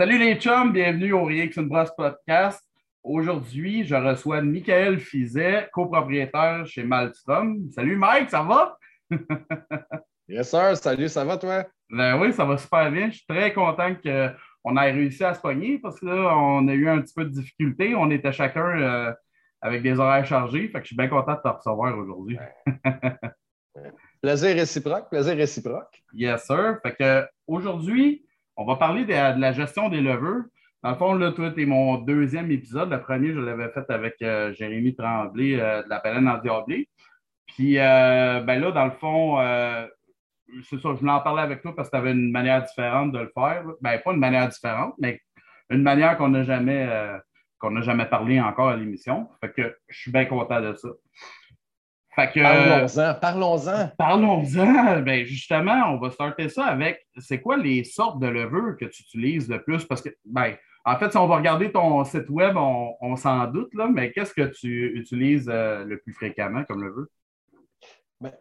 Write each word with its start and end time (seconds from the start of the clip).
Salut 0.00 0.16
les 0.16 0.36
chums, 0.36 0.72
bienvenue 0.72 1.12
au 1.12 1.24
Rien 1.24 1.48
que 1.48 1.58
une 1.58 1.68
brosse 1.68 1.90
podcast. 1.96 2.62
Aujourd'hui, 3.02 3.82
je 3.82 3.96
reçois 3.96 4.40
Michael 4.42 5.00
Fizet, 5.00 5.68
copropriétaire 5.72 6.64
chez 6.66 6.84
Malstrom. 6.84 7.68
Salut 7.72 7.96
Mike, 7.96 8.30
ça 8.30 8.44
va? 8.44 8.78
yes 10.28 10.50
sir, 10.50 10.76
salut, 10.76 11.08
ça 11.08 11.24
va 11.24 11.36
toi? 11.36 11.64
Ben 11.90 12.16
oui, 12.20 12.32
ça 12.32 12.44
va 12.44 12.56
super 12.58 12.92
bien. 12.92 13.10
Je 13.10 13.16
suis 13.16 13.26
très 13.26 13.52
content 13.52 13.92
qu'on 13.96 14.76
ait 14.76 14.92
réussi 14.92 15.24
à 15.24 15.34
se 15.34 15.40
pogner 15.40 15.80
parce 15.80 15.98
que 15.98 16.06
là, 16.06 16.32
on 16.32 16.68
a 16.68 16.74
eu 16.74 16.88
un 16.88 17.00
petit 17.00 17.14
peu 17.14 17.24
de 17.24 17.30
difficulté. 17.30 17.96
On 17.96 18.08
était 18.12 18.30
chacun 18.30 18.80
euh, 18.80 19.12
avec 19.60 19.82
des 19.82 19.98
horaires 19.98 20.24
chargés. 20.24 20.68
Fait 20.68 20.78
que 20.78 20.84
je 20.84 20.90
suis 20.90 20.96
bien 20.96 21.08
content 21.08 21.34
de 21.34 21.40
te 21.40 21.48
recevoir 21.48 21.98
aujourd'hui. 21.98 22.38
plaisir 24.22 24.54
réciproque, 24.54 25.10
plaisir 25.10 25.36
réciproque. 25.36 26.04
Yes, 26.12 26.44
sir. 26.44 26.78
Fait 26.84 26.94
que 26.94 27.26
aujourd'hui, 27.48 28.27
on 28.58 28.64
va 28.64 28.76
parler 28.76 29.04
de, 29.04 29.12
la 29.12 29.52
gestion 29.52 29.88
des 29.88 30.00
levures. 30.00 30.42
Dans 30.82 30.90
le 30.90 30.96
fond, 30.96 31.14
là, 31.14 31.32
toi, 31.32 31.52
tu 31.52 31.64
mon 31.64 31.98
deuxième 31.98 32.50
épisode. 32.50 32.90
Le 32.90 33.00
premier, 33.00 33.32
je 33.32 33.38
l'avais 33.38 33.68
fait 33.70 33.88
avec 33.88 34.16
euh, 34.20 34.52
Jérémy 34.52 34.94
Tremblay 34.94 35.58
euh, 35.58 35.82
de 35.84 35.88
la 35.88 36.00
Pélène 36.00 36.28
en 36.28 36.38
Diablé. 36.38 36.88
Puis, 37.46 37.78
euh, 37.78 38.40
ben 38.40 38.60
là, 38.60 38.72
dans 38.72 38.84
le 38.84 38.90
fond, 38.90 39.38
c'est 40.68 40.78
ça, 40.80 40.88
je 40.92 40.98
voulais 40.98 41.12
en 41.12 41.20
parler 41.20 41.42
avec 41.42 41.62
toi 41.62 41.74
parce 41.74 41.88
que 41.88 41.96
tu 41.96 42.00
avais 42.00 42.12
une 42.12 42.32
manière 42.32 42.64
différente 42.64 43.12
de 43.12 43.20
le 43.20 43.30
faire. 43.32 43.64
Ben, 43.80 43.98
pas 44.04 44.12
une 44.12 44.20
manière 44.20 44.48
différente, 44.48 44.94
mais 44.98 45.20
une 45.70 45.82
manière 45.82 46.16
qu'on 46.18 46.28
n'a 46.28 46.42
jamais, 46.42 46.88
qu'on 47.58 47.70
n'a 47.70 47.80
jamais 47.80 48.06
parlé 48.06 48.40
encore 48.40 48.68
à 48.68 48.76
l'émission. 48.76 49.28
Fait 49.40 49.52
que 49.52 49.76
je 49.88 49.98
suis 49.98 50.12
bien 50.12 50.24
content 50.26 50.60
de 50.60 50.74
ça. 50.74 50.88
Parlons-en, 52.26 53.14
parlons-en. 53.20 53.90
Parlons-en. 53.96 55.00
Ben 55.02 55.24
justement, 55.24 55.92
on 55.92 55.98
va 55.98 56.10
starter 56.10 56.48
ça 56.48 56.64
avec 56.64 57.06
c'est 57.18 57.40
quoi 57.40 57.56
les 57.56 57.84
sortes 57.84 58.18
de 58.18 58.26
levures 58.26 58.76
que 58.76 58.86
tu 58.86 59.02
utilises 59.02 59.48
le 59.48 59.62
plus? 59.62 59.84
Parce 59.84 60.02
que, 60.02 60.08
ben, 60.24 60.54
en 60.84 60.96
fait, 60.96 61.10
si 61.10 61.16
on 61.16 61.28
va 61.28 61.36
regarder 61.36 61.70
ton 61.70 62.04
site 62.04 62.28
web, 62.28 62.56
on, 62.56 63.16
s'en 63.16 63.46
doute, 63.46 63.72
là, 63.74 63.88
mais 63.88 64.10
qu'est-ce 64.10 64.34
que 64.34 64.42
tu 64.42 64.98
utilises 64.98 65.48
euh, 65.48 65.84
le 65.84 65.98
plus 65.98 66.12
fréquemment 66.12 66.64
comme 66.64 66.82
levure? 66.82 67.06
Ben, 68.20 68.32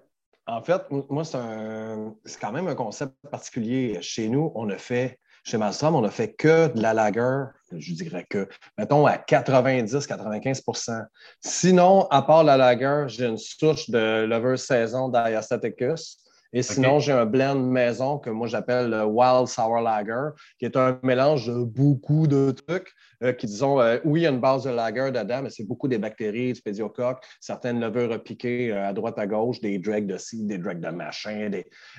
en 0.47 0.61
fait, 0.63 0.81
moi, 1.09 1.23
c'est 1.23 2.39
quand 2.39 2.51
même 2.51 2.67
un 2.67 2.75
concept 2.75 3.13
particulier. 3.29 3.99
Chez 4.01 4.29
nous, 4.29 4.51
on 4.55 4.69
a 4.69 4.77
fait 4.77 5.19
chez 5.43 5.57
Malstrom, 5.57 5.95
on 5.95 6.03
a 6.03 6.09
fait 6.09 6.33
que 6.33 6.73
de 6.73 6.81
la 6.81 6.93
lager, 6.93 7.45
je 7.75 7.93
dirais 7.93 8.25
que, 8.29 8.47
mettons, 8.77 9.05
à 9.05 9.17
90-95% 9.17 11.05
Sinon, 11.41 12.07
à 12.09 12.21
part 12.21 12.43
la 12.43 12.57
lager, 12.57 13.05
j'ai 13.07 13.25
une 13.25 13.37
souche 13.37 13.89
de 13.89 14.25
Lover 14.25 14.57
Saison 14.57 15.09
d'Ayastaticus. 15.09 16.19
Et 16.53 16.61
sinon, 16.61 16.99
j'ai 16.99 17.11
un 17.11 17.25
blend 17.25 17.55
maison 17.55 18.17
que 18.17 18.29
moi 18.29 18.47
j'appelle 18.47 18.89
le 18.89 19.03
Wild 19.05 19.47
Sour 19.47 19.81
Lager, 19.81 20.29
qui 20.59 20.65
est 20.65 20.77
un 20.77 20.99
mélange 21.03 21.47
de 21.47 21.63
beaucoup 21.63 22.27
de 22.27 22.51
trucs 22.51 22.93
euh, 23.23 23.33
qui, 23.33 23.47
disons, 23.47 23.81
euh, 23.81 23.97
oui, 24.05 24.21
il 24.21 24.23
y 24.23 24.27
a 24.27 24.29
une 24.29 24.39
base 24.39 24.63
de 24.65 24.69
lager 24.69 25.11
dedans, 25.11 25.41
mais 25.41 25.49
c'est 25.49 25.63
beaucoup 25.63 25.87
des 25.87 25.97
bactéries, 25.97 26.53
du 26.53 26.61
pédiocoque, 26.61 27.23
certaines 27.39 27.79
levures 27.79 28.21
piquées 28.21 28.71
euh, 28.71 28.89
à 28.89 28.93
droite, 28.93 29.17
à 29.17 29.25
gauche, 29.25 29.59
des 29.59 29.79
dregs 29.79 30.05
de 30.05 30.17
ci, 30.17 30.45
des 30.45 30.59
dregs 30.59 30.79
de 30.79 30.89
machin, 30.89 31.49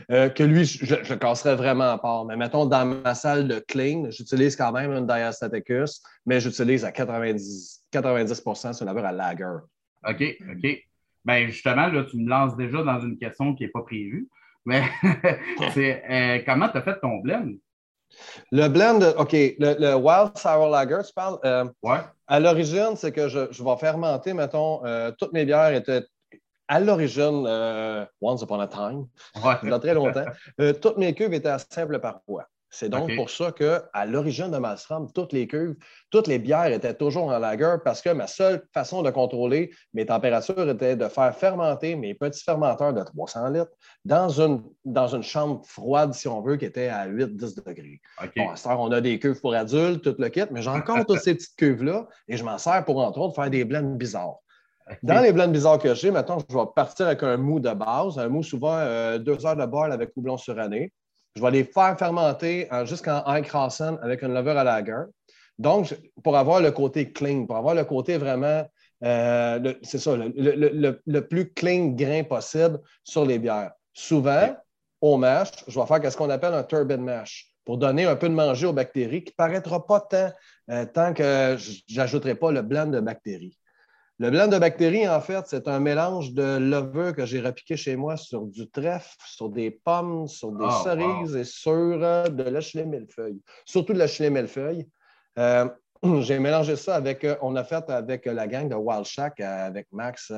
que 0.09 0.43
lui, 0.43 0.65
je, 0.65 0.95
le 0.95 1.17
casserais 1.17 1.57
vraiment 1.57 1.91
à 1.91 1.99
part. 1.99 2.25
Mais 2.25 2.37
mettons, 2.37 2.67
dans 2.67 2.87
ma 2.87 3.15
salle 3.15 3.49
de 3.49 3.59
clean, 3.59 4.11
j'utilise 4.11 4.55
quand 4.55 4.71
même 4.71 4.93
une 4.93 5.07
Diastaticus, 5.07 6.03
mais 6.25 6.39
j'utilise 6.41 6.85
à 6.85 6.93
90, 6.93 7.85
90 7.91 8.43
c'est 8.55 8.81
une 8.81 8.89
levure 8.89 9.05
à 9.05 9.13
lager. 9.13 9.45
OK, 10.09 10.23
OK. 10.53 10.88
Bien, 11.29 11.47
justement, 11.47 11.89
là, 11.89 12.05
tu 12.05 12.17
me 12.17 12.27
lances 12.27 12.57
déjà 12.57 12.83
dans 12.83 13.01
une 13.01 13.19
question 13.19 13.55
qui 13.55 13.65
n'est 13.65 13.69
pas 13.69 13.83
prévue. 13.83 14.29
Mais 14.65 14.83
c'est 15.75 16.03
euh, 16.09 16.43
comment 16.47 16.71
tu 16.71 16.79
as 16.79 16.83
fait 16.83 16.99
ton 17.01 17.19
blend? 17.19 17.53
Le 18.51 18.69
blend, 18.69 19.01
OK, 19.19 19.33
le, 19.33 19.95
Wild 19.95 20.39
Sour 20.39 20.71
Lager, 20.71 21.01
tu 21.07 21.13
parles? 21.13 21.39
Euh, 21.45 21.67
ouais. 21.83 21.99
À 22.27 22.41
l'origine, 22.41 22.97
c'est 22.97 23.13
que 23.13 23.29
je, 23.29 23.41
je, 23.51 23.63
vais 23.63 23.77
fermenter, 23.77 24.33
mettons, 24.33 24.83
euh, 24.87 25.13
toutes 25.19 25.35
mes 25.35 25.45
bières 25.45 25.75
étaient 25.75 26.03
à 26.67 26.81
l'origine, 26.81 27.47
once 28.23 28.43
upon 28.43 28.61
a 28.61 28.67
time, 28.67 29.07
il 29.63 29.69
y 29.69 29.73
a 29.73 29.79
très 29.79 29.95
longtemps, 29.95 30.25
toutes 30.83 30.99
mes 30.99 31.15
cuves 31.15 31.33
étaient 31.33 31.49
à 31.49 31.59
simple 31.59 31.99
parfois. 31.99 32.47
C'est 32.71 32.91
donc 32.91 33.15
pour 33.17 33.31
ça 33.31 33.53
qu'à 33.53 34.05
l'origine 34.07 34.51
de 34.51 34.59
Malstrom, 34.59 35.11
toutes 35.13 35.33
les 35.33 35.47
cuves, 35.47 35.75
toutes 36.11 36.27
les 36.27 36.39
bières 36.39 36.67
étaient 36.67 36.95
toujours 36.95 37.25
en 37.25 37.39
lager 37.39 37.77
parce 37.83 38.03
que 38.03 38.11
ma 38.11 38.27
seule 38.27 38.63
façon 38.75 39.03
de 39.03 39.11
contrôler 39.11 39.71
mes 39.95 40.05
températures 40.05 40.69
était 40.69 40.95
de 40.95 41.09
faire 41.09 41.35
fermenter 41.35 41.97
mes 41.97 42.15
petits 42.15 42.45
fermenteurs 42.45 42.93
de 42.93 43.03
300 43.03 43.49
litres 43.49 43.73
dans 44.05 44.29
une, 44.29 44.63
dans 44.85 45.09
une 45.09 45.23
chambre 45.23 45.63
froide, 45.65 46.13
si 46.13 46.29
on 46.29 46.43
veut, 46.43 46.57
qui 46.57 46.67
était 46.67 46.89
à 46.89 47.09
8-10 47.09 47.57
degrés. 47.57 48.01
Bon, 48.37 48.51
à 48.51 48.57
ce 48.57 48.69
on 48.69 48.93
a 48.93 49.01
des 49.01 49.19
cuves 49.19 49.41
pour 49.41 49.55
adultes, 49.55 50.03
tout 50.03 50.17
le 50.19 50.29
kit, 50.29 50.45
mais 50.51 50.61
j'ai 50.61 50.71
encore 50.71 51.07
toutes 51.07 51.21
ces 51.21 51.35
petites 51.35 51.57
cuves-là 51.57 52.07
et 52.29 52.37
je 52.37 52.45
m'en 52.45 52.59
sers 52.59 52.85
pour, 52.85 52.99
entre 52.99 53.19
autres, 53.19 53.35
faire 53.35 53.51
des 53.51 53.65
blends 53.65 53.83
bizarres. 53.83 54.41
Dans 55.03 55.21
les 55.21 55.33
blends 55.33 55.49
bizarres 55.49 55.79
que 55.79 55.95
j'ai, 55.95 56.11
maintenant, 56.11 56.39
je 56.49 56.57
vais 56.57 56.65
partir 56.75 57.07
avec 57.07 57.23
un 57.23 57.37
mou 57.37 57.61
de 57.61 57.73
base, 57.73 58.19
un 58.19 58.29
mou 58.29 58.43
souvent 58.43 58.77
euh, 58.77 59.19
deux 59.19 59.45
heures 59.47 59.57
de 59.57 59.67
boil 59.67 59.93
avec 59.93 60.11
houblon 60.17 60.37
suranné. 60.37 60.93
Je 61.39 61.43
vais 61.43 61.53
les 61.53 61.63
faire 61.63 61.97
fermenter 61.97 62.69
jusqu'en 62.85 63.23
Eichhausen 63.33 63.97
avec 64.03 64.23
une 64.23 64.35
levure 64.35 64.59
à 64.59 64.65
lager. 64.65 65.05
Donc, 65.57 65.97
pour 66.25 66.37
avoir 66.37 66.61
le 66.61 66.73
côté 66.73 67.13
clean, 67.13 67.47
pour 67.47 67.57
avoir 67.57 67.77
le 67.77 67.85
côté 67.85 68.19
vraiment, 68.19 68.69
euh, 69.05 69.75
c'est 69.83 69.99
ça, 69.99 70.17
le, 70.17 71.21
plus 71.21 71.53
clean 71.53 71.91
grain 71.91 72.25
possible 72.25 72.81
sur 73.05 73.25
les 73.25 73.39
bières. 73.39 73.71
Souvent, 73.93 74.57
au 75.01 75.17
mash, 75.17 75.51
je 75.69 75.79
vais 75.79 75.87
faire 75.87 76.13
ce 76.13 76.17
qu'on 76.17 76.31
appelle 76.31 76.55
un 76.55 76.65
turbine 76.65 77.03
mash 77.03 77.53
pour 77.65 77.79
donner 77.79 78.05
un 78.07 78.17
peu 78.17 78.29
de 78.29 78.35
manger 78.35 78.67
aux 78.67 78.73
bactéries 78.73 79.23
qui 79.23 79.31
ne 79.31 79.37
paraîtra 79.37 79.87
pas 79.87 80.01
tant, 80.01 80.33
euh, 80.71 80.87
tant 80.87 81.15
que 81.15 81.57
je 81.57 81.97
n'ajouterai 81.97 82.35
pas 82.35 82.51
le 82.51 82.63
blend 82.63 82.87
de 82.87 82.99
bactéries. 82.99 83.58
Le 84.21 84.31
blanc 84.31 84.49
de 84.49 84.59
bactéries, 84.59 85.09
en 85.09 85.21
fait, 85.21 85.45
c'est 85.47 85.69
un 85.69 85.79
mélange 85.79 86.33
de 86.33 86.59
levure 86.59 87.15
que 87.15 87.25
j'ai 87.25 87.41
repiqué 87.41 87.77
chez 87.77 87.95
moi 87.95 88.17
sur 88.17 88.47
du 88.47 88.69
trèfle, 88.69 89.17
sur 89.25 89.49
des 89.49 89.71
pommes, 89.71 90.27
sur 90.27 90.51
des 90.51 90.65
ah, 90.69 90.81
cerises 90.83 91.37
et 91.37 91.45
sur 91.45 91.73
euh, 91.73 92.25
de 92.29 92.43
la 92.43 92.85
millefeuille. 92.85 93.41
Surtout 93.65 93.93
de 93.93 93.99
la 94.01 94.31
millefeuille. 94.31 94.89
Euh, 95.39 95.69
j'ai 96.23 96.41
mélangé 96.41 96.75
ça 96.75 96.97
avec, 96.97 97.23
euh, 97.23 97.37
on 97.43 97.55
a 97.55 97.63
fait 97.63 97.89
avec 97.91 98.27
la 98.27 98.49
gang 98.49 98.69
de 98.69 98.75
Wild 98.75 99.05
Shack, 99.05 99.39
avec 99.39 99.87
Max 99.93 100.33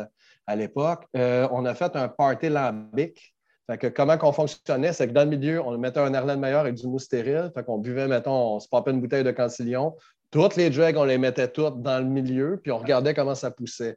à 0.46 0.56
l'époque, 0.56 1.06
on 1.14 1.64
a 1.64 1.74
fait 1.74 1.96
un 1.96 2.08
party 2.08 2.50
lambic. 2.50 3.34
Fait 3.66 3.78
que 3.78 3.86
comment 3.86 4.18
qu'on 4.18 4.32
fonctionnait, 4.32 4.92
c'est 4.92 5.06
que 5.06 5.12
dans 5.12 5.22
le 5.22 5.36
milieu, 5.36 5.62
on 5.62 5.78
mettait 5.78 6.00
un 6.00 6.12
Erlen 6.12 6.40
meilleur 6.40 6.60
avec 6.60 6.74
du 6.74 6.88
mousse 6.88 7.04
stérile. 7.04 7.52
Fait 7.54 7.64
qu'on 7.64 7.78
buvait, 7.78 8.08
mettons, 8.08 8.56
on 8.56 8.60
se 8.60 8.68
popait 8.68 8.90
une 8.90 9.00
bouteille 9.00 9.22
de 9.22 9.30
cancillion, 9.30 9.94
toutes 10.30 10.56
les 10.56 10.70
drags, 10.70 10.96
on 10.96 11.04
les 11.04 11.18
mettait 11.18 11.48
toutes 11.48 11.82
dans 11.82 11.98
le 11.98 12.04
milieu, 12.04 12.60
puis 12.62 12.72
on 12.72 12.78
regardait 12.78 13.14
comment 13.14 13.34
ça 13.34 13.50
poussait. 13.50 13.96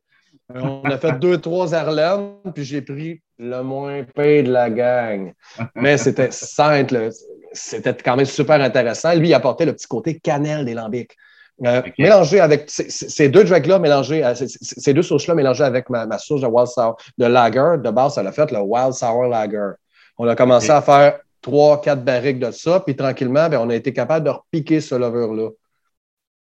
Euh, 0.55 0.59
on 0.61 0.83
a 0.89 0.97
fait 0.97 1.19
deux, 1.19 1.37
trois 1.39 1.73
Arlennes, 1.73 2.35
puis 2.53 2.63
j'ai 2.63 2.81
pris 2.81 3.21
le 3.37 3.61
moins 3.61 4.03
payé 4.03 4.43
de 4.43 4.51
la 4.51 4.69
gang. 4.69 5.33
Mais 5.75 5.97
c'était 5.97 6.31
simple, 6.31 7.09
c'était 7.51 7.93
quand 7.93 8.15
même 8.15 8.25
super 8.25 8.59
intéressant. 8.61 9.13
Lui, 9.13 9.29
il 9.29 9.33
apportait 9.33 9.65
le 9.65 9.73
petit 9.73 9.87
côté 9.87 10.19
cannelle 10.19 10.65
des 10.65 10.73
lambics. 10.73 11.15
Euh, 11.65 11.83
mélangé 11.99 12.39
avec 12.39 12.65
ces 12.67 13.29
deux 13.29 13.43
drags-là, 13.43 13.77
mélangés, 13.77 14.25
euh, 14.25 14.33
ces 14.35 14.93
deux 14.93 15.03
sauces-là 15.03 15.35
mélangées 15.35 15.63
avec 15.63 15.87
ma, 15.89 16.07
ma, 16.07 16.17
sauce 16.17 16.41
de 16.41 16.47
Wild 16.47 16.67
Sour, 16.67 16.97
de 17.19 17.25
Lager, 17.25 17.77
de 17.77 17.91
base, 17.91 18.15
ça 18.15 18.23
l'a 18.23 18.31
fait 18.31 18.51
le 18.51 18.59
Wild 18.59 18.93
Sour 18.93 19.25
Lager. 19.27 19.73
On 20.17 20.27
a 20.27 20.35
commencé 20.35 20.71
à 20.71 20.81
faire 20.81 21.19
trois, 21.41 21.79
quatre 21.79 22.03
barriques 22.03 22.39
de 22.39 22.49
ça, 22.49 22.79
puis 22.79 22.95
tranquillement, 22.95 23.49
ben, 23.49 23.59
on 23.59 23.69
a 23.69 23.75
été 23.75 23.93
capable 23.93 24.25
de 24.25 24.31
repiquer 24.31 24.81
ce 24.81 24.95
lover-là. 24.95 25.49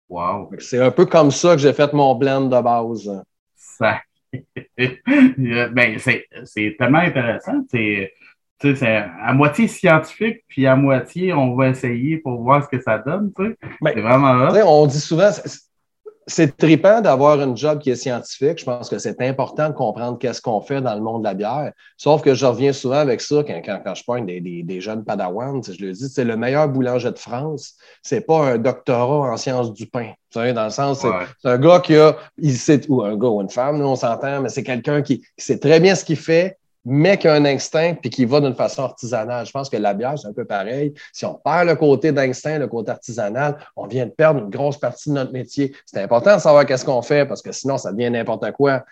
Wow. 0.09 0.49
C'est 0.57 0.81
un 0.81 0.91
peu 0.91 1.05
comme 1.05 1.29
ça 1.29 1.55
que 1.55 1.61
j'ai 1.61 1.73
fait 1.73 1.93
mon 1.93 2.15
blend 2.15 2.41
de 2.41 2.61
base. 2.61 3.23
Ça. 3.55 4.01
ben, 4.77 5.99
c'est 5.99 6.75
tellement 6.77 6.99
intéressant. 6.99 7.61
C'est 7.71 8.11
à 8.83 9.33
moitié 9.33 9.67
scientifique, 9.67 10.43
puis 10.47 10.65
à 10.65 10.75
moitié, 10.75 11.31
on 11.31 11.55
va 11.55 11.69
essayer 11.69 12.17
pour 12.17 12.41
voir 12.41 12.63
ce 12.63 12.69
que 12.69 12.81
ça 12.81 12.97
donne. 12.97 13.31
Ben, 13.37 13.55
c'est 13.93 14.01
vraiment 14.01 14.49
On 14.65 14.87
dit 14.87 14.99
souvent, 14.99 15.29
c'est 16.27 16.55
trippant 16.57 17.01
d'avoir 17.01 17.39
un 17.39 17.55
job 17.55 17.79
qui 17.79 17.89
est 17.89 17.95
scientifique. 17.95 18.59
Je 18.59 18.65
pense 18.65 18.89
que 18.89 18.99
c'est 18.99 19.19
important 19.21 19.69
de 19.69 19.73
comprendre 19.73 20.17
qu'est-ce 20.19 20.41
qu'on 20.41 20.61
fait 20.61 20.81
dans 20.81 20.93
le 20.93 21.01
monde 21.01 21.23
de 21.23 21.27
la 21.27 21.33
bière. 21.33 21.71
Sauf 21.97 22.21
que 22.21 22.33
je 22.33 22.45
reviens 22.45 22.71
souvent 22.71 22.97
avec 22.97 23.21
ça 23.21 23.43
quand, 23.45 23.61
quand, 23.83 23.95
je 23.95 24.03
parle 24.03 24.25
des, 24.25 24.39
des, 24.39 24.81
jeunes 24.81 25.03
padawans. 25.03 25.61
Je 25.63 25.83
le 25.83 25.91
dis, 25.91 26.07
c'est 26.07 26.23
le 26.25 26.37
meilleur 26.37 26.69
boulanger 26.69 27.11
de 27.11 27.17
France. 27.17 27.73
C'est 28.03 28.21
pas 28.21 28.53
un 28.53 28.57
doctorat 28.57 29.31
en 29.31 29.37
sciences 29.37 29.73
du 29.73 29.87
pain. 29.87 30.11
Dans 30.35 30.43
le 30.43 30.69
sens, 30.69 30.99
c'est 31.41 31.49
un 31.49 31.57
gars 31.57 31.79
qui 31.79 31.95
a, 31.95 32.15
il 32.37 32.55
sait, 32.55 32.81
ou 32.89 33.01
un 33.01 33.17
gars 33.17 33.29
ou 33.29 33.41
une 33.41 33.49
femme, 33.49 33.79
nous 33.79 33.87
on 33.87 33.95
s'entend, 33.95 34.41
mais 34.41 34.49
c'est 34.49 34.63
quelqu'un 34.63 35.01
qui, 35.01 35.21
qui 35.21 35.25
sait 35.37 35.57
très 35.57 35.79
bien 35.79 35.95
ce 35.95 36.05
qu'il 36.05 36.17
fait, 36.17 36.59
mais 36.89 37.17
qui 37.17 37.27
a 37.27 37.33
un 37.33 37.45
instinct 37.45 37.93
puis 37.93 38.09
qui 38.09 38.25
va 38.25 38.41
d'une 38.41 38.55
façon 38.55 38.83
artisanale. 38.83 39.45
Je 39.45 39.51
pense 39.51 39.69
que 39.69 39.77
la 39.77 39.93
bière, 39.93 40.17
c'est 40.17 40.27
un 40.27 40.33
peu 40.33 40.43
pareil. 40.43 40.93
Si 41.13 41.25
on 41.25 41.35
perd 41.35 41.67
le 41.67 41.75
côté 41.75 42.11
d'instinct, 42.11 42.57
le 42.57 42.67
côté 42.67 42.91
artisanal, 42.91 43.57
on 43.75 43.85
vient 43.85 44.05
de 44.05 44.11
perdre 44.11 44.41
une 44.41 44.49
grosse 44.49 44.77
partie 44.77 45.09
de 45.09 45.15
notre 45.15 45.31
métier. 45.31 45.75
C'est 45.85 46.01
important 46.01 46.35
de 46.35 46.41
savoir 46.41 46.65
qu'est-ce 46.65 46.83
qu'on 46.83 47.01
fait 47.01 47.25
parce 47.25 47.41
que 47.41 47.51
sinon, 47.51 47.77
ça 47.77 47.91
devient 47.91 48.09
n'importe 48.09 48.51
quoi. 48.53 48.83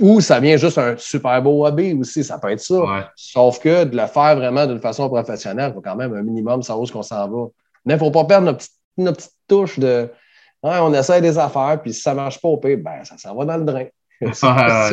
Ou 0.00 0.20
ça 0.20 0.40
vient 0.40 0.56
juste 0.56 0.76
un 0.76 0.96
super 0.98 1.40
beau 1.40 1.64
hobby 1.64 1.94
aussi, 1.94 2.24
ça 2.24 2.38
peut 2.38 2.50
être 2.50 2.60
ça. 2.60 3.10
Sauf 3.14 3.60
que 3.60 3.84
de 3.84 3.96
le 3.96 4.06
faire 4.06 4.36
vraiment 4.36 4.66
d'une 4.66 4.80
façon 4.80 5.08
professionnelle, 5.08 5.70
il 5.70 5.74
faut 5.74 5.80
quand 5.80 5.96
même 5.96 6.14
un 6.14 6.22
minimum 6.22 6.62
savoir 6.62 6.84
où 6.84 6.92
qu'on 6.92 7.02
s'en 7.02 7.28
va. 7.28 7.46
Mais 7.84 7.94
il 7.94 7.96
ne 7.96 8.00
faut 8.00 8.10
pas 8.10 8.24
perdre 8.24 8.46
notre 8.46 8.66
notre 8.98 9.18
petite 9.18 9.36
touche 9.46 9.78
de 9.78 10.10
on 10.62 10.92
essaie 10.94 11.20
des 11.20 11.38
affaires, 11.38 11.80
puis 11.80 11.92
si 11.94 12.00
ça 12.00 12.10
ne 12.10 12.16
marche 12.16 12.40
pas 12.40 12.48
au 12.48 12.56
pays, 12.56 12.76
ben, 12.76 13.04
ça 13.04 13.16
s'en 13.16 13.34
va 13.34 13.44
dans 13.44 13.56
le 13.56 13.64
drain. 13.64 13.86
ah, 14.42 14.90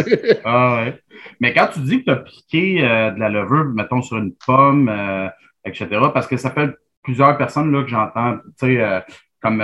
ouais. 0.75 0.99
Mais 1.39 1.53
quand 1.53 1.67
tu 1.73 1.79
dis 1.79 1.99
que 1.99 2.05
tu 2.05 2.11
as 2.11 2.15
piqué 2.17 2.83
euh, 2.83 3.11
de 3.11 3.19
la 3.19 3.29
levure, 3.29 3.65
mettons 3.65 4.01
sur 4.01 4.17
une 4.17 4.33
pomme, 4.45 4.89
euh, 4.89 5.27
etc., 5.65 5.87
parce 6.13 6.27
que 6.27 6.37
ça 6.37 6.51
fait 6.51 6.69
plusieurs 7.03 7.37
personnes 7.37 7.71
là, 7.71 7.83
que 7.83 7.89
j'entends, 7.89 8.37
tu 8.59 8.67
sais, 8.67 8.81
euh, 8.81 8.99
comme 9.41 9.61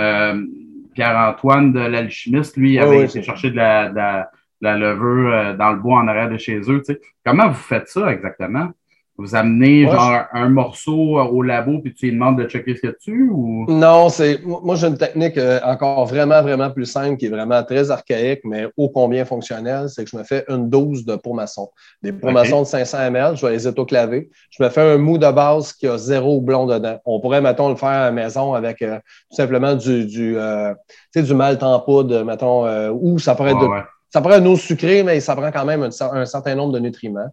Pierre-Antoine 0.94 1.72
de 1.72 1.80
l'alchimiste, 1.80 2.56
lui, 2.56 2.74
il 2.74 2.78
avait 2.78 3.04
été 3.04 3.22
chercher 3.22 3.50
de 3.50 3.56
la, 3.56 3.88
de 3.88 4.26
la, 4.60 4.76
levure 4.76 5.56
dans 5.56 5.70
le 5.70 5.78
bois 5.78 6.00
en 6.00 6.08
arrière 6.08 6.28
de 6.28 6.36
chez 6.36 6.58
eux. 6.58 6.82
Tu 6.84 6.92
sais. 6.92 7.00
Comment 7.24 7.48
vous 7.48 7.54
faites 7.54 7.88
ça 7.88 8.12
exactement? 8.12 8.70
Vous 9.20 9.34
amenez 9.34 9.84
genre 9.84 10.24
un 10.32 10.48
morceau 10.48 11.18
au 11.20 11.42
labo 11.42 11.80
puis 11.80 11.92
tu 11.92 12.06
lui 12.06 12.12
demandes 12.12 12.38
de 12.38 12.48
checker 12.48 12.74
ce 12.74 12.80
qu'il 12.80 12.88
y 12.88 12.92
a 12.92 12.96
dessus 12.96 13.30
ou? 13.30 13.66
Non, 13.68 14.08
c'est 14.08 14.40
moi 14.42 14.76
j'ai 14.76 14.86
une 14.86 14.96
technique 14.96 15.36
euh, 15.36 15.60
encore 15.62 16.06
vraiment, 16.06 16.40
vraiment 16.40 16.70
plus 16.70 16.86
simple 16.86 17.18
qui 17.18 17.26
est 17.26 17.28
vraiment 17.28 17.62
très 17.62 17.90
archaïque, 17.90 18.40
mais 18.44 18.66
ô 18.78 18.88
combien 18.88 19.26
fonctionnelle, 19.26 19.90
c'est 19.90 20.04
que 20.04 20.10
je 20.10 20.16
me 20.16 20.24
fais 20.24 20.46
une 20.48 20.70
dose 20.70 21.04
de 21.04 21.16
pourmaçon. 21.16 21.68
Des 22.02 22.12
pourmaçons 22.12 22.62
de 22.62 22.66
500 22.66 22.98
ml, 23.08 23.36
je 23.36 23.44
vais 23.44 23.52
les 23.52 23.66
autoclaver. 23.66 24.30
Je 24.48 24.62
me 24.62 24.70
fais 24.70 24.80
un 24.80 24.96
mou 24.96 25.18
de 25.18 25.30
base 25.30 25.74
qui 25.74 25.86
a 25.86 25.98
zéro 25.98 26.38
houblon 26.38 26.64
dedans. 26.64 26.98
On 27.04 27.20
pourrait, 27.20 27.42
mettons, 27.42 27.68
le 27.68 27.76
faire 27.76 27.90
à 27.90 28.04
la 28.06 28.12
maison 28.12 28.54
avec 28.54 28.80
euh, 28.80 28.96
tout 29.30 29.36
simplement 29.36 29.74
du, 29.74 30.06
du, 30.06 30.38
euh, 30.38 30.72
du 31.14 31.34
malt 31.34 31.62
en 31.62 31.78
poudre, 31.80 32.24
mettons, 32.24 32.90
ou 32.92 33.18
ça 33.18 33.34
pourrait 33.34 33.50
être 33.50 33.84
ça 34.12 34.20
pourrait 34.20 34.36
être 34.36 34.40
une 34.40 34.48
eau 34.48 34.56
sucrée, 34.56 35.02
mais 35.02 35.20
ça 35.20 35.36
prend 35.36 35.52
quand 35.52 35.64
même 35.64 35.82
un 35.82 36.24
certain 36.26 36.54
nombre 36.54 36.72
de 36.72 36.80
nutriments. 36.80 37.30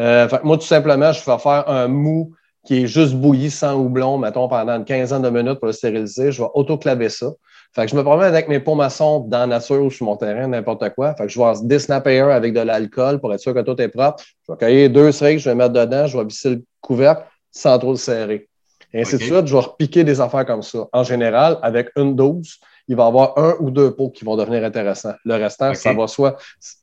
Euh, 0.00 0.28
moi, 0.42 0.58
tout 0.58 0.66
simplement, 0.66 1.12
je 1.12 1.24
vais 1.24 1.38
faire 1.38 1.68
un 1.68 1.88
mou 1.88 2.32
qui 2.64 2.82
est 2.82 2.86
juste 2.86 3.14
bouilli 3.14 3.50
sans 3.50 3.74
houblon, 3.74 4.18
mettons, 4.18 4.48
pendant 4.48 4.76
une 4.76 4.84
quinzaine 4.84 5.22
de 5.22 5.30
minutes 5.30 5.58
pour 5.58 5.66
le 5.66 5.72
stériliser. 5.72 6.32
Je 6.32 6.42
vais 6.42 6.48
autoclaver 6.54 7.08
ça. 7.08 7.30
Fait 7.74 7.84
que 7.84 7.90
je 7.90 7.96
me 7.96 8.02
promène 8.02 8.28
avec 8.28 8.48
mes 8.48 8.60
pots 8.60 8.76
maçons 8.76 9.20
dans 9.20 9.40
la 9.40 9.46
nature 9.46 9.82
ou 9.82 9.90
sur 9.90 10.06
mon 10.06 10.16
terrain, 10.16 10.46
n'importe 10.46 10.88
quoi. 10.90 11.14
Fait 11.16 11.26
que 11.26 11.32
je 11.32 11.38
vais 11.38 11.52
desnapper 11.64 12.20
un 12.20 12.28
avec 12.28 12.54
de 12.54 12.60
l'alcool 12.60 13.20
pour 13.20 13.34
être 13.34 13.40
sûr 13.40 13.52
que 13.52 13.60
tout 13.60 13.80
est 13.80 13.88
propre. 13.88 14.22
Je 14.46 14.52
vais 14.52 14.58
cueillir 14.58 14.90
deux 14.90 15.10
cerises, 15.10 15.42
je 15.42 15.50
vais 15.50 15.56
mettre 15.56 15.72
dedans, 15.72 16.06
je 16.06 16.16
vais 16.16 16.24
visser 16.24 16.50
le 16.50 16.64
couvercle 16.80 17.24
sans 17.50 17.78
trop 17.78 17.90
le 17.90 17.96
serrer. 17.96 18.48
Et 18.92 19.00
ainsi 19.00 19.16
de 19.16 19.22
suite, 19.22 19.46
je 19.46 19.54
vais 19.56 19.60
repiquer 19.60 20.04
des 20.04 20.20
affaires 20.20 20.46
comme 20.46 20.62
ça. 20.62 20.86
En 20.92 21.02
général, 21.02 21.58
avec 21.62 21.88
une 21.96 22.14
dose, 22.14 22.60
il 22.88 22.96
va 22.96 23.04
y 23.04 23.06
avoir 23.06 23.38
un 23.38 23.54
ou 23.60 23.70
deux 23.70 23.94
pots 23.94 24.10
qui 24.10 24.24
vont 24.24 24.36
devenir 24.36 24.64
intéressants. 24.64 25.14
Le 25.24 25.34
restant, 25.34 25.74
ça 25.74 25.92
va 25.92 26.06
soit 26.06 26.36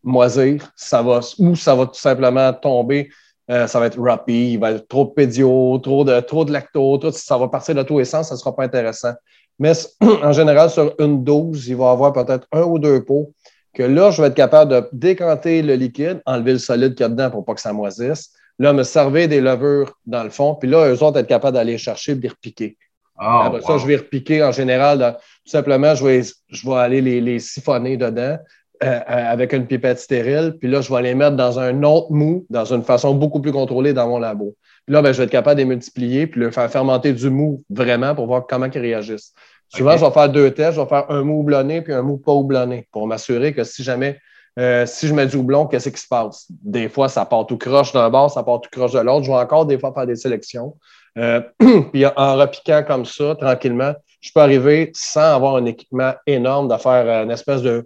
moisir, 0.04 0.72
ça 0.76 1.02
va, 1.02 1.20
ou 1.40 1.56
ça 1.56 1.76
va 1.76 1.86
tout 1.86 2.00
simplement 2.00 2.54
tomber. 2.54 3.10
Euh, 3.50 3.68
ça 3.68 3.80
va 3.80 3.88
être 3.88 4.00
rapide, 4.00 4.52
il 4.52 4.60
va 4.60 4.72
être 4.72 4.88
trop 4.88 5.04
de 5.06 5.10
pédio, 5.10 5.78
trop 5.80 6.06
de, 6.06 6.20
trop 6.22 6.46
de 6.46 6.54
lacto, 6.54 6.98
tout, 7.00 7.12
ça 7.12 7.38
va 7.38 7.50
partir 7.50 7.76
de 7.76 7.84
tous 7.84 8.00
les 8.00 8.06
sens, 8.06 8.30
ça 8.30 8.36
ne 8.36 8.40
sera 8.40 8.56
pas 8.56 8.64
intéressant. 8.64 9.14
Mais 9.60 9.74
en 10.02 10.32
général, 10.32 10.70
sur 10.70 10.94
une 11.00 11.24
dose, 11.24 11.68
il 11.68 11.76
va 11.76 11.86
y 11.86 11.90
avoir 11.90 12.14
peut-être 12.14 12.48
un 12.54 12.64
ou 12.64 12.80
deux 12.80 13.04
pots 13.04 13.34
que 13.74 13.84
là, 13.84 14.12
je 14.12 14.22
vais 14.22 14.30
être 14.30 14.36
capable 14.36 14.72
de 14.72 14.90
décanter 14.94 15.62
le 15.62 15.76
liquide, 15.76 16.22
enlever 16.26 16.54
le 16.54 16.60
solide 16.60 16.94
qu'il 16.94 17.04
y 17.04 17.06
a 17.06 17.10
dedans 17.10 17.30
pour 17.30 17.44
pas 17.44 17.54
que 17.54 17.62
ça 17.62 17.74
moisisse. 17.74 18.32
Là, 18.60 18.74
me 18.74 18.84
servir 18.84 19.28
des 19.28 19.42
levures 19.42 19.98
dans 20.06 20.24
le 20.24 20.30
fond, 20.30 20.56
puis 20.56 20.70
là, 20.70 20.90
eux 20.90 21.04
autres 21.04 21.20
être 21.20 21.28
capables 21.28 21.56
d'aller 21.56 21.78
chercher 21.78 22.14
et 22.14 22.16
de 22.16 22.22
les 22.22 22.30
repiquer. 22.30 22.78
Ah, 23.24 23.44
Après 23.46 23.62
ça, 23.62 23.78
je 23.78 23.86
vais 23.86 23.98
repiquer 23.98 24.44
en 24.44 24.52
général. 24.52 25.16
tout 25.46 25.52
simplement, 25.52 25.94
je 25.94 26.04
vais, 26.04 26.22
je 26.50 26.68
vais 26.68 26.76
aller 26.76 27.02
les, 27.22 27.40
siphonner 27.40 27.96
dedans 27.96 28.38
euh, 28.84 28.86
euh, 28.88 29.00
avec 29.08 29.54
une 29.54 29.68
pipette 29.68 30.00
stérile. 30.00 30.56
Puis 30.60 30.68
là, 30.68 30.82
je 30.82 30.92
vais 30.92 31.04
les 31.04 31.14
mettre 31.14 31.36
dans 31.36 31.60
un 31.60 31.84
autre 31.84 32.12
mou, 32.12 32.48
dans 32.50 32.66
une 32.66 32.82
façon 32.82 33.14
beaucoup 33.14 33.40
plus 33.40 33.52
contrôlée 33.52 33.94
dans 33.94 34.08
mon 34.08 34.18
labo. 34.18 34.56
Puis 34.88 34.96
là, 34.96 35.04
ben, 35.04 35.12
je 35.12 35.20
vais 35.20 35.26
être 35.26 35.32
capable 35.32 35.58
de 35.58 35.62
les 35.62 35.70
multiplier 35.70 36.26
puis 36.26 36.40
le 36.40 36.50
faire 36.50 36.70
fermenter 36.72 37.14
du 37.14 37.30
mou 37.30 37.64
vraiment 37.70 38.16
pour 38.16 38.26
voir 38.26 38.48
comment 38.50 38.66
ils 38.66 38.82
réagissent. 38.82 39.34
Souvent, 39.70 39.96
je 39.98 40.04
vais 40.04 40.12
faire 40.12 40.30
deux 40.30 40.50
tests. 40.50 40.78
Je 40.78 40.82
vais 40.82 40.88
faire 40.88 41.06
un 41.10 41.22
mou 41.22 41.42
houblonné 41.42 41.84
puis 41.84 41.94
un 41.94 42.02
mou 42.02 42.18
pas 42.18 42.34
houblonné 42.34 42.88
pour 42.92 43.06
m'assurer 43.06 43.54
que 43.54 43.64
si 43.64 43.84
jamais 43.84 44.18
euh, 44.60 44.86
si 44.86 45.08
je 45.08 45.14
mets 45.14 45.28
du 45.28 45.38
houblon, 45.38 45.66
qu'est-ce 45.66 45.90
qui 45.90 46.02
se 46.02 46.08
passe? 46.08 46.48
Des 46.50 46.90
fois, 46.90 47.08
ça 47.08 47.26
part 47.26 47.46
tout 47.46 47.58
croche 47.58 47.94
d'un 47.94 48.10
bord, 48.10 48.30
ça 48.30 48.44
part 48.44 48.60
tout 48.60 48.70
croche 48.72 48.92
de 48.92 49.00
l'autre. 49.00 49.24
Je 49.24 49.32
vais 49.32 49.38
encore 49.38 49.66
des 49.66 49.80
fois 49.80 49.94
faire 49.94 50.06
des 50.06 50.18
sélections. 50.18 50.76
Euh, 51.18 51.42
puis 51.92 52.06
en 52.06 52.36
repiquant 52.38 52.84
comme 52.86 53.06
ça, 53.06 53.36
tranquillement, 53.36 53.94
je 54.22 54.32
peux 54.34 54.40
arriver 54.40 54.92
sans 54.94 55.36
avoir 55.36 55.56
un 55.58 55.66
équipement 55.66 56.14
énorme 56.26 56.68
de 56.68 56.78
faire 56.78 57.24
une 57.24 57.32
espèce 57.32 57.62
de, 57.62 57.86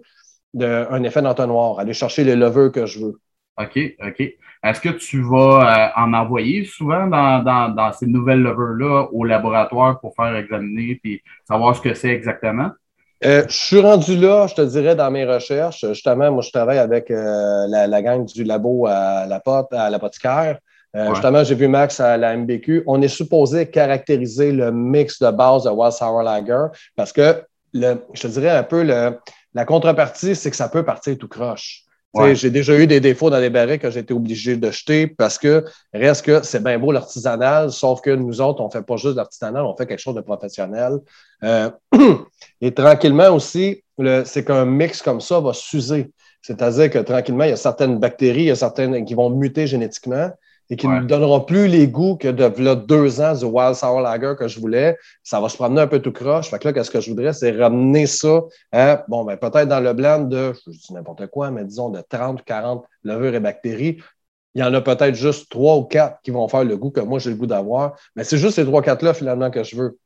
un 0.60 1.02
effet 1.02 1.22
d'entonnoir, 1.22 1.78
aller 1.78 1.92
chercher 1.92 2.24
les 2.24 2.36
levures 2.36 2.72
que 2.72 2.86
je 2.86 3.00
veux. 3.00 3.20
OK, 3.58 3.78
OK. 4.06 4.22
Est-ce 4.62 4.80
que 4.80 4.88
tu 4.90 5.22
vas 5.22 5.92
euh, 5.96 6.00
en 6.00 6.12
envoyer 6.12 6.64
souvent 6.64 7.06
dans, 7.06 7.92
ces 7.92 8.06
nouvelles 8.06 8.42
levures-là 8.42 9.08
au 9.12 9.24
laboratoire 9.24 10.00
pour 10.00 10.14
faire 10.14 10.34
examiner 10.36 11.00
et 11.04 11.22
savoir 11.48 11.76
ce 11.76 11.80
que 11.80 11.94
c'est 11.94 12.10
exactement? 12.10 12.70
Euh, 13.24 13.44
je 13.48 13.56
suis 13.56 13.80
rendu 13.80 14.16
là, 14.16 14.46
je 14.46 14.54
te 14.54 14.60
dirais, 14.60 14.94
dans 14.94 15.10
mes 15.10 15.24
recherches. 15.24 15.86
Justement, 15.86 16.30
moi, 16.30 16.42
je 16.42 16.50
travaille 16.50 16.78
avec 16.78 17.08
la, 17.08 17.86
la, 17.86 18.02
gang 18.02 18.26
du 18.26 18.44
labo 18.44 18.86
à 18.86 19.26
la 19.26 19.40
pote, 19.40 19.72
à 19.72 19.88
l'apothicaire. 19.88 20.58
Euh, 20.96 21.12
justement, 21.12 21.44
j'ai 21.44 21.54
vu 21.54 21.68
Max 21.68 22.00
à 22.00 22.16
la 22.16 22.36
MBQ. 22.36 22.84
On 22.86 23.02
est 23.02 23.08
supposé 23.08 23.68
caractériser 23.68 24.52
le 24.52 24.72
mix 24.72 25.20
de 25.20 25.30
base 25.30 25.64
de 25.64 25.70
Wild 25.70 25.92
Sour 25.92 26.22
Lager 26.22 26.66
parce 26.96 27.12
que, 27.12 27.42
le, 27.74 27.96
je 28.14 28.22
te 28.22 28.28
dirais 28.28 28.50
un 28.50 28.62
peu, 28.62 28.82
le, 28.82 29.18
la 29.54 29.64
contrepartie, 29.64 30.34
c'est 30.34 30.50
que 30.50 30.56
ça 30.56 30.68
peut 30.68 30.84
partir 30.84 31.16
tout 31.18 31.28
croche. 31.28 31.82
J'ai 32.32 32.48
déjà 32.48 32.78
eu 32.78 32.86
des 32.86 32.98
défauts 32.98 33.28
dans 33.28 33.38
les 33.38 33.50
barriques 33.50 33.82
que 33.82 33.90
j'ai 33.90 34.00
été 34.00 34.14
obligé 34.14 34.56
de 34.56 34.70
jeter 34.70 35.06
parce 35.06 35.36
que 35.36 35.66
reste 35.92 36.24
que 36.24 36.42
c'est 36.42 36.62
bien 36.64 36.78
beau 36.78 36.90
l'artisanal, 36.90 37.70
sauf 37.70 38.00
que 38.00 38.08
nous 38.08 38.40
autres, 38.40 38.62
on 38.62 38.68
ne 38.68 38.70
fait 38.70 38.80
pas 38.80 38.96
juste 38.96 39.16
l'artisanal, 39.16 39.66
on 39.66 39.76
fait 39.76 39.86
quelque 39.86 40.00
chose 40.00 40.14
de 40.14 40.22
professionnel. 40.22 40.98
Euh, 41.44 41.70
et 42.62 42.72
tranquillement 42.72 43.28
aussi, 43.34 43.84
c'est 44.24 44.46
qu'un 44.46 44.64
mix 44.64 45.02
comme 45.02 45.20
ça 45.20 45.40
va 45.40 45.52
s'user. 45.52 46.10
C'est-à-dire 46.40 46.88
que 46.88 47.00
tranquillement, 47.00 47.44
il 47.44 47.50
y 47.50 47.52
a 47.52 47.56
certaines 47.56 47.98
bactéries, 47.98 48.44
il 48.44 48.46
y 48.46 48.50
a 48.50 48.56
certaines 48.56 49.04
qui 49.04 49.12
vont 49.12 49.28
muter 49.28 49.66
génétiquement 49.66 50.30
et 50.68 50.76
qui 50.76 50.88
ne 50.88 51.00
me 51.00 51.06
donneront 51.06 51.40
plus 51.40 51.68
les 51.68 51.86
goûts 51.86 52.16
que 52.16 52.28
de 52.28 52.74
deux 52.74 53.20
ans 53.20 53.34
du 53.34 53.44
Wild 53.44 53.74
Sour 53.74 54.00
Lager 54.00 54.34
que 54.38 54.48
je 54.48 54.58
voulais. 54.58 54.96
Ça 55.22 55.40
va 55.40 55.48
se 55.48 55.56
promener 55.56 55.82
un 55.82 55.86
peu 55.86 56.00
tout 56.00 56.12
croche. 56.12 56.50
Fait 56.50 56.58
que 56.58 56.66
là, 56.66 56.72
qu'est-ce 56.72 56.90
que 56.90 57.00
je 57.00 57.10
voudrais, 57.10 57.32
c'est 57.32 57.52
ramener 57.52 58.06
ça 58.06 58.42
à, 58.72 59.04
bon, 59.08 59.24
ben, 59.24 59.36
peut-être 59.36 59.68
dans 59.68 59.80
le 59.80 59.92
blend 59.92 60.20
de, 60.20 60.52
je 60.66 60.72
dis 60.72 60.92
n'importe 60.92 61.26
quoi, 61.28 61.50
mais 61.50 61.64
disons 61.64 61.90
de 61.90 62.02
30 62.08 62.40
ou 62.40 62.44
40 62.44 62.84
levures 63.04 63.34
et 63.34 63.40
bactéries. 63.40 63.98
Il 64.54 64.60
y 64.60 64.64
en 64.64 64.72
a 64.72 64.80
peut-être 64.80 65.14
juste 65.14 65.50
trois 65.50 65.76
ou 65.76 65.84
quatre 65.84 66.20
qui 66.22 66.30
vont 66.30 66.48
faire 66.48 66.64
le 66.64 66.76
goût 66.76 66.90
que 66.90 67.00
moi 67.00 67.18
j'ai 67.18 67.30
le 67.30 67.36
goût 67.36 67.46
d'avoir. 67.46 67.96
Mais 68.16 68.24
c'est 68.24 68.38
juste 68.38 68.56
ces 68.56 68.64
trois, 68.64 68.82
quatre-là, 68.82 69.14
finalement, 69.14 69.50
que 69.50 69.62
je 69.62 69.76
veux. 69.76 69.98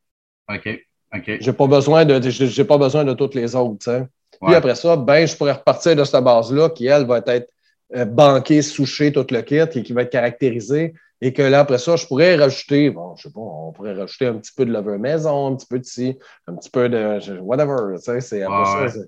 OK. 0.52 0.68
OK. 1.14 1.30
J'ai 1.40 1.52
pas 1.52 1.66
besoin 1.66 2.04
de, 2.04 2.20
j'ai 2.20 2.64
pas 2.64 2.78
besoin 2.78 3.04
de 3.04 3.12
toutes 3.14 3.35
les 3.35 3.54
autres, 3.56 3.78
tu 3.78 4.06
Puis 4.44 4.54
après 4.54 4.75
ça, 4.75 4.96
ben, 4.96 5.26
je 5.26 5.37
pourrais 5.37 5.52
repartir 5.52 5.96
de 5.96 6.04
cette 6.04 6.23
base-là 6.23 6.70
qui, 6.70 6.87
elle, 6.87 7.06
va 7.06 7.23
être 7.26 7.49
euh, 7.94 8.04
banqué, 8.04 8.62
souché, 8.62 9.12
tout 9.12 9.26
le 9.30 9.42
kit 9.42 9.56
et 9.56 9.82
qui 9.82 9.92
va 9.92 10.02
être 10.02 10.11
caractérisé. 10.11 10.94
Et 11.23 11.32
que 11.32 11.42
là, 11.42 11.61
après 11.61 11.78
ça, 11.78 11.97
je 11.97 12.06
pourrais 12.06 12.37
rajouter, 12.37 12.88
bon, 12.90 13.14
je 13.16 13.25
sais 13.25 13.30
pas, 13.30 13.40
on 13.40 13.73
pourrait 13.73 13.92
rajouter 13.92 14.26
un 14.26 14.38
petit 14.38 14.52
peu 14.56 14.64
de 14.64 14.73
lever 14.73 14.97
maison, 14.97 15.49
un 15.49 15.56
petit 15.56 15.66
peu 15.66 15.78
de 15.78 15.85
ci, 15.85 16.18
un 16.47 16.54
petit 16.54 16.70
peu 16.70 16.88
de 16.88 17.38
whatever. 17.40 17.97
Tu 17.97 18.02
sais, 18.02 18.20
c'est 18.20 18.42
après 18.42 18.88
ça, 18.88 19.00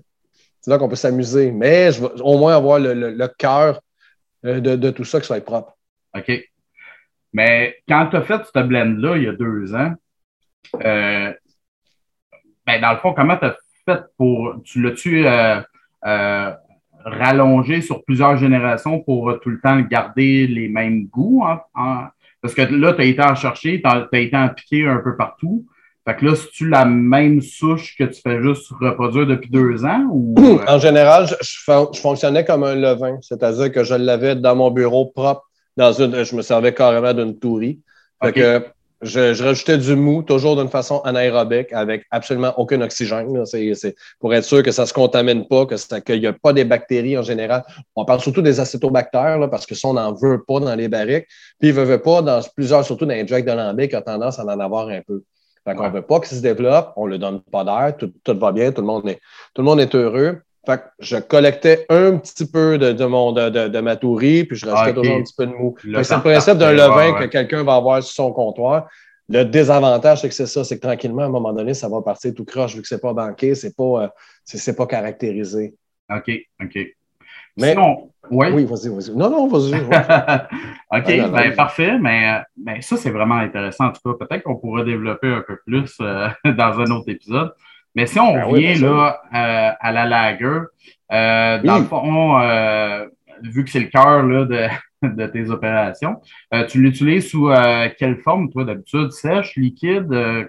c'est 0.63 0.71
là 0.71 0.77
qu'on 0.77 0.87
peut 0.87 0.95
s'amuser. 0.95 1.51
Mais 1.51 1.91
je 1.91 2.01
vais 2.01 2.21
au 2.21 2.37
moins 2.37 2.55
avoir 2.55 2.79
le, 2.79 2.93
le, 2.93 3.27
cœur 3.27 3.81
euh, 4.45 4.61
de, 4.61 4.75
de, 4.75 4.91
tout 4.91 5.03
ça 5.03 5.19
qui 5.19 5.27
soit 5.27 5.43
propre. 5.43 5.75
OK. 6.15 6.31
Mais 7.33 7.77
quand 7.87 8.07
tu 8.07 8.15
as 8.15 8.21
fait 8.21 8.41
ce 8.45 8.59
blend-là 8.61 9.17
il 9.17 9.23
y 9.23 9.27
a 9.27 9.33
deux 9.33 9.73
ans, 9.75 9.93
euh, 10.75 11.33
ben 12.65 12.81
dans 12.81 12.93
le 12.93 12.99
fond, 12.99 13.13
comment 13.13 13.37
tu 13.37 13.45
as 13.45 13.57
fait 13.85 14.01
pour. 14.17 14.61
Tu 14.63 14.81
l'as-tu 14.81 15.27
euh, 15.27 15.61
rallonger 17.05 17.81
sur 17.81 18.03
plusieurs 18.03 18.37
générations 18.37 18.99
pour 18.99 19.29
euh, 19.29 19.39
tout 19.41 19.49
le 19.49 19.59
temps 19.59 19.79
garder 19.81 20.47
les 20.47 20.69
mêmes 20.69 21.05
goûts. 21.07 21.43
parce 22.41 22.53
que 22.53 22.61
là, 22.61 22.93
tu 22.93 23.01
as 23.01 23.05
été 23.05 23.21
en 23.21 23.35
chercher, 23.35 23.81
tu 23.81 23.89
as, 23.89 24.07
été 24.19 24.35
en 24.35 24.49
piquer 24.49 24.87
un 24.87 24.97
peu 24.97 25.15
partout. 25.15 25.65
Fait 26.05 26.15
que 26.15 26.25
là, 26.25 26.35
si 26.35 26.49
tu 26.49 26.67
la 26.67 26.83
même 26.83 27.41
souche 27.41 27.95
que 27.97 28.03
tu 28.03 28.21
fais 28.21 28.41
juste 28.41 28.69
reproduire 28.71 29.25
depuis 29.25 29.49
deux 29.49 29.85
ans? 29.85 30.05
Ou... 30.11 30.35
Euh? 30.43 30.57
En 30.67 30.79
général, 30.79 31.27
je, 31.41 31.99
fonctionnais 32.01 32.43
comme 32.43 32.63
un 32.63 32.75
levain, 32.75 33.17
c'est-à-dire 33.21 33.71
que 33.71 33.83
je 33.83 33.95
l'avais 33.95 34.35
dans 34.35 34.55
mon 34.55 34.71
bureau 34.71 35.05
propre, 35.05 35.49
dans 35.77 35.93
une, 35.93 36.23
je 36.23 36.35
me 36.35 36.41
servais 36.41 36.73
carrément 36.73 37.13
d'une 37.13 37.39
tourie. 37.39 37.79
Fait 38.21 38.33
que 38.33 38.65
je, 39.03 39.43
rajoutais 39.43 39.77
du 39.77 39.95
mou, 39.95 40.23
toujours 40.23 40.55
d'une 40.55 40.69
façon 40.69 40.99
anaérobique, 41.01 41.71
avec 41.73 42.05
absolument 42.11 42.53
aucun 42.57 42.81
oxygène. 42.81 43.45
C'est 43.45 43.95
pour 44.19 44.33
être 44.33 44.43
sûr 44.43 44.63
que 44.63 44.71
ça 44.71 44.83
ne 44.83 44.87
se 44.87 44.93
contamine 44.93 45.47
pas, 45.47 45.65
qu'il 46.05 46.19
n'y 46.19 46.27
a 46.27 46.33
pas 46.33 46.53
des 46.53 46.63
bactéries 46.63 47.17
en 47.17 47.21
général. 47.21 47.63
On 47.95 48.05
parle 48.05 48.21
surtout 48.21 48.41
des 48.41 48.59
acétobactères, 48.59 49.39
là, 49.39 49.47
parce 49.47 49.65
que 49.65 49.75
ça, 49.75 49.89
on 49.89 49.93
n'en 49.93 50.13
veut 50.13 50.43
pas 50.47 50.59
dans 50.59 50.75
les 50.75 50.87
barriques. 50.87 51.27
Puis, 51.59 51.69
ils 51.69 51.75
ne 51.75 51.81
veulent 51.81 52.01
pas, 52.01 52.21
dans 52.21 52.41
plusieurs, 52.55 52.85
surtout 52.85 53.05
dans 53.05 53.13
les 53.13 53.23
drugs 53.23 53.45
de 53.45 53.51
lambic, 53.51 53.91
qui 53.91 53.95
a 53.95 54.01
tendance 54.01 54.39
à 54.39 54.45
en 54.45 54.59
avoir 54.59 54.87
un 54.89 55.01
peu. 55.01 55.23
Fait 55.65 55.75
qu'on 55.75 55.87
ne 55.87 55.93
veut 55.93 56.01
pas 56.01 56.19
qu'ils 56.19 56.37
se 56.37 56.41
développe, 56.41 56.93
on 56.97 57.05
ne 57.05 57.11
le 57.11 57.17
donne 57.17 57.41
pas 57.41 57.63
d'air, 57.63 57.95
tout, 57.97 58.11
va 58.37 58.51
bien, 58.51 58.71
tout 58.71 58.81
le 58.81 58.87
monde 58.87 59.07
est, 59.07 59.19
tout 59.53 59.61
le 59.61 59.65
monde 59.65 59.79
est 59.79 59.95
heureux. 59.95 60.41
Fait 60.65 60.77
que 60.77 60.83
je 60.99 61.17
collectais 61.17 61.85
un 61.89 62.17
petit 62.17 62.49
peu 62.49 62.77
de, 62.77 62.93
de, 62.93 63.05
mon, 63.05 63.33
de, 63.33 63.49
de, 63.49 63.79
ma 63.81 63.97
tourie, 63.97 64.45
puis 64.45 64.55
je 64.55 64.65
rajoutais 64.65 64.93
toujours 64.93 65.17
un 65.17 65.23
petit 65.23 65.35
peu 65.37 65.45
de 65.45 65.51
mou. 65.51 65.75
C'est 65.81 66.15
le 66.15 66.21
principe 66.21 66.57
d'un 66.57 66.71
levain 66.71 67.13
que 67.19 67.25
quelqu'un 67.25 67.63
va 67.63 67.75
avoir 67.75 68.01
sur 68.01 68.13
son 68.13 68.31
comptoir. 68.31 68.87
Le 69.29 69.43
désavantage, 69.43 70.21
c'est 70.21 70.29
que 70.29 70.33
c'est 70.35 70.45
ça, 70.45 70.63
c'est 70.63 70.77
que 70.77 70.85
tranquillement, 70.85 71.23
à 71.23 71.25
un 71.25 71.29
moment 71.29 71.53
donné, 71.53 71.73
ça 71.73 71.89
va 71.89 72.01
partir 72.01 72.33
tout 72.33 72.45
croche 72.45 72.75
vu 72.75 72.81
que 72.81 72.87
c'est 72.87 73.01
pas 73.01 73.13
banqué, 73.13 73.55
c'est 73.55 73.75
pas, 73.75 74.13
c'est 74.43 74.75
pas 74.75 74.85
caractérisé. 74.85 75.75
OK, 76.09 76.31
OK. 76.61 76.77
Mais, 77.57 77.75
Oui, 78.31 78.65
vas-y, 78.65 78.89
vas-y. 78.89 79.15
Non, 79.15 79.29
non, 79.29 79.47
vas-y. 79.47 79.75
OK, 80.91 81.31
ben, 81.31 81.55
parfait. 81.55 81.99
Mais, 81.99 82.41
mais 82.57 82.81
ça, 82.81 82.97
c'est 82.97 83.11
vraiment 83.11 83.35
intéressant. 83.35 83.87
En 83.87 83.91
tout 83.91 84.01
cas, 84.13 84.25
peut-être 84.25 84.43
qu'on 84.43 84.55
pourrait 84.55 84.85
développer 84.85 85.27
un 85.27 85.43
peu 85.45 85.57
plus 85.65 85.95
euh, 86.01 86.29
dans 86.45 86.79
un 86.79 86.85
autre 86.85 87.09
épisode. 87.09 87.53
Mais 87.95 88.07
si 88.07 88.19
on 88.19 88.33
ben 88.33 88.43
revient 88.45 88.75
là, 88.75 89.21
euh, 89.33 89.71
à 89.79 89.91
la 89.91 90.05
lager, 90.05 90.61
euh, 91.11 91.59
dans 91.59 91.79
le 91.79 91.85
fond, 91.85 92.39
vu 93.43 93.63
que 93.63 93.69
c'est 93.69 93.79
le 93.79 93.87
cœur 93.87 94.23
de, 94.23 94.67
de, 95.03 95.27
tes 95.27 95.49
opérations, 95.49 96.21
tu 96.69 96.81
l'utilises 96.81 97.29
sous 97.29 97.49
quelle 97.97 98.17
forme, 98.17 98.49
toi, 98.49 98.65
d'habitude? 98.65 99.11
Sèche, 99.11 99.55
liquide? 99.55 100.07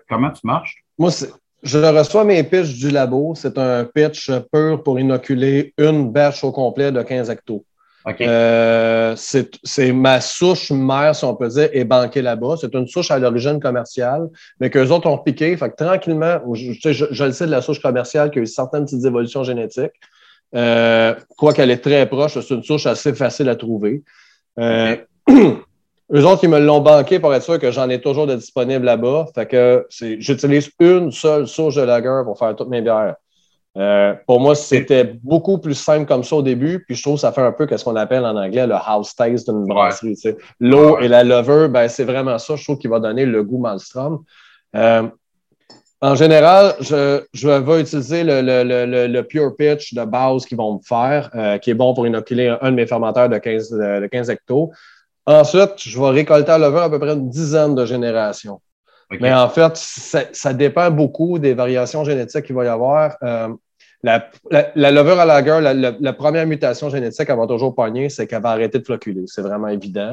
comment 0.08 0.30
tu 0.30 0.46
marches? 0.46 0.76
Moi, 0.98 1.10
c'est 1.10 1.30
je 1.64 1.78
reçois 1.78 2.24
mes 2.24 2.44
pitchs 2.44 2.78
du 2.78 2.90
labo. 2.90 3.34
C'est 3.34 3.56
un 3.56 3.84
pitch 3.84 4.30
pur 4.52 4.82
pour 4.82 5.00
inoculer 5.00 5.72
une 5.78 6.12
bâche 6.12 6.44
au 6.44 6.52
complet 6.52 6.92
de 6.92 7.02
15 7.02 7.30
hectos. 7.30 7.64
Euh, 8.06 9.14
c'est 9.16 9.92
ma 9.92 10.20
souche 10.20 10.70
mère, 10.70 11.14
si 11.14 11.24
on 11.24 11.34
peut 11.34 11.48
dire, 11.48 11.68
est 11.72 11.84
banquée 11.84 12.22
là-bas. 12.22 12.56
C'est 12.60 12.74
une 12.74 12.86
souche 12.86 13.10
à 13.10 13.18
l'origine 13.18 13.60
commerciale, 13.60 14.28
mais 14.60 14.70
qu'eux 14.70 14.88
autres 14.90 15.08
ont 15.08 15.18
piqué. 15.18 15.56
Fait 15.56 15.70
que 15.70 15.76
tranquillement, 15.76 16.40
je, 16.54 17.24
le 17.24 17.32
sais 17.32 17.46
de 17.46 17.50
la 17.50 17.62
souche 17.62 17.80
commerciale 17.80 18.30
qui 18.30 18.40
a 18.40 18.42
eu 18.42 18.46
certaines 18.46 18.84
petites 18.84 19.04
évolutions 19.04 19.42
génétiques. 19.42 19.92
Euh, 20.54 21.14
quoi 21.36 21.52
qu'elle 21.52 21.70
est 21.70 21.82
très 21.82 22.06
proche, 22.06 22.38
c'est 22.38 22.54
une 22.54 22.62
souche 22.62 22.86
assez 22.86 23.14
facile 23.14 23.48
à 23.48 23.56
trouver. 23.56 24.02
Euh, 24.58 24.96
Eux 26.12 26.26
autres, 26.26 26.44
ils 26.44 26.50
me 26.50 26.60
l'ont 26.60 26.80
banqué 26.80 27.18
pour 27.18 27.34
être 27.34 27.42
sûr 27.42 27.58
que 27.58 27.70
j'en 27.70 27.88
ai 27.88 28.00
toujours 28.00 28.26
de 28.26 28.34
disponible 28.34 28.84
là-bas. 28.84 29.26
Fait 29.34 29.46
que 29.46 29.86
j'utilise 29.88 30.70
une 30.78 31.10
seule 31.10 31.48
souche 31.48 31.76
de 31.76 31.82
lager 31.82 32.20
pour 32.24 32.38
faire 32.38 32.54
toutes 32.54 32.68
mes 32.68 32.82
bières. 32.82 33.16
Euh, 33.76 34.14
pour 34.26 34.40
moi, 34.40 34.54
c'était 34.54 35.04
beaucoup 35.04 35.58
plus 35.58 35.74
simple 35.74 36.06
comme 36.06 36.22
ça 36.22 36.36
au 36.36 36.42
début, 36.42 36.84
puis 36.84 36.94
je 36.94 37.02
trouve 37.02 37.14
que 37.14 37.22
ça 37.22 37.32
fait 37.32 37.40
un 37.40 37.50
peu 37.50 37.66
ce 37.76 37.82
qu'on 37.82 37.96
appelle 37.96 38.24
en 38.24 38.36
anglais 38.36 38.66
le 38.66 38.74
house 38.74 39.16
taste 39.16 39.50
d'une 39.50 39.66
brasserie. 39.66 40.16
L'eau 40.60 40.98
et 41.00 41.08
la 41.08 41.24
levure, 41.24 41.68
ben, 41.68 41.88
c'est 41.88 42.04
vraiment 42.04 42.38
ça, 42.38 42.54
je 42.54 42.62
trouve, 42.62 42.78
qui 42.78 42.86
va 42.86 43.00
donner 43.00 43.26
le 43.26 43.42
goût 43.42 43.58
Malmstrom. 43.58 44.22
Euh, 44.76 45.08
en 46.00 46.14
général, 46.14 46.74
je, 46.80 47.24
je, 47.32 47.48
vais 47.48 47.80
utiliser 47.80 48.22
le, 48.24 48.42
le, 48.42 49.06
le, 49.06 49.22
pure 49.22 49.56
pitch 49.56 49.94
de 49.94 50.04
base 50.04 50.44
qu'ils 50.44 50.58
vont 50.58 50.74
me 50.74 50.82
faire, 50.86 51.30
euh, 51.34 51.58
qui 51.58 51.70
est 51.70 51.74
bon 51.74 51.94
pour 51.94 52.06
inoculer 52.06 52.54
un, 52.60 52.70
de 52.70 52.76
mes 52.76 52.86
fermenteurs 52.86 53.28
de 53.28 53.38
15, 53.38 53.70
de 53.70 54.06
15 54.06 54.30
hectos. 54.30 54.70
Ensuite, 55.26 55.72
je 55.78 55.98
vais 55.98 56.10
récolter 56.10 56.52
à 56.52 56.58
levure 56.58 56.82
à 56.82 56.90
peu 56.90 56.98
près 56.98 57.14
une 57.14 57.30
dizaine 57.30 57.74
de 57.74 57.86
générations. 57.86 58.60
Mais 59.20 59.32
en 59.32 59.48
fait, 59.48 59.76
ça, 59.76 60.52
dépend 60.52 60.90
beaucoup 60.90 61.38
des 61.38 61.54
variations 61.54 62.04
génétiques 62.04 62.44
qu'il 62.44 62.54
va 62.54 62.64
y 62.64 62.68
avoir. 62.68 63.16
Euh, 63.22 63.48
la, 64.04 64.90
levure 64.90 65.18
à 65.18 65.24
lager, 65.24 65.60
la, 65.60 65.72
la, 65.74 66.12
première 66.12 66.46
mutation 66.46 66.90
génétique, 66.90 67.30
va 67.30 67.46
toujours 67.46 67.74
pogner, 67.74 68.08
c'est 68.10 68.26
qu'elle 68.26 68.42
va 68.42 68.50
arrêter 68.50 68.78
de 68.78 68.84
floculer. 68.84 69.24
C'est 69.26 69.42
vraiment 69.42 69.68
évident. 69.68 70.12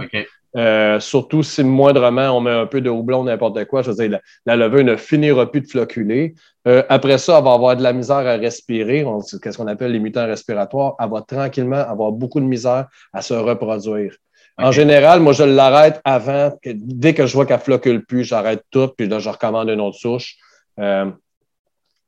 Euh, 0.58 1.00
surtout 1.00 1.44
si 1.44 1.64
moindrement 1.64 2.32
on 2.32 2.42
met 2.42 2.52
un 2.52 2.66
peu 2.66 2.82
de 2.82 2.90
houblon, 2.90 3.24
n'importe 3.24 3.64
quoi, 3.66 3.82
je 3.82 3.92
veux 3.92 4.08
dire, 4.08 4.20
la, 4.46 4.56
levure 4.56 4.84
ne 4.84 4.96
finira 4.96 5.50
plus 5.50 5.62
de 5.62 5.68
floculer. 5.68 6.36
Euh, 6.68 6.84
après 6.90 7.18
ça, 7.18 7.38
elle 7.38 7.44
va 7.44 7.54
avoir 7.54 7.76
de 7.76 7.84
la 7.84 7.94
misère 7.94 8.18
à 8.18 8.36
respirer, 8.36 9.06
qu'est-ce 9.42 9.58
qu'on 9.58 9.68
appelle 9.68 9.92
les 9.92 10.00
mutants 10.00 10.26
respiratoires? 10.26 10.96
Elle 11.00 11.10
va 11.10 11.22
tranquillement 11.22 11.78
avoir 11.78 12.12
beaucoup 12.12 12.40
de 12.40 12.46
misère 12.46 12.88
à 13.14 13.22
se 13.22 13.34
reproduire. 13.34 14.16
En 14.58 14.72
général, 14.72 15.22
moi, 15.22 15.34
je 15.34 15.44
l'arrête 15.44 16.02
avant. 16.04 16.52
Que, 16.62 16.70
dès 16.74 17.14
que 17.14 17.26
je 17.26 17.34
vois 17.34 17.46
qu'elle 17.46 17.60
flocule 17.60 18.06
plus, 18.06 18.26
j'arrête 18.26 18.64
tout, 18.70 18.90
puis 18.96 19.08
là, 19.08 19.20
je 19.20 19.30
recommande 19.30 19.70
une 19.70 19.82
autre 19.82 19.98
souche. 19.98 20.36
Euh, 20.80 21.10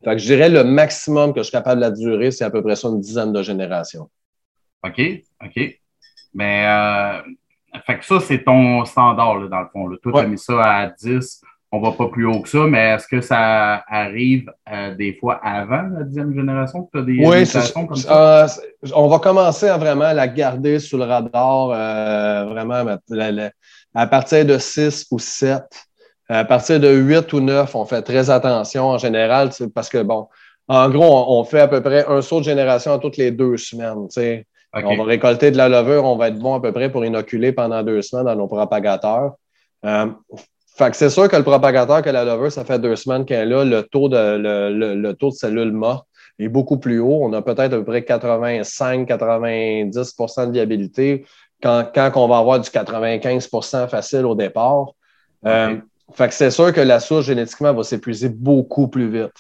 fait 0.04 0.12
que 0.12 0.18
je 0.18 0.26
dirais 0.26 0.50
le 0.50 0.64
maximum 0.64 1.34
que 1.34 1.40
je 1.40 1.44
suis 1.44 1.52
capable 1.52 1.82
de 1.82 1.86
la 1.86 1.92
durer, 1.92 2.32
c'est 2.32 2.44
à 2.44 2.50
peu 2.50 2.62
près 2.62 2.76
ça 2.76 2.90
une 2.90 3.00
dizaine 3.00 3.32
de 3.32 3.42
générations. 3.42 4.10
OK, 4.86 5.02
OK. 5.44 5.80
Mais 6.34 6.66
euh, 6.68 7.22
fait 7.86 8.00
que 8.00 8.06
ça, 8.06 8.20
c'est 8.20 8.44
ton 8.44 8.84
standard, 8.86 9.48
dans 9.50 9.62
le 9.62 9.68
fond. 9.72 9.90
Toi, 10.02 10.12
tu 10.12 10.20
as 10.20 10.28
mis 10.28 10.38
ça 10.38 10.62
à 10.62 10.88
10 10.88 11.42
on 11.76 11.82
va 11.82 11.92
pas 11.94 12.08
plus 12.08 12.28
haut 12.28 12.40
que 12.40 12.50
ça, 12.50 12.68
mais 12.68 12.92
est-ce 12.92 13.08
que 13.08 13.20
ça 13.20 13.84
arrive 13.88 14.48
euh, 14.72 14.94
des 14.94 15.16
fois 15.16 15.40
avant 15.44 15.82
la 15.92 16.04
dixième 16.04 16.32
génération 16.32 16.84
que 16.84 16.92
tu 16.92 17.00
as 17.00 17.02
des 17.02 17.14
oui, 17.26 17.84
comme 17.88 17.96
ça? 17.96 18.44
Euh, 18.44 18.48
on 18.94 19.08
va 19.08 19.18
commencer 19.18 19.68
à 19.70 19.78
vraiment 19.78 20.14
la 20.14 20.28
garder 20.28 20.78
sous 20.78 21.00
le 21.00 21.06
radar, 21.06 21.70
vraiment 22.48 22.96
à 23.96 24.06
partir 24.06 24.46
de 24.46 24.60
6 24.60 25.08
ou 25.10 25.18
7. 25.18 25.64
À 26.30 26.46
partir 26.46 26.80
de 26.80 26.90
8 26.90 27.34
ou 27.34 27.42
9, 27.42 27.76
on 27.76 27.86
fait 27.86 28.02
très 28.02 28.30
attention 28.30 28.86
en 28.86 28.98
général, 28.98 29.50
parce 29.74 29.90
que, 29.90 30.02
bon, 30.02 30.30
en 30.68 30.90
gros, 30.90 31.26
on, 31.28 31.44
fait 31.44 31.60
à 31.60 31.68
peu 31.68 31.82
près 31.82 32.06
un 32.08 32.22
saut 32.22 32.40
de 32.40 32.46
génération 32.46 32.98
toutes 33.00 33.18
les 33.18 33.32
deux 33.32 33.58
semaines. 33.58 34.08
On 34.74 34.96
va 34.96 35.04
récolter 35.04 35.52
de 35.52 35.58
la 35.58 35.68
levure, 35.70 36.06
on 36.06 36.16
va 36.16 36.30
être 36.30 36.40
bon 36.40 36.56
à 36.56 36.62
peu 36.62 36.72
près 36.72 36.90
pour 36.90 37.06
inoculer 37.06 37.52
pendant 37.52 37.84
deux 37.84 38.02
semaines 38.02 38.26
dans 38.26 38.36
nos 38.36 38.48
propagateurs. 38.48 39.34
Fait 40.76 40.90
que 40.90 40.98
c'est 40.98 41.12
sûr 41.12 41.30
que 41.30 41.36
le 41.36 41.44
propagateur 41.44 42.02
que 42.02 42.10
la 42.10 42.26
lover, 42.26 42.50
ça 42.50 42.66
fait 42.66 42.80
deux 42.80 42.96
semaines 42.96 43.26
qu'elle 43.26 43.52
est 43.52 43.52
là, 43.52 43.64
le 43.64 43.84
taux 43.84 44.10
de, 44.10 44.38
le, 44.38 44.96
le, 44.96 45.14
taux 45.14 45.30
de 45.30 45.36
cellules 45.36 45.72
mortes 45.72 46.08
est 46.40 46.48
beaucoup 46.48 46.78
plus 46.78 46.98
haut. 47.00 47.20
On 47.22 47.32
a 47.34 47.44
peut-être 47.44 47.74
à 47.74 47.78
peu 47.78 47.84
près 47.84 48.02
85-90% 48.02 50.48
de 50.48 50.52
viabilité 50.52 51.28
quand, 51.62 51.92
quand 51.94 52.12
on 52.16 52.28
va 52.28 52.40
avoir 52.40 52.60
du 52.60 52.68
95% 52.68 53.88
facile 53.88 54.26
au 54.26 54.34
départ. 54.34 54.88
Euh, 55.46 55.76
fait 56.14 56.28
que 56.28 56.34
c'est 56.34 56.52
sûr 56.52 56.72
que 56.72 56.82
la 56.82 57.00
souche 57.00 57.26
génétiquement 57.26 57.74
va 57.74 57.84
s'épuiser 57.84 58.30
beaucoup 58.30 58.88
plus 58.88 59.10
vite. 59.10 59.34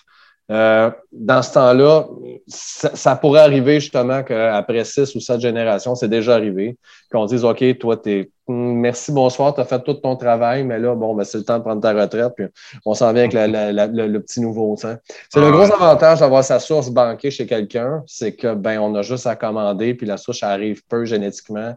Euh, 0.51 0.91
dans 1.13 1.41
ce 1.41 1.53
temps-là, 1.53 2.05
ça, 2.47 3.15
pourrait 3.15 3.39
arriver 3.39 3.79
justement 3.79 4.23
qu'après 4.23 4.83
six 4.83 5.15
ou 5.15 5.21
sept 5.21 5.39
générations, 5.39 5.95
c'est 5.95 6.09
déjà 6.09 6.35
arrivé, 6.35 6.77
qu'on 7.09 7.25
dise 7.25 7.45
OK, 7.45 7.63
toi, 7.79 7.95
t'es 7.95 8.29
hmm, 8.47 8.73
merci, 8.73 9.13
bonsoir, 9.13 9.55
tu 9.55 9.61
as 9.61 9.65
fait 9.65 9.81
tout 9.81 9.93
ton 9.93 10.17
travail, 10.17 10.65
mais 10.65 10.79
là, 10.79 10.95
bon, 10.95 11.15
ben, 11.15 11.23
c'est 11.23 11.37
le 11.37 11.45
temps 11.45 11.59
de 11.59 11.63
prendre 11.63 11.81
ta 11.81 11.93
retraite, 11.93 12.33
puis 12.35 12.45
on 12.85 12.93
s'en 12.93 13.13
vient 13.13 13.23
avec 13.23 13.33
le, 13.33 14.19
petit 14.19 14.41
nouveau. 14.41 14.75
C'est 14.77 15.39
le 15.39 15.49
gros 15.49 15.71
avantage 15.71 16.19
d'avoir 16.19 16.43
sa 16.43 16.59
source 16.59 16.89
banquée 16.89 17.31
chez 17.31 17.45
quelqu'un, 17.47 18.03
c'est 18.05 18.35
que 18.35 18.53
ben, 18.53 18.79
on 18.79 18.93
a 18.95 19.01
juste 19.01 19.25
à 19.25 19.37
commander, 19.37 19.93
puis 19.93 20.05
la 20.05 20.17
souche 20.17 20.43
arrive 20.43 20.81
peu 20.89 21.05
génétiquement. 21.05 21.73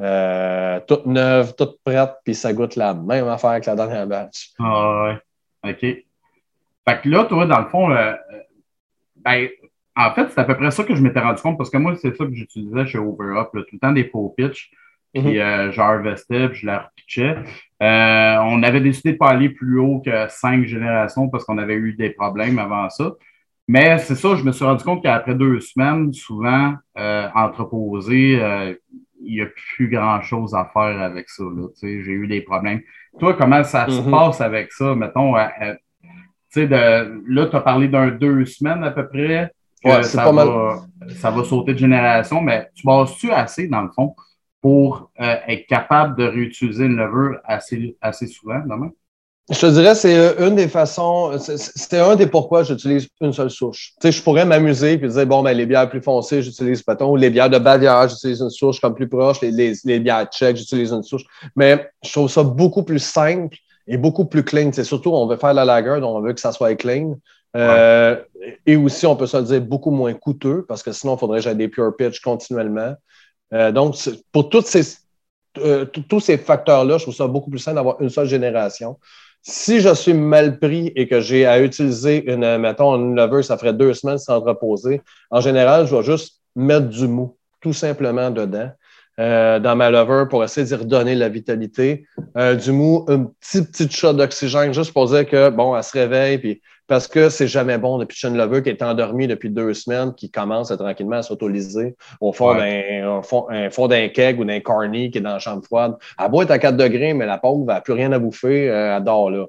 Euh, 0.00 0.80
toute 0.86 1.04
neuve, 1.06 1.54
toute 1.56 1.78
prête, 1.84 2.12
puis 2.24 2.34
ça 2.34 2.52
goûte 2.52 2.76
la 2.76 2.94
même 2.94 3.28
affaire 3.28 3.60
que 3.60 3.66
la 3.66 3.76
dernière 3.76 4.06
batch. 4.06 4.50
Ah 4.58 5.04
ouais. 5.04 5.70
OK. 5.70 5.80
Fait 5.80 7.00
que 7.02 7.08
là, 7.08 7.24
toi, 7.24 7.46
dans 7.46 7.60
le 7.60 7.66
fond, 7.66 7.90
euh, 7.90 8.12
euh, 8.12 8.14
ben, 9.16 9.48
en 9.96 10.10
fait, 10.12 10.28
c'est 10.30 10.40
à 10.40 10.44
peu 10.44 10.56
près 10.56 10.70
ça 10.70 10.84
que 10.84 10.94
je 10.94 11.02
m'étais 11.02 11.20
rendu 11.20 11.42
compte 11.42 11.58
parce 11.58 11.70
que 11.70 11.76
moi, 11.76 11.94
c'est 11.96 12.16
ça 12.16 12.24
que 12.24 12.34
j'utilisais 12.34 12.86
chez 12.86 12.98
OverUp, 12.98 13.50
tout 13.52 13.64
le 13.72 13.78
temps 13.78 13.92
des 13.92 14.04
faux 14.04 14.32
pitch. 14.36 14.70
Puis 15.12 15.22
mm 15.22 15.26
-hmm. 15.26 15.40
euh, 15.40 16.52
je 16.52 16.66
la 16.66 16.78
repitchais. 16.78 17.36
on 17.80 18.62
avait 18.62 18.80
décidé 18.80 19.10
de 19.10 19.14
ne 19.16 19.18
pas 19.18 19.30
aller 19.30 19.50
plus 19.50 19.78
haut 19.78 20.00
que 20.00 20.28
cinq 20.28 20.64
générations 20.66 21.28
parce 21.28 21.44
qu'on 21.44 21.58
avait 21.58 21.74
eu 21.74 21.94
des 21.94 22.10
problèmes 22.10 22.58
avant 22.58 22.88
ça. 22.88 23.12
Mais 23.66 23.98
c'est 23.98 24.14
ça, 24.14 24.34
je 24.36 24.44
me 24.44 24.52
suis 24.52 24.64
rendu 24.64 24.84
compte 24.84 25.02
qu'après 25.02 25.34
deux 25.34 25.60
semaines, 25.60 26.12
souvent, 26.12 26.74
entreposé, 27.34 28.22
il 29.22 29.34
n'y 29.34 29.40
a 29.42 29.46
plus 29.46 29.88
grand-chose 29.88 30.54
à 30.54 30.70
faire 30.72 31.00
avec 31.00 31.28
ça. 31.28 31.44
J'ai 31.82 32.12
eu 32.12 32.26
des 32.26 32.42
problèmes. 32.42 32.80
Toi, 33.18 33.34
comment 33.34 33.62
ça 33.64 33.86
se 33.86 34.00
mm-hmm. 34.00 34.10
passe 34.10 34.40
avec 34.40 34.72
ça? 34.72 34.94
Mettons, 34.94 35.34
sais, 36.50 36.66
là, 36.66 37.46
tu 37.46 37.56
as 37.56 37.60
parlé 37.60 37.88
d'un 37.88 38.08
deux 38.08 38.44
semaines 38.44 38.84
à 38.84 38.90
peu 38.90 39.08
près. 39.08 39.52
Ouais, 39.82 40.02
ça, 40.02 40.24
pas 40.24 40.32
va, 40.32 40.44
mal. 40.44 41.10
ça 41.12 41.30
va 41.30 41.42
sauter 41.42 41.72
de 41.72 41.78
génération, 41.78 42.42
mais 42.42 42.68
tu 42.74 42.86
bases-tu 42.86 43.30
assez, 43.30 43.66
dans 43.66 43.80
le 43.80 43.90
fond, 43.90 44.14
pour 44.60 45.10
euh, 45.18 45.36
être 45.46 45.66
capable 45.66 46.16
de 46.16 46.24
réutiliser 46.24 46.84
une 46.84 46.96
levure 46.96 47.38
assez, 47.44 47.96
assez 48.02 48.26
souvent, 48.26 48.60
demain? 48.60 48.90
Je 49.50 49.58
te 49.58 49.66
dirais, 49.66 49.94
c'est 49.96 50.16
euh, 50.16 50.46
une 50.46 50.54
des 50.54 50.68
façons, 50.68 51.32
c'est 51.38 51.98
un 51.98 52.14
des 52.14 52.28
pourquoi 52.28 52.62
j'utilise 52.62 53.08
une 53.20 53.32
seule 53.32 53.50
souche. 53.50 53.94
Tu 54.00 54.06
sais, 54.06 54.12
je 54.12 54.22
pourrais 54.22 54.44
m'amuser 54.44 54.92
et 54.92 54.96
dire, 54.96 55.26
bon, 55.26 55.42
ben, 55.42 55.56
les 55.56 55.66
bières 55.66 55.90
plus 55.90 56.00
foncées, 56.00 56.40
j'utilise 56.40 56.84
ou 57.00 57.16
les 57.16 57.30
bières 57.30 57.50
de 57.50 57.58
Bavière, 57.58 58.08
j'utilise 58.08 58.40
une 58.40 58.50
souche 58.50 58.80
comme 58.80 58.94
plus 58.94 59.08
proche, 59.08 59.40
les, 59.40 59.50
les, 59.50 59.72
les 59.84 59.98
bières 59.98 60.26
tchèques, 60.26 60.56
j'utilise 60.56 60.92
une 60.92 61.02
souche. 61.02 61.24
Mais 61.56 61.90
je 62.04 62.12
trouve 62.12 62.30
ça 62.30 62.44
beaucoup 62.44 62.84
plus 62.84 63.00
simple 63.00 63.56
est 63.90 63.96
beaucoup 63.96 64.24
plus 64.24 64.44
clean. 64.44 64.70
C'est 64.72 64.84
surtout, 64.84 65.10
on 65.10 65.26
veut 65.26 65.36
faire 65.36 65.52
la 65.52 65.64
lager, 65.64 66.00
donc 66.00 66.16
on 66.16 66.20
veut 66.20 66.32
que 66.32 66.40
ça 66.40 66.52
soit 66.52 66.74
clean. 66.76 67.18
Euh, 67.56 68.16
et 68.64 68.76
aussi, 68.76 69.06
on 69.06 69.16
peut 69.16 69.26
se 69.26 69.36
le 69.36 69.42
dire, 69.42 69.60
beaucoup 69.60 69.90
moins 69.90 70.14
coûteux, 70.14 70.64
parce 70.68 70.82
que 70.82 70.92
sinon, 70.92 71.16
il 71.16 71.18
faudrait 71.18 71.38
que 71.38 71.44
j'aille 71.44 71.56
des 71.56 71.68
pure 71.68 71.94
pitch 71.96 72.20
continuellement. 72.20 72.94
Euh, 73.52 73.72
donc, 73.72 73.96
pour 74.30 74.48
toutes 74.48 74.66
ces, 74.66 74.98
euh, 75.58 75.84
tous 75.84 76.20
ces 76.20 76.38
facteurs-là, 76.38 76.98
je 76.98 77.02
trouve 77.02 77.14
ça 77.14 77.26
beaucoup 77.26 77.50
plus 77.50 77.58
simple 77.58 77.76
d'avoir 77.76 78.00
une 78.00 78.10
seule 78.10 78.28
génération. 78.28 78.98
Si 79.42 79.80
je 79.80 79.94
suis 79.94 80.12
mal 80.12 80.58
pris 80.58 80.92
et 80.94 81.08
que 81.08 81.20
j'ai 81.20 81.46
à 81.46 81.60
utiliser 81.60 82.30
une, 82.30 82.58
mettons, 82.58 82.94
une 82.96 83.16
lever, 83.16 83.42
ça 83.42 83.56
ferait 83.56 83.72
deux 83.72 83.94
semaines 83.94 84.18
sans 84.18 84.40
reposer, 84.40 85.00
en 85.30 85.40
général, 85.40 85.86
je 85.86 85.96
vais 85.96 86.02
juste 86.02 86.40
mettre 86.54 86.88
du 86.88 87.08
mou, 87.08 87.36
tout 87.60 87.72
simplement 87.72 88.30
dedans. 88.30 88.70
Dans 89.58 89.76
ma 89.76 89.90
lever 89.90 90.24
pour 90.28 90.42
essayer 90.44 90.66
d'y 90.66 90.74
redonner 90.74 91.14
la 91.14 91.28
vitalité. 91.28 92.06
euh, 92.36 92.54
du 92.54 92.72
mou, 92.72 93.04
un 93.08 93.24
petit, 93.40 93.62
petit 93.62 93.90
shot 93.90 94.12
d'oxygène 94.14 94.72
juste 94.72 94.92
pour 94.92 95.06
dire 95.06 95.26
que, 95.26 95.50
bon, 95.50 95.76
elle 95.76 95.84
se 95.84 95.92
réveille, 95.92 96.38
puis 96.38 96.62
parce 96.86 97.06
que 97.06 97.28
c'est 97.28 97.46
jamais 97.46 97.78
bon 97.78 97.98
de 97.98 98.04
pitcher 98.04 98.28
une 98.28 98.36
lover 98.36 98.62
qui 98.62 98.68
est 98.70 98.82
endormie 98.82 99.28
depuis 99.28 99.48
deux 99.48 99.72
semaines, 99.74 100.12
qui 100.14 100.28
commence 100.28 100.68
tranquillement 100.76 101.16
à 101.16 101.22
s'auto-liser 101.22 101.94
au 102.20 102.32
fond 102.32 102.54
d'un 102.54 103.22
fond, 103.22 103.86
d'un 103.86 104.08
keg 104.08 104.40
ou 104.40 104.44
d'un 104.44 104.58
carny 104.58 105.10
qui 105.10 105.18
est 105.18 105.20
dans 105.20 105.34
la 105.34 105.38
chambre 105.38 105.64
froide. 105.64 105.94
Elle 106.18 106.30
boit 106.30 106.50
à 106.50 106.58
4 106.58 106.76
degrés, 106.76 107.14
mais 107.14 107.26
la 107.26 107.38
pauvre 107.38 107.64
n'a 107.64 107.80
plus 107.80 107.92
rien 107.92 108.10
à 108.10 108.18
bouffer, 108.18 108.68
euh, 108.68 108.96
elle 108.96 109.04
dort 109.04 109.30
là. 109.30 109.46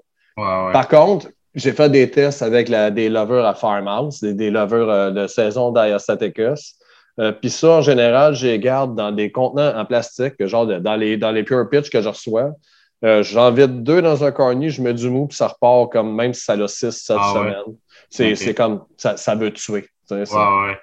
Par 0.72 0.88
contre, 0.88 1.30
j'ai 1.56 1.72
fait 1.72 1.90
des 1.90 2.10
tests 2.12 2.44
avec 2.44 2.70
la, 2.70 2.92
des 2.92 3.10
lovers 3.10 3.46
à 3.46 3.56
Farmhouse, 3.56 4.22
des, 4.22 4.34
des 4.36 4.52
lovers 4.52 4.90
euh, 4.90 5.12
de 5.12 5.28
saison 5.28 5.72
d'Ayastaticus. 5.72 6.76
Euh, 7.20 7.32
Puis 7.32 7.50
ça, 7.50 7.70
en 7.70 7.82
général, 7.82 8.36
je 8.36 8.48
les 8.48 8.60
garde 8.60 8.96
dans 8.96 9.12
des 9.12 9.32
contenants 9.32 9.78
en 9.78 9.86
plastique, 9.86 10.34
genre 10.46 10.66
dans, 10.66 10.96
les, 10.96 11.18
dans 11.18 11.32
les 11.32 11.44
Pure 11.44 11.70
Pitch 11.70 11.90
que 11.90 12.02
je 12.02 12.10
reçois. 12.10 12.52
Euh, 13.04 13.24
J'en 13.24 13.52
vide 13.52 13.84
deux 13.84 14.02
dans 14.02 14.24
un 14.24 14.32
cornier, 14.32 14.70
je 14.70 14.82
mets 14.82 14.94
du 14.94 15.10
mou, 15.10 15.28
puis 15.28 15.36
ça 15.36 15.48
repart 15.48 15.92
comme 15.92 16.16
même 16.16 16.34
si 16.34 16.44
ça 16.44 16.54
a 16.54 16.68
six, 16.68 16.92
sept 16.92 17.18
ah 17.20 17.34
semaines. 17.34 18.36
C'est 18.36 18.54
comme 18.54 18.86
ça, 18.98 19.18
ça 19.18 19.36
veut 19.36 19.52
tuer. 19.52 19.88
Ouais, 20.10 20.18
ouais. 20.20 20.80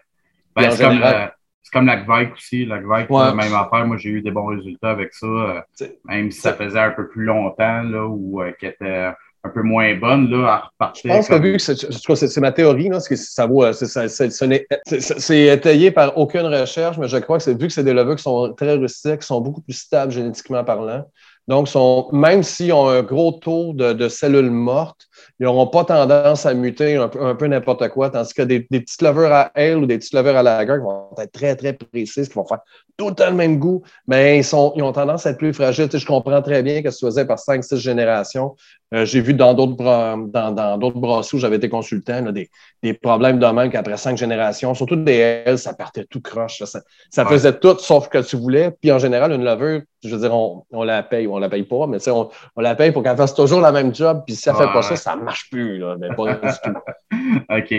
Ben, 0.56 0.70
c'est 0.70 0.82
comme, 0.82 1.02
euh, 1.02 1.26
comme, 1.72 1.86
la 1.86 1.96
Gvike 1.98 2.32
aussi. 2.32 2.64
La 2.64 2.78
Gvike, 2.78 3.10
ouais. 3.10 3.34
même 3.34 3.54
affaire. 3.54 3.86
Moi, 3.86 3.96
j'ai 3.98 4.08
eu 4.08 4.22
des 4.22 4.30
bons 4.30 4.46
résultats 4.46 4.90
avec 4.90 5.14
ça. 5.14 5.64
même 6.04 6.30
si 6.30 6.40
ça 6.40 6.54
faisait 6.54 6.80
un 6.80 6.90
peu 6.90 7.08
plus 7.08 7.24
longtemps, 7.24 7.82
là, 7.82 8.06
ou 8.06 8.42
qu'elle 8.58 8.70
était 8.70 9.10
un 9.44 9.50
peu 9.50 9.62
moins 9.62 9.94
bonne 9.94 10.30
là, 10.30 10.48
à 10.48 10.58
repartir. 10.66 11.12
Je 11.12 11.16
pense 11.16 11.28
que 11.28 11.34
vu 11.36 11.56
que 11.56 12.14
c'est 12.14 12.40
ma 12.40 12.52
théorie, 12.52 12.88
là, 12.88 13.00
ça 13.00 13.46
vaut, 13.46 13.64
c'est 13.72 15.46
étayé 15.46 15.90
par 15.90 16.18
aucune 16.18 16.46
recherche, 16.46 16.98
mais 16.98 17.08
je 17.08 17.16
crois 17.18 17.38
que 17.38 17.44
c'est 17.44 17.54
vu 17.54 17.68
que 17.68 17.72
c'est 17.72 17.84
des 17.84 17.94
levures 17.94 18.16
qui 18.16 18.22
sont 18.22 18.52
très 18.54 18.74
rustiques, 18.74 19.20
qui 19.20 19.26
sont 19.26 19.40
beaucoup 19.40 19.60
plus 19.60 19.74
stables 19.74 20.12
génétiquement 20.12 20.64
parlant. 20.64 21.04
Donc, 21.46 21.66
sont, 21.66 22.08
même 22.12 22.42
s'ils 22.42 22.72
ont 22.74 22.88
un 22.88 23.02
gros 23.02 23.32
taux 23.32 23.72
de, 23.72 24.08
cellules 24.08 24.50
mortes, 24.50 25.07
ils 25.40 25.44
n'auront 25.44 25.66
pas 25.66 25.84
tendance 25.84 26.46
à 26.46 26.54
muter 26.54 26.96
un, 26.96 27.08
peu 27.08 27.46
n'importe 27.46 27.88
quoi, 27.88 28.10
tandis 28.10 28.34
que 28.34 28.42
des, 28.42 28.60
petites 28.60 29.02
levures 29.02 29.32
à 29.32 29.50
aile 29.54 29.78
ou 29.78 29.86
des 29.86 29.98
petites 29.98 30.14
levures 30.14 30.36
à 30.36 30.42
lager 30.42 30.74
qui 30.74 30.80
vont 30.80 31.10
être 31.18 31.32
très, 31.32 31.56
très 31.56 31.72
précises, 31.72 32.28
qui 32.28 32.34
vont 32.34 32.46
faire 32.46 32.60
tout 32.96 33.14
le 33.18 33.32
même 33.32 33.58
goût, 33.58 33.82
mais 34.08 34.38
ils, 34.38 34.44
sont, 34.44 34.72
ils 34.74 34.82
ont 34.82 34.92
tendance 34.92 35.24
à 35.24 35.30
être 35.30 35.38
plus 35.38 35.52
fragiles. 35.52 35.88
je 35.92 36.04
comprends 36.04 36.42
très 36.42 36.64
bien 36.64 36.82
que 36.82 36.90
ça 36.90 36.98
se 36.98 37.06
faisait 37.06 37.24
par 37.24 37.38
5-6 37.38 37.76
générations. 37.76 38.56
Euh, 38.94 39.04
j'ai 39.04 39.20
vu 39.20 39.34
dans 39.34 39.52
d'autres 39.52 39.76
dans, 39.76 40.52
dans 40.52 40.78
brasseries 40.78 41.36
où 41.36 41.40
j'avais 41.40 41.56
été 41.56 41.68
consultant 41.68 42.22
des, 42.32 42.50
des, 42.82 42.94
problèmes 42.94 43.38
de 43.38 43.46
même 43.46 43.70
qu'après 43.70 43.98
cinq 43.98 44.16
générations, 44.16 44.72
surtout 44.74 44.96
des 44.96 45.42
ailes, 45.46 45.58
ça 45.58 45.74
partait 45.74 46.04
tout 46.04 46.22
croche. 46.22 46.62
Ça, 46.64 46.80
ça 47.10 47.26
faisait 47.26 47.52
tout 47.58 47.76
sauf 47.78 48.08
que 48.08 48.18
tu 48.18 48.36
voulais. 48.36 48.70
Puis 48.70 48.90
en 48.90 48.98
général, 48.98 49.32
une 49.32 49.44
levure, 49.44 49.82
je 50.02 50.08
veux 50.08 50.20
dire, 50.20 50.34
on, 50.34 50.64
on 50.72 50.84
la 50.84 51.02
paye 51.02 51.26
ou 51.26 51.34
on 51.34 51.38
la 51.38 51.50
paye 51.50 51.64
pas, 51.64 51.86
mais 51.86 51.98
on, 52.08 52.30
on 52.56 52.60
la 52.60 52.74
paye 52.74 52.90
pour 52.90 53.02
qu'elle 53.02 53.16
fasse 53.16 53.34
toujours 53.34 53.60
la 53.60 53.72
même 53.72 53.94
job. 53.94 54.22
Puis 54.26 54.34
si 54.34 54.48
elle 54.48 54.54
ne 54.54 54.60
fait 54.60 54.72
pas 54.72 54.82
ça, 54.82 54.96
ça 54.96 55.07
ne 55.16 55.22
marche 55.22 55.50
plus. 55.50 55.78
Là, 55.78 55.96
mais 55.98 56.08
pas 56.14 56.34
du 56.34 56.48
tout. 56.62 57.44
OK. 57.50 57.74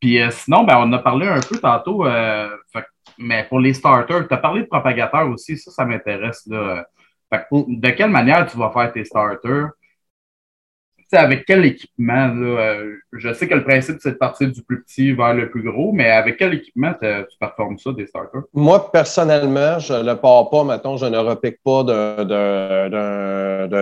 Puis 0.00 0.20
euh, 0.20 0.30
sinon, 0.30 0.64
ben, 0.64 0.76
on 0.78 0.92
a 0.92 0.98
parlé 0.98 1.26
un 1.26 1.40
peu 1.40 1.58
tantôt, 1.58 2.06
euh, 2.06 2.50
mais 3.18 3.44
pour 3.44 3.60
les 3.60 3.74
starters, 3.74 4.28
tu 4.28 4.34
as 4.34 4.38
parlé 4.38 4.62
de 4.62 4.66
propagateurs 4.66 5.28
aussi, 5.28 5.56
ça, 5.56 5.70
ça 5.70 5.84
m'intéresse. 5.84 6.46
De 6.48 7.90
quelle 7.90 8.10
manière 8.10 8.46
tu 8.46 8.56
vas 8.58 8.70
faire 8.70 8.92
tes 8.92 9.04
starters? 9.04 9.70
Avec 11.16 11.44
quel 11.46 11.64
équipement? 11.64 12.34
Euh, 12.36 12.96
je 13.12 13.32
sais 13.32 13.48
que 13.48 13.54
le 13.54 13.64
principe, 13.64 13.96
c'est 14.00 14.12
de 14.12 14.16
partir 14.16 14.50
du 14.50 14.62
plus 14.62 14.82
petit 14.82 15.12
vers 15.12 15.34
le 15.34 15.50
plus 15.50 15.62
gros, 15.62 15.92
mais 15.92 16.10
avec 16.10 16.36
quel 16.36 16.54
équipement 16.54 16.92
tu 17.00 17.38
performes 17.38 17.78
ça, 17.78 17.92
des 17.92 18.06
starters? 18.06 18.42
Moi, 18.52 18.90
personnellement, 18.92 19.78
je 19.78 19.94
ne 19.94 20.14
pars 20.14 20.50
pas, 20.50 20.64
mettons, 20.64 20.96
je 20.96 21.06
ne 21.06 21.18
repique 21.18 21.58
pas 21.64 21.82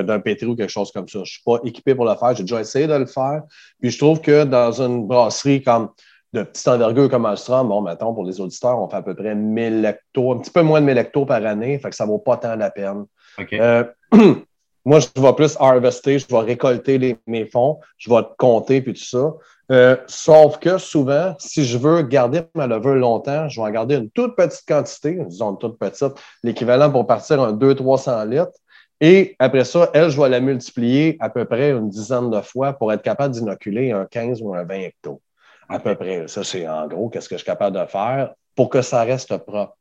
d'un 0.07 0.21
pétri 0.21 0.47
ou 0.47 0.57
quelque 0.57 0.71
chose 0.71 0.93
comme 0.93 1.09
ça. 1.09 1.19
Je 1.19 1.21
ne 1.21 1.25
suis 1.25 1.43
pas 1.45 1.59
équipé 1.65 1.95
pour 1.95 2.05
le 2.05 2.15
faire. 2.15 2.35
J'ai 2.35 2.45
déjà 2.45 2.61
essayé 2.61 2.87
de 2.87 2.95
le 2.95 3.07
faire. 3.07 3.43
Puis 3.81 3.91
je 3.91 3.99
trouve 3.99 4.21
que 4.21 4.45
dans 4.45 4.81
une 4.81 5.07
brasserie 5.07 5.63
comme 5.63 5.91
de 6.33 6.43
petite 6.43 6.69
envergure 6.69 7.11
comme 7.11 7.27
Alstrom, 7.27 7.69
bon, 7.69 7.83
mettons, 7.83 8.15
pour 8.15 8.25
les 8.25 8.41
auditeurs, 8.41 8.81
on 8.81 8.89
fait 8.89 8.97
à 8.97 9.03
peu 9.03 9.15
près 9.15 9.35
1000 9.35 9.85
hectos, 9.85 10.33
un 10.33 10.39
petit 10.39 10.51
peu 10.51 10.63
moins 10.63 10.81
de 10.81 10.87
1000 10.87 10.99
hectos 10.99 11.27
par 11.27 11.45
année, 11.45 11.79
fait 11.79 11.91
que 11.91 11.97
ça 11.97 12.05
ne 12.05 12.11
vaut 12.11 12.19
pas 12.19 12.39
tant 12.39 12.57
la 12.57 12.71
peine. 12.71 13.05
Euh, 13.53 13.85
Moi, 14.85 14.99
je 14.99 15.21
vais 15.21 15.33
plus 15.33 15.57
harvester, 15.61 16.19
je 16.19 16.27
vais 16.27 16.41
récolter 16.41 17.17
mes 17.27 17.47
fonds, 17.47 17.79
je 17.99 18.11
vais 18.11 18.23
compter 18.37 18.83
puis 18.83 18.95
tout 18.95 19.05
ça. 19.05 19.33
Euh, 19.71 19.97
sauf 20.07 20.59
que 20.59 20.77
souvent, 20.77 21.35
si 21.39 21.65
je 21.65 21.79
veux 21.79 22.03
garder 22.03 22.43
ma 22.55 22.67
levure 22.67 22.97
longtemps, 22.97 23.49
je 23.49 23.61
vais 23.61 23.67
en 23.67 23.71
garder 23.71 23.95
une 23.95 24.11
toute 24.11 24.37
petite 24.37 24.67
quantité, 24.67 25.19
disons 25.27 25.55
toute 25.55 25.79
petite, 25.79 26.13
l'équivalent 26.43 26.91
pour 26.91 27.07
partir 27.07 27.41
un 27.41 27.53
200-300 27.53 28.29
litres. 28.29 28.59
Et 29.01 29.35
après 29.39 29.65
ça, 29.65 29.91
elle, 29.95 30.11
je 30.11 30.21
vais 30.21 30.29
la 30.29 30.41
multiplier 30.41 31.17
à 31.21 31.31
peu 31.31 31.45
près 31.45 31.71
une 31.71 31.89
dizaine 31.89 32.31
de 32.31 32.41
fois 32.41 32.73
pour 32.73 32.93
être 32.93 33.03
capable 33.03 33.35
d'inoculer 33.35 33.93
un 33.93 34.05
15 34.05 34.43
ou 34.43 34.55
un 34.55 34.65
20 34.65 34.75
hectos. 34.75 35.21
À 35.69 35.79
peu 35.79 35.95
près. 35.95 36.29
Ça, 36.29 36.45
c'est 36.45 36.69
en 36.69 36.87
gros 36.87 37.09
qu'est-ce 37.09 37.29
que 37.29 37.37
je 37.37 37.39
suis 37.39 37.47
capable 37.47 37.79
de 37.79 37.87
faire 37.87 38.35
pour 38.55 38.69
que 38.69 38.83
ça 38.83 39.03
reste 39.03 39.37
propre. 39.39 39.77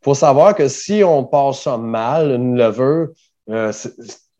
Il 0.00 0.04
faut 0.04 0.14
savoir 0.14 0.54
que 0.54 0.68
si 0.68 1.04
on 1.04 1.24
passe 1.24 1.62
ça 1.62 1.76
mal, 1.76 2.30
une 2.32 2.56
levure, 2.56 3.08
euh, 3.50 3.72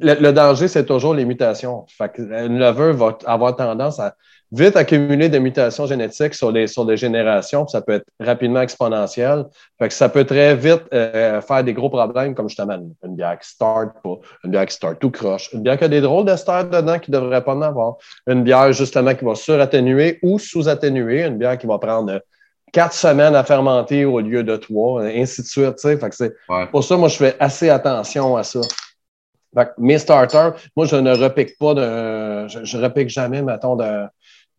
le, 0.01 0.33
danger, 0.33 0.69
c'est 0.69 0.87
toujours 0.87 1.15
les 1.15 1.25
mutations. 1.25 1.87
Fait 1.89 2.11
une 2.19 2.59
levure 2.59 2.95
va 2.95 3.19
avoir 3.27 3.55
tendance 3.57 4.01
à 4.01 4.15
vite 4.51 4.77
accumuler 4.77 5.29
des 5.29 5.41
mutations 5.41 5.87
génétiques 5.87 6.35
sur 6.35 6.53
des, 6.53 6.67
sur 6.67 6.85
des 6.85 6.97
générations, 6.97 7.65
puis 7.65 7.73
ça 7.73 7.81
peut 7.81 7.95
être 7.95 8.07
rapidement 8.21 8.61
exponentiel. 8.61 9.45
Fait 9.79 9.89
que 9.89 9.95
ça 9.95 10.09
peut 10.09 10.25
très 10.25 10.55
vite 10.55 10.83
euh, 10.93 11.41
faire 11.41 11.65
des 11.65 11.75
gros 11.75 11.91
problèmes, 11.91 12.35
comme 12.35 12.49
justement 12.49 12.79
une 13.05 13.17
bière 13.17 13.39
qui 13.39 13.49
start 13.49 13.91
pas, 14.03 14.17
une 14.45 14.51
bière 14.51 14.67
qui 14.67 14.75
start 14.75 14.99
tout 15.01 15.11
croche, 15.11 15.51
une 15.53 15.63
bière 15.63 15.79
qui 15.79 15.85
a 15.85 15.89
des 15.89 16.01
drôles 16.01 16.27
de 16.27 16.37
start 16.37 16.71
dedans 16.71 16.99
qui 16.99 17.11
ne 17.11 17.19
devrait 17.19 17.43
pas 17.43 17.55
en 17.55 17.63
avoir, 17.63 17.97
une 18.29 18.45
bière 18.45 18.73
justement 18.73 19.15
qui 19.15 19.25
va 19.25 19.35
suratténuer 19.35 20.19
ou 20.23 20.39
sous-atténuer, 20.39 21.25
une 21.25 21.39
bière 21.39 21.59
qui 21.59 21.67
va 21.67 21.79
prendre 21.79 22.21
quatre 22.73 22.95
semaines 22.95 23.37
à 23.37 23.45
fermenter 23.45 24.05
au 24.05 24.21
lieu 24.21 24.43
de 24.43 24.57
trois, 24.57 25.03
ainsi 25.05 25.43
de 25.43 25.47
suite. 25.47 25.81
Fait 25.81 26.11
que 26.11 26.15
c'est, 26.15 26.35
Pour 26.73 26.83
ça, 26.83 26.97
moi, 26.97 27.09
je 27.09 27.17
fais 27.17 27.37
assez 27.39 27.71
attention 27.71 28.37
à 28.37 28.43
ça 28.43 28.61
mes 29.79 29.99
starters, 29.99 30.55
moi, 30.77 30.87
je 30.87 30.97
ne 30.97 31.15
repique 31.17 31.59
pas 31.59 31.75
de. 31.75 32.49
Je, 32.49 32.77
ne 32.77 32.83
repique 32.83 33.09
jamais, 33.09 33.43
mettons, 33.43 33.77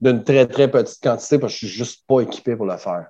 d'une 0.01 0.23
très, 0.23 0.45
très 0.47 0.69
petite 0.69 1.01
quantité 1.01 1.39
parce 1.39 1.53
que 1.53 1.59
je 1.59 1.65
ne 1.65 1.69
suis 1.69 1.77
juste 1.77 2.03
pas 2.07 2.21
équipé 2.21 2.55
pour 2.55 2.65
le 2.65 2.77
faire. 2.77 3.07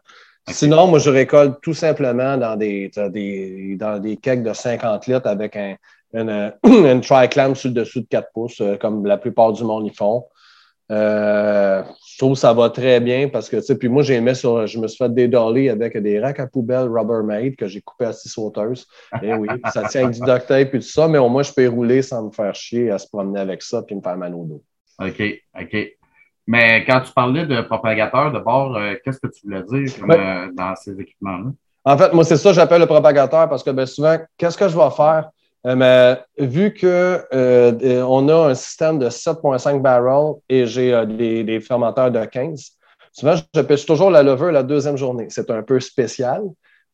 Sinon, 0.48 0.88
moi, 0.88 1.00
je 1.00 1.10
récolte 1.10 1.60
tout 1.62 1.74
simplement 1.74 2.38
dans 2.38 2.56
des, 2.56 2.92
des, 3.10 3.76
dans 3.80 4.00
des 4.00 4.18
kegs 4.18 4.44
de 4.44 4.54
50 4.54 5.08
litres 5.08 5.28
avec 5.28 5.56
un, 5.56 5.76
une, 6.14 6.54
une 6.64 7.02
tri-clam 7.02 7.56
sur 7.56 7.70
le 7.70 7.76
dessous 7.76 8.02
de 8.02 8.08
4 8.08 8.30
pouces, 8.34 8.62
euh, 8.62 8.78
comme 8.78 9.06
la 9.06 9.18
plupart 9.18 9.54
du 9.54 9.64
monde 9.64 9.88
y 9.88 9.94
font. 9.94 10.26
Euh, 10.92 11.84
je 12.08 12.18
trouve 12.18 12.34
que 12.34 12.40
ça 12.40 12.54
va 12.54 12.70
très 12.70 13.00
bien 13.00 13.28
parce 13.28 13.50
que, 13.50 13.58
tu 13.58 13.64
sais, 13.64 13.78
puis 13.78 13.90
moi, 13.90 14.04
j'ai 14.04 14.22
mis 14.22 14.36
sur, 14.36 14.68
je 14.68 14.80
me 14.80 14.88
suis 14.88 14.98
fait 14.98 15.14
des 15.14 15.28
dolly 15.28 15.70
avec 15.70 15.98
des 15.98 16.20
racks 16.20 16.40
à 16.40 16.48
poubelle 16.48 16.88
Rubbermaid 16.88 17.56
que 17.56 17.68
j'ai 17.68 17.82
coupé 17.82 18.06
à 18.06 18.14
six 18.14 18.30
sauteuses. 18.30 18.88
Et 19.22 19.30
eh 19.30 19.34
oui, 19.34 19.48
ça 19.74 19.88
tient 19.88 20.04
avec 20.04 20.16
du 20.16 20.22
duct 20.22 20.46
tape 20.48 20.74
et 20.74 20.80
tout 20.80 20.82
ça, 20.82 21.08
mais 21.08 21.18
au 21.18 21.30
moins, 21.30 21.44
je 21.44 21.52
peux 21.52 21.68
rouler 21.68 22.02
sans 22.02 22.26
me 22.26 22.32
faire 22.32 22.54
chier 22.54 22.92
à 22.92 23.00
se 23.00 23.08
promener 23.08 23.40
avec 23.40 23.64
ça 23.64 23.82
puis 23.82 23.96
me 23.96 24.02
faire 24.02 24.18
mal 24.18 24.36
au 24.36 24.46
dos. 24.46 24.64
OK, 25.00 25.22
OK. 25.60 25.78
Mais 26.48 26.86
quand 26.86 27.02
tu 27.02 27.12
parlais 27.12 27.46
de 27.48 27.62
propagateur 27.62 28.32
de 28.32 28.40
bord, 28.40 28.78
euh, 28.78 28.94
qu'est-ce 29.04 29.20
que 29.20 29.28
tu 29.28 29.48
voulais 29.48 29.64
dire 29.64 29.92
euh, 30.12 30.52
dans 30.54 30.76
ces 30.76 31.00
équipements-là? 31.00 31.52
En 31.84 31.98
fait, 31.98 32.14
moi, 32.14 32.24
c'est 32.24 32.38
ça 32.38 32.50
que 32.50 32.56
j'appelle 32.56 32.82
le 32.82 32.88
propagateur 32.88 33.50
parce 33.50 33.64
que 33.64 33.72
bien 33.72 33.86
souvent, 33.86 34.18
qu'est-ce 34.38 34.58
que 34.58 34.68
je 34.68 34.78
vais 34.78 34.90
faire? 34.92 35.30
Euh, 35.66 35.76
mais 35.76 36.24
vu 36.38 36.74
qu'on 36.74 36.88
euh, 36.88 38.30
a 38.30 38.50
un 38.50 38.54
système 38.56 39.00
de 39.00 39.10
7,5 39.10 39.82
barrels 39.82 40.36
et 40.48 40.68
j'ai 40.68 40.94
euh, 40.94 41.06
des, 41.06 41.60
fermenteurs 41.60 42.12
de 42.12 42.24
15, 42.24 42.72
souvent, 43.12 43.36
je 43.36 43.62
pêche 43.62 43.86
toujours 43.86 44.12
la 44.12 44.22
levure 44.22 44.52
la 44.52 44.62
deuxième 44.62 44.98
journée. 44.98 45.28
C'est 45.30 45.50
un 45.50 45.64
peu 45.64 45.80
spécial. 45.80 46.44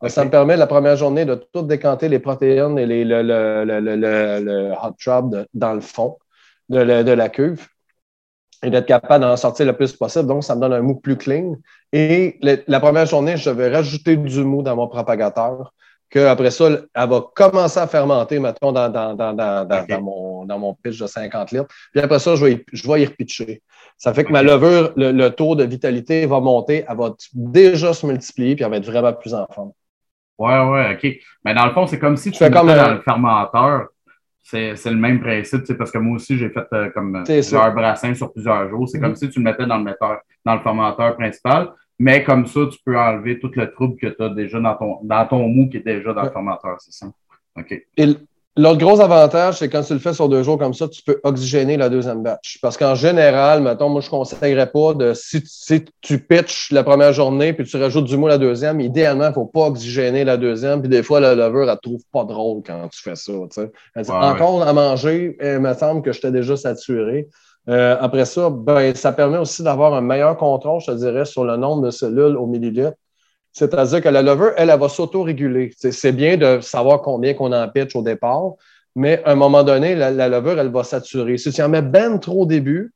Ça 0.07 0.25
me 0.25 0.31
permet 0.31 0.57
la 0.57 0.67
première 0.67 0.95
journée 0.95 1.25
de 1.25 1.35
tout 1.35 1.61
décanter 1.61 2.09
les 2.09 2.17
protéines 2.17 2.79
et 2.79 2.87
les, 2.87 3.03
le, 3.05 4.71
hot 4.81 4.95
drop 5.05 5.35
dans 5.53 5.73
le 5.73 5.81
fond 5.81 6.17
de, 6.69 6.79
la 6.79 7.29
cuve 7.29 7.67
et 8.63 8.71
d'être 8.71 8.87
capable 8.87 9.23
d'en 9.23 9.37
sortir 9.37 9.67
le 9.67 9.73
plus 9.73 9.93
possible. 9.93 10.25
Donc, 10.25 10.43
ça 10.43 10.55
me 10.55 10.61
donne 10.61 10.73
un 10.73 10.81
mou 10.81 10.95
plus 10.95 11.17
clean. 11.17 11.55
Et 11.93 12.39
la 12.41 12.79
première 12.79 13.05
journée, 13.05 13.37
je 13.37 13.51
vais 13.51 13.69
rajouter 13.69 14.17
du 14.17 14.43
mou 14.43 14.63
dans 14.63 14.75
mon 14.75 14.87
propagateur 14.87 15.71
qu'après 16.11 16.51
ça, 16.51 16.67
elle 16.93 17.09
va 17.09 17.23
commencer 17.33 17.79
à 17.79 17.87
fermenter, 17.87 18.39
mettons, 18.39 18.71
dans, 18.71 18.89
dans, 18.89 19.15
dans, 19.15 19.33
dans, 19.33 20.01
mon, 20.01 20.45
dans 20.45 20.59
mon 20.59 20.73
pitch 20.73 20.99
de 20.99 21.07
50 21.07 21.51
litres. 21.51 21.67
Puis 21.91 22.01
après 22.01 22.19
ça, 22.19 22.35
je 22.35 22.45
vais, 22.45 22.65
je 22.71 22.87
vais 22.87 23.01
y 23.01 23.05
repitcher. 23.05 23.63
Ça 23.97 24.13
fait 24.13 24.25
que 24.25 24.31
ma 24.31 24.43
levure, 24.43 24.93
le, 24.97 25.29
taux 25.29 25.55
de 25.55 25.63
vitalité 25.63 26.25
va 26.25 26.39
monter, 26.39 26.83
elle 26.87 26.97
va 26.97 27.15
déjà 27.33 27.93
se 27.93 28.05
multiplier, 28.05 28.55
puis 28.55 28.65
elle 28.65 28.71
va 28.71 28.77
être 28.77 28.85
vraiment 28.85 29.13
plus 29.13 29.33
en 29.33 29.47
forme. 29.47 29.71
Ouais, 30.37 30.59
ouais, 30.59 30.95
OK. 30.95 31.19
Mais 31.45 31.53
dans 31.53 31.65
le 31.65 31.71
fond, 31.71 31.87
c'est 31.87 31.99
comme 31.99 32.17
si 32.17 32.31
tu 32.31 32.43
mettais 32.43 32.55
comme, 32.55 32.67
dans 32.67 32.93
le 32.93 33.01
fermenteur. 33.01 33.87
C'est 34.43 34.73
le 34.85 34.95
même 34.95 35.21
principe, 35.21 35.77
parce 35.77 35.91
que 35.91 35.97
moi 35.99 36.15
aussi, 36.15 36.37
j'ai 36.37 36.49
fait 36.49 36.65
euh, 36.73 36.89
comme 36.89 37.23
plusieurs 37.23 37.73
brassins 37.73 38.13
sur 38.15 38.33
plusieurs 38.33 38.67
jours. 38.69 38.89
C'est 38.89 38.99
comme 38.99 39.13
mm-hmm. 39.13 39.15
si 39.15 39.29
tu 39.29 39.39
le 39.39 39.45
mettais 39.45 39.65
dans 39.65 39.77
le, 39.77 39.83
metteur, 39.83 40.19
dans 40.43 40.55
le 40.55 40.61
fermenteur 40.61 41.15
principal. 41.15 41.69
Mais 42.01 42.23
comme 42.23 42.47
ça, 42.47 42.61
tu 42.71 42.79
peux 42.83 42.97
enlever 42.97 43.39
tout 43.39 43.51
le 43.55 43.71
trouble 43.71 43.95
que 43.95 44.07
tu 44.07 44.23
as 44.23 44.29
déjà 44.29 44.59
dans 44.59 44.75
ton, 44.75 44.97
dans 45.03 45.27
ton 45.27 45.47
mou 45.47 45.69
qui 45.69 45.77
est 45.77 45.85
déjà 45.85 46.13
dans 46.13 46.23
le 46.23 46.31
formateur, 46.31 46.77
c'est 46.79 46.93
ça? 46.93 47.11
OK. 47.55 47.85
Et 47.97 48.15
L'autre 48.57 48.79
gros 48.79 48.99
avantage, 48.99 49.59
c'est 49.59 49.69
quand 49.69 49.81
tu 49.81 49.93
le 49.93 49.99
fais 49.99 50.13
sur 50.13 50.27
deux 50.27 50.43
jours 50.43 50.57
comme 50.57 50.73
ça, 50.73 50.89
tu 50.89 51.01
peux 51.03 51.21
oxygéner 51.23 51.77
la 51.77 51.87
deuxième 51.87 52.21
batch. 52.21 52.59
Parce 52.61 52.75
qu'en 52.75 52.95
général, 52.95 53.61
mettons, 53.61 53.87
moi, 53.87 54.01
je 54.01 54.07
ne 54.07 54.11
conseillerais 54.11 54.69
pas 54.69 54.93
de 54.93 55.13
si, 55.13 55.41
tu 56.01 56.19
pitches 56.19 56.69
la 56.71 56.83
première 56.83 57.13
journée 57.13 57.53
puis 57.53 57.65
tu 57.65 57.77
rajoutes 57.77 58.05
du 58.05 58.17
mou 58.17 58.27
la 58.27 58.37
deuxième, 58.37 58.81
idéalement, 58.81 59.25
il 59.25 59.29
ne 59.29 59.33
faut 59.33 59.45
pas 59.45 59.67
oxygéner 59.67 60.25
la 60.25 60.35
deuxième. 60.35 60.81
Puis 60.81 60.89
des 60.89 61.01
fois, 61.01 61.21
la 61.21 61.33
levure, 61.33 61.63
elle 61.63 61.69
ne 61.69 61.75
trouve 61.75 62.01
pas 62.11 62.25
drôle 62.25 62.61
quand 62.65 62.89
tu 62.89 63.01
fais 63.01 63.15
ça. 63.15 63.31
encore 64.09 64.63
à 64.63 64.73
manger, 64.73 65.37
il 65.41 65.59
me 65.59 65.73
semble 65.73 66.01
que 66.01 66.11
j'étais 66.11 66.31
déjà 66.31 66.57
saturé. 66.57 67.29
Euh, 67.69 67.95
après 67.99 68.25
ça, 68.25 68.49
ben, 68.49 68.95
ça 68.95 69.11
permet 69.11 69.37
aussi 69.37 69.63
d'avoir 69.63 69.93
un 69.93 70.01
meilleur 70.01 70.35
contrôle, 70.35 70.81
je 70.81 70.87
te 70.87 70.97
dirais, 70.97 71.25
sur 71.25 71.43
le 71.43 71.57
nombre 71.57 71.83
de 71.83 71.91
cellules 71.91 72.35
au 72.35 72.47
millilitre. 72.47 72.93
C'est-à-dire 73.51 74.01
que 74.01 74.09
la 74.09 74.21
levure, 74.21 74.53
elle, 74.57 74.69
elle 74.69 74.79
va 74.79 74.89
s'auto-réguler. 74.89 75.71
C'est 75.77 76.13
bien 76.13 76.37
de 76.37 76.61
savoir 76.61 77.01
combien 77.01 77.33
qu'on 77.33 77.51
en 77.51 77.67
pitch 77.67 77.95
au 77.95 78.01
départ, 78.01 78.53
mais 78.95 79.21
à 79.25 79.31
un 79.31 79.35
moment 79.35 79.63
donné, 79.63 79.95
la, 79.95 80.29
levure, 80.29 80.59
elle 80.59 80.71
va 80.71 80.83
saturer. 80.83 81.37
Si 81.37 81.51
tu 81.51 81.61
en 81.61 81.69
mets 81.69 81.81
ben 81.81 82.19
trop 82.19 82.43
au 82.43 82.45
début, 82.45 82.93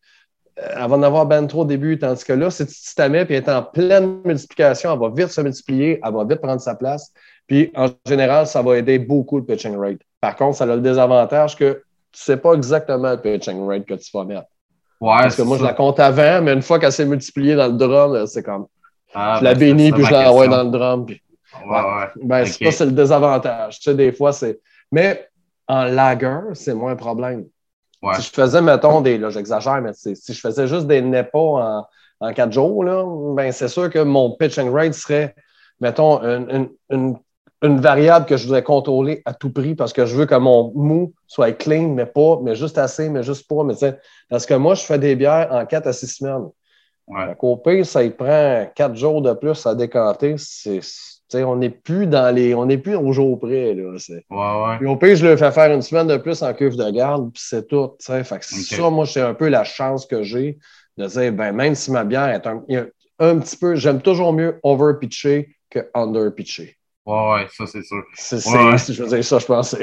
euh, 0.60 0.67
elle 0.73 0.89
va 0.89 0.95
en 0.95 1.04
avoir 1.04 1.25
ben 1.25 1.45
trop 1.47 1.62
au 1.62 1.65
début, 1.65 1.99
tandis 1.99 2.23
que 2.23 2.34
là, 2.34 2.49
si 2.49 2.65
tu 2.65 2.95
t'en 2.95 3.10
mets 3.10 3.23
et 3.23 3.34
elle 3.34 3.43
est 3.43 3.49
en 3.49 3.63
pleine 3.63 4.21
multiplication, 4.23 4.93
elle 4.93 4.99
va 4.99 5.10
vite 5.10 5.30
se 5.30 5.41
multiplier, 5.41 5.99
elle 6.04 6.13
va 6.13 6.23
vite 6.23 6.41
prendre 6.41 6.62
sa 6.62 6.75
place. 6.75 7.12
Puis, 7.47 7.71
en 7.75 7.88
général, 8.08 8.47
ça 8.47 8.62
va 8.62 8.78
aider 8.78 8.97
beaucoup 8.97 9.38
le 9.38 9.45
pitching 9.45 9.78
rate. 9.78 9.99
Par 10.21 10.36
contre, 10.36 10.58
ça 10.58 10.63
a 10.63 10.67
le 10.67 10.82
désavantage 10.82 11.56
que 11.56 11.84
tu 12.12 12.21
ne 12.21 12.36
sais 12.36 12.38
pas 12.38 12.54
exactement 12.54 13.12
le 13.12 13.21
pitching 13.21 13.67
rate 13.67 13.86
que 13.86 13.93
tu 13.93 14.10
vas 14.13 14.23
mettre. 14.23 14.47
Ouais, 15.01 15.17
Parce 15.21 15.36
que 15.36 15.41
moi, 15.41 15.58
je 15.58 15.63
la 15.63 15.73
compte 15.73 15.99
avant, 15.99 16.41
mais 16.41 16.53
une 16.53 16.62
fois 16.62 16.79
qu'elle 16.79 16.91
s'est 16.91 17.05
multipliée 17.05 17.55
dans 17.55 17.67
le 17.67 17.73
drum, 17.73 18.25
c'est 18.27 18.43
comme 18.43 18.67
ah, 19.13 19.38
je 19.39 19.43
la 19.43 19.53
ben, 19.53 19.60
bénis, 19.60 19.91
puis 19.91 20.05
je 20.05 20.12
l'envoie 20.12 20.47
dans 20.47 20.63
le 20.63 20.69
drum. 20.69 21.05
Puis... 21.05 21.21
Ouais, 21.65 21.77
ouais. 21.77 22.08
Ben, 22.23 22.45
ça, 22.45 22.71
c'est 22.71 22.86
le 22.86 22.91
désavantage. 22.91 23.79
Tu 23.79 23.84
sais, 23.84 23.95
des 23.95 24.12
fois, 24.12 24.34
c'est. 24.34 24.60
Mais 24.91 25.27
en 25.67 25.84
lager, 25.84 26.39
c'est 26.53 26.73
moins 26.73 26.91
un 26.91 26.95
problème. 26.95 27.45
Si 28.15 28.21
je 28.21 28.29
faisais, 28.29 28.62
mettons, 28.62 29.01
des. 29.01 29.17
Là, 29.17 29.29
j'exagère, 29.29 29.81
mais 29.81 29.93
si 29.93 30.15
je 30.15 30.39
faisais 30.39 30.67
juste 30.67 30.86
des 30.86 31.01
nepos 31.01 31.58
en, 31.58 31.86
en 32.19 32.34
quatre 32.34 32.51
jours, 32.51 32.84
là, 32.84 33.03
ben, 33.34 33.51
c'est 33.51 33.67
sûr 33.67 33.89
que 33.89 33.99
mon 33.99 34.36
pitching 34.36 34.69
rate 34.71 34.93
serait, 34.93 35.34
mettons, 35.79 36.21
une, 36.21 36.49
une, 36.51 36.69
une, 36.89 37.17
variable 37.67 38.25
que 38.25 38.38
je 38.38 38.45
voudrais 38.45 38.63
contrôler 38.63 39.21
à 39.25 39.34
tout 39.34 39.51
prix 39.51 39.75
parce 39.75 39.93
que 39.93 40.06
je 40.06 40.15
veux 40.15 40.25
que 40.25 40.36
mon 40.36 40.71
mou 40.75 41.13
soit 41.28 41.51
clean, 41.51 41.89
mais 41.89 42.06
pas, 42.06 42.39
mais 42.43 42.56
juste 42.56 42.78
assez, 42.78 43.10
mais 43.10 43.23
juste 43.23 43.47
pas. 43.47 43.63
Mais, 43.63 43.73
parce 44.30 44.45
que 44.45 44.54
moi, 44.54 44.75
je 44.75 44.84
fais 44.84 44.99
des 44.99 45.15
bières 45.15 45.49
en 45.51 45.65
quatre 45.65 45.88
à 45.88 45.93
six 45.93 46.08
semaines. 46.08 46.49
Ouais. 47.08 47.36
Au 47.39 47.58
pire, 47.58 47.86
ça 47.86 48.01
prend 48.10 48.65
quatre 48.75 48.95
jours 48.95 49.21
de 49.21 49.34
plus 49.34 49.65
à 49.65 49.75
décanter. 49.75 50.36
on 51.36 51.56
n'est 51.56 51.69
plus 51.69 52.08
dans 52.08 52.34
les. 52.34 52.56
On 52.56 52.65
n'est 52.65 52.80
plus 52.80 52.95
au 52.95 53.12
jour 53.12 53.39
près. 53.39 53.75
Là, 53.75 53.84
ouais, 53.84 54.78
ouais. 54.82 54.88
au 54.88 54.95
pire, 54.95 55.15
je 55.15 55.28
le 55.28 55.38
fais 55.38 55.51
faire 55.51 55.71
une 55.71 55.84
semaine 55.84 56.08
de 56.08 56.17
plus 56.17 56.41
en 56.41 56.54
cuve 56.54 56.75
de 56.75 56.89
garde, 56.89 57.32
puis 57.32 57.43
c'est 57.45 57.67
tout. 57.67 57.91
Fait 58.01 58.23
que 58.23 58.45
ça, 58.45 58.89
moi, 58.89 59.06
c'est 59.06 59.21
un 59.21 59.36
peu 59.36 59.49
la 59.49 59.63
chance 59.63 60.06
que 60.06 60.23
j'ai 60.23 60.58
de 60.97 61.06
dire 61.06 61.32
ben, 61.34 61.51
même 61.51 61.75
si 61.75 61.91
ma 61.91 62.04
bière 62.04 62.30
est 62.30 62.47
un, 62.47 62.63
un 63.19 63.39
petit 63.39 63.58
peu. 63.58 63.75
J'aime 63.75 64.01
toujours 64.01 64.34
mieux 64.34 64.60
over-pitcher 64.63 65.56
que 65.69 65.89
under-pitcher. 65.93 66.75
Ouais, 67.05 67.33
ouais, 67.33 67.47
ça, 67.51 67.67
c'est 67.67 67.83
sûr. 67.83 68.03
C'est, 68.13 68.39
je 68.39 69.03
veux 69.03 69.09
dire, 69.09 69.23
ça, 69.23 69.39
je 69.39 69.45
pense. 69.45 69.75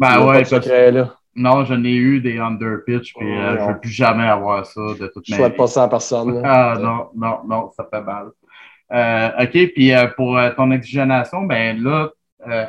Ben 0.00 0.26
ouais, 0.26 0.44
secret, 0.44 0.90
là. 0.90 1.14
Non, 1.36 1.64
je 1.64 1.74
n'ai 1.74 1.94
eu 1.94 2.20
des 2.20 2.38
underpitch, 2.38 3.12
puis 3.14 3.26
euh, 3.26 3.58
je 3.58 3.62
ne 3.62 3.68
veux 3.68 3.80
plus 3.80 3.90
jamais 3.90 4.26
avoir 4.26 4.64
ça 4.64 4.80
de 4.80 5.06
toute 5.08 5.28
ma 5.28 5.30
vie. 5.30 5.32
Je 5.32 5.34
souhaite 5.34 5.56
pas 5.56 5.66
ça 5.66 5.84
à 5.84 5.88
personne. 5.88 6.40
Ah 6.44 6.76
non, 6.80 7.08
non, 7.16 7.38
non, 7.48 7.70
ça 7.76 7.86
fait 7.92 8.02
mal. 8.02 8.28
Euh, 8.92 9.44
OK, 9.44 9.72
puis 9.74 9.92
euh, 9.92 10.06
pour 10.16 10.38
ton 10.56 10.70
oxygénation, 10.70 11.42
ben 11.42 11.82
là, 11.82 12.10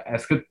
est-ce 0.08 0.28
que 0.28 0.36
tu 0.36 0.46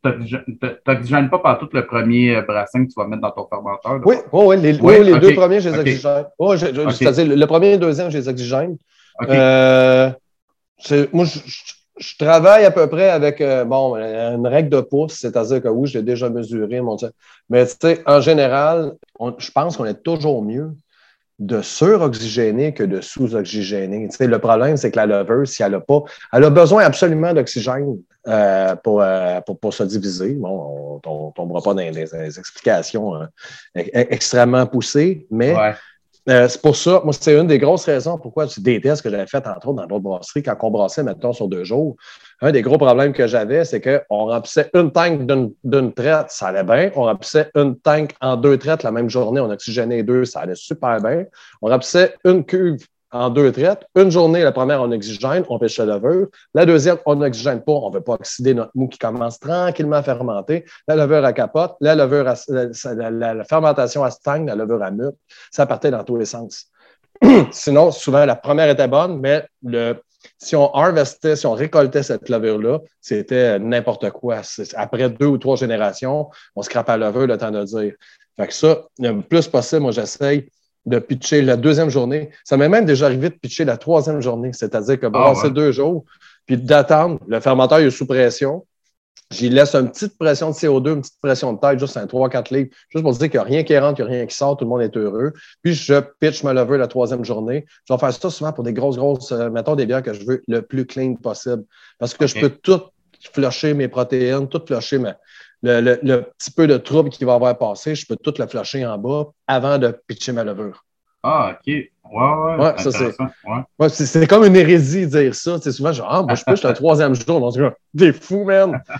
n'oxygènes 0.86 1.30
pas 1.30 1.38
par 1.38 1.58
tout 1.58 1.68
le 1.72 1.86
premier 1.86 2.42
brassin 2.42 2.84
que 2.84 2.92
tu 2.92 2.94
vas 2.96 3.08
mettre 3.08 3.22
dans 3.22 3.30
ton 3.30 3.48
fermenteur? 3.48 4.00
Oui, 4.04 4.16
oh, 4.30 4.50
oui, 4.50 4.60
les, 4.60 4.78
oui, 4.80 5.02
les 5.02 5.18
deux 5.18 5.34
premiers, 5.34 5.60
je 5.60 5.70
les 5.70 5.78
oxygène. 5.78 6.26
Oh, 6.38 6.56
C'est-à-dire, 6.56 7.36
le 7.36 7.46
premier 7.46 7.68
et 7.68 7.72
le 7.72 7.78
deuxième, 7.78 8.10
je 8.10 8.18
les 8.18 8.28
oxygène. 8.28 8.76
moi, 9.20 11.24
je, 11.24 11.38
je 11.46 11.74
travaille 12.18 12.64
à 12.64 12.70
peu 12.70 12.88
près 12.88 13.10
avec 13.10 13.40
euh, 13.40 13.64
bon, 13.64 13.96
une 13.96 14.46
règle 14.46 14.68
de 14.68 14.80
pouce, 14.80 15.14
c'est-à-dire 15.14 15.62
que 15.62 15.68
oui, 15.68 15.88
je 15.88 15.98
l'ai 15.98 16.04
déjà 16.04 16.28
mesuré, 16.28 16.80
mon 16.80 16.96
Mais 17.48 17.66
tu 17.66 17.74
sais, 17.80 18.02
en 18.06 18.20
général, 18.20 18.94
je 19.38 19.50
pense 19.50 19.76
qu'on 19.76 19.84
est 19.84 20.02
toujours 20.02 20.42
mieux 20.42 20.72
de 21.40 21.62
sur-oxygéner 21.62 22.72
que 22.74 22.84
de 22.84 23.00
sous-oxygéner. 23.00 24.08
Tu 24.08 24.16
sais, 24.16 24.26
le 24.26 24.38
problème, 24.38 24.76
c'est 24.76 24.90
que 24.90 24.96
la 24.96 25.06
levure, 25.06 25.46
si 25.46 25.62
elle 25.62 25.74
a 25.74 25.80
pas, 25.80 26.02
elle 26.32 26.44
a 26.44 26.50
besoin 26.50 26.84
absolument 26.84 27.32
d'oxygène 27.32 27.98
euh, 28.28 28.76
pour, 28.76 29.02
euh, 29.02 29.40
pour, 29.40 29.58
pour, 29.58 29.74
se 29.74 29.82
diviser. 29.82 30.34
Bon, 30.34 31.00
on 31.04 31.26
ne 31.26 31.32
tombera 31.32 31.60
pas 31.60 31.74
dans 31.74 31.90
des, 31.92 32.38
explications 32.38 33.16
hein, 33.16 33.28
extrêmement 33.74 34.66
poussées, 34.66 35.26
mais 35.30 35.54
euh, 36.28 36.48
c'est 36.48 36.62
pour 36.62 36.74
ça, 36.74 37.02
moi, 37.04 37.12
c'est 37.12 37.38
une 37.38 37.46
des 37.46 37.58
grosses 37.58 37.84
raisons 37.84 38.18
pourquoi 38.18 38.46
je 38.46 38.60
déteste 38.60 39.02
que 39.02 39.10
j'avais 39.10 39.26
fait, 39.26 39.46
entre 39.46 39.68
autres, 39.68 39.82
dans 39.82 39.86
d'autres 39.86 40.02
brasseries, 40.02 40.42
quand 40.42 40.56
on 40.62 40.70
brassait, 40.70 41.02
mettons, 41.02 41.32
sur 41.32 41.48
deux 41.48 41.64
jours. 41.64 41.96
Un 42.40 42.50
des 42.50 42.62
gros 42.62 42.78
problèmes 42.78 43.12
que 43.12 43.26
j'avais, 43.26 43.64
c'est 43.64 43.80
qu'on 43.80 44.26
remplissait 44.26 44.70
une 44.74 44.90
tank 44.90 45.26
d'une 45.64 45.92
traite, 45.92 46.30
ça 46.30 46.48
allait 46.48 46.64
bien. 46.64 46.90
On 46.96 47.02
remplissait 47.02 47.50
une 47.54 47.78
tank 47.78 48.14
en 48.20 48.36
deux 48.36 48.56
traites 48.56 48.82
la 48.82 48.90
même 48.90 49.10
journée, 49.10 49.40
on 49.40 49.50
oxygénait 49.50 50.02
deux, 50.02 50.24
ça 50.24 50.40
allait 50.40 50.54
super 50.54 51.00
bien. 51.00 51.24
On 51.60 51.68
remplissait 51.68 52.14
une 52.24 52.44
cuve 52.44 52.86
en 53.14 53.30
deux 53.30 53.52
traites. 53.52 53.86
Une 53.94 54.10
journée, 54.10 54.42
la 54.42 54.50
première, 54.50 54.82
on 54.82 54.90
oxygène, 54.90 55.44
on 55.48 55.58
pêche 55.58 55.78
la 55.78 55.96
levure. 55.96 56.26
La 56.52 56.66
deuxième, 56.66 56.98
on 57.06 57.14
n'oxygène 57.14 57.62
pas, 57.62 57.72
on 57.72 57.88
ne 57.88 57.94
veut 57.94 58.00
pas 58.00 58.14
oxyder 58.14 58.54
notre 58.54 58.72
mou 58.74 58.88
qui 58.88 58.98
commence 58.98 59.38
tranquillement 59.38 59.96
à 59.96 60.02
fermenter. 60.02 60.64
La 60.88 60.96
levure 60.96 61.24
à 61.24 61.32
capote, 61.32 61.76
la 61.80 61.94
levure 61.94 62.24
la, 62.24 63.44
fermentation 63.44 64.02
à 64.02 64.10
stagne, 64.10 64.46
la 64.46 64.56
levure 64.56 64.82
à 64.82 64.90
mute. 64.90 65.14
Ça 65.52 65.64
partait 65.64 65.92
dans 65.92 66.02
tous 66.02 66.16
les 66.16 66.24
sens. 66.24 66.66
Sinon, 67.52 67.92
souvent, 67.92 68.24
la 68.24 68.34
première 68.34 68.68
était 68.68 68.88
bonne, 68.88 69.20
mais 69.20 69.46
le, 69.62 69.94
si 70.38 70.56
on 70.56 70.74
harvestait, 70.74 71.36
si 71.36 71.46
on 71.46 71.52
récoltait 71.52 72.02
cette 72.02 72.28
levure-là, 72.28 72.80
c'était 73.00 73.60
n'importe 73.60 74.10
quoi. 74.10 74.40
Après 74.74 75.08
deux 75.08 75.26
ou 75.26 75.38
trois 75.38 75.54
générations, 75.54 76.30
on 76.56 76.62
scrape 76.62 76.88
à 76.88 76.96
la 76.96 77.10
levure, 77.10 77.28
le 77.28 77.38
temps 77.38 77.52
de 77.52 77.62
dire. 77.62 77.94
Fait 78.36 78.48
que 78.48 78.52
ça, 78.52 78.82
le 78.98 79.20
plus 79.20 79.46
possible, 79.46 79.82
moi, 79.82 79.92
j'essaye 79.92 80.48
de 80.86 80.98
pitcher 80.98 81.42
la 81.42 81.56
deuxième 81.56 81.90
journée. 81.90 82.30
Ça 82.44 82.56
m'est 82.56 82.68
même 82.68 82.84
déjà 82.84 83.06
arrivé 83.06 83.30
de 83.30 83.34
pitcher 83.34 83.64
la 83.64 83.76
troisième 83.76 84.20
journée, 84.20 84.52
c'est-à-dire 84.52 85.00
que 85.00 85.06
bon, 85.06 85.34
c'est 85.34 85.52
deux 85.52 85.72
jours, 85.72 86.04
puis 86.46 86.56
d'attendre. 86.56 87.18
Le 87.26 87.40
fermenteur 87.40 87.78
est 87.78 87.90
sous 87.90 88.06
pression. 88.06 88.66
J'y 89.30 89.48
laisse 89.48 89.74
une 89.74 89.90
petite 89.90 90.16
pression 90.18 90.50
de 90.50 90.54
CO2, 90.54 90.94
une 90.94 91.00
petite 91.00 91.20
pression 91.20 91.54
de 91.54 91.58
tête, 91.58 91.78
juste 91.78 91.96
un 91.96 92.04
3-4 92.04 92.54
litres, 92.54 92.76
juste 92.90 93.02
pour 93.02 93.12
dire 93.12 93.30
qu'il 93.30 93.40
n'y 93.40 93.46
a 93.46 93.48
rien 93.48 93.62
qui 93.64 93.76
rentre, 93.76 93.96
qu'il 93.96 94.04
n'y 94.04 94.10
a 94.12 94.14
rien 94.16 94.26
qui 94.26 94.36
sort, 94.36 94.56
tout 94.56 94.64
le 94.64 94.68
monde 94.68 94.82
est 94.82 94.96
heureux. 94.96 95.32
Puis 95.62 95.74
je 95.74 96.00
pitch 96.20 96.44
ma 96.44 96.52
levure 96.52 96.76
la 96.76 96.86
troisième 96.86 97.24
journée. 97.24 97.64
Je 97.88 97.94
vais 97.94 97.98
faire 97.98 98.12
ça 98.12 98.30
souvent 98.30 98.52
pour 98.52 98.64
des 98.64 98.74
grosses, 98.74 98.96
grosses, 98.96 99.32
euh, 99.32 99.50
mettons 99.50 99.74
des 99.74 99.86
bières 99.86 100.02
que 100.02 100.12
je 100.12 100.24
veux 100.24 100.42
le 100.46 100.60
plus 100.60 100.86
clean 100.86 101.14
possible. 101.14 101.64
Parce 101.98 102.14
que 102.14 102.26
je 102.26 102.38
peux 102.38 102.50
tout 102.50 102.82
flusher 103.32 103.72
mes 103.72 103.88
protéines, 103.88 104.48
tout 104.48 104.62
flusher 104.66 104.98
ma, 104.98 105.16
le, 105.64 106.20
petit 106.38 106.50
peu 106.50 106.66
de 106.66 106.76
trouble 106.76 107.10
qui 107.10 107.24
va 107.24 107.34
avoir 107.34 107.56
passé, 107.56 107.94
je 107.94 108.06
peux 108.06 108.16
tout 108.16 108.34
le 108.38 108.46
flasher 108.46 108.86
en 108.86 108.98
bas 108.98 109.26
avant 109.46 109.78
de 109.78 109.96
pitcher 110.06 110.32
ma 110.32 110.44
levure. 110.44 110.84
Ah, 111.22 111.52
OK. 111.52 111.66
Ouais, 111.66 111.88
ouais. 112.12 112.56
ouais 112.56 112.78
ça, 112.78 112.90
c'est. 112.90 113.14
Ouais. 113.78 113.88
c'est 113.88 114.26
comme 114.26 114.44
une 114.44 114.56
hérésie 114.56 115.06
de 115.06 115.18
dire 115.18 115.34
ça. 115.34 115.58
C'est 115.60 115.72
souvent 115.72 115.92
genre, 115.92 116.08
ah, 116.10 116.22
moi, 116.22 116.34
je 116.34 116.44
pitch 116.44 116.62
le 116.62 116.74
troisième 116.74 117.14
jour. 117.14 117.50
Dit, 117.50 117.60
t'es 117.96 118.12
fou, 118.12 118.44
man. 118.44 118.82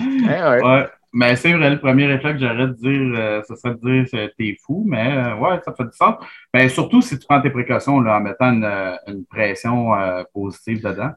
Ouais. 0.00 0.86
Mais 1.12 1.36
c'est 1.36 1.52
vrai, 1.52 1.70
le 1.70 1.80
premier 1.80 2.04
effet 2.12 2.34
que 2.34 2.38
j'aurais 2.38 2.68
de 2.68 2.74
dire, 2.74 3.18
euh, 3.18 3.42
ce 3.48 3.56
serait 3.56 3.74
de 3.74 4.04
dire 4.04 4.30
t'es 4.38 4.56
fou, 4.64 4.84
mais 4.86 5.16
euh, 5.16 5.36
ouais, 5.36 5.58
ça 5.64 5.72
fait 5.74 5.84
du 5.84 5.96
sens. 5.96 6.16
Mais 6.52 6.68
surtout 6.68 7.00
si 7.00 7.18
tu 7.18 7.26
prends 7.26 7.40
tes 7.40 7.50
précautions 7.50 8.00
là, 8.00 8.18
en 8.18 8.20
mettant 8.20 8.52
une, 8.52 8.98
une 9.06 9.24
pression 9.24 9.94
euh, 9.94 10.22
positive 10.34 10.82
dedans. 10.82 11.10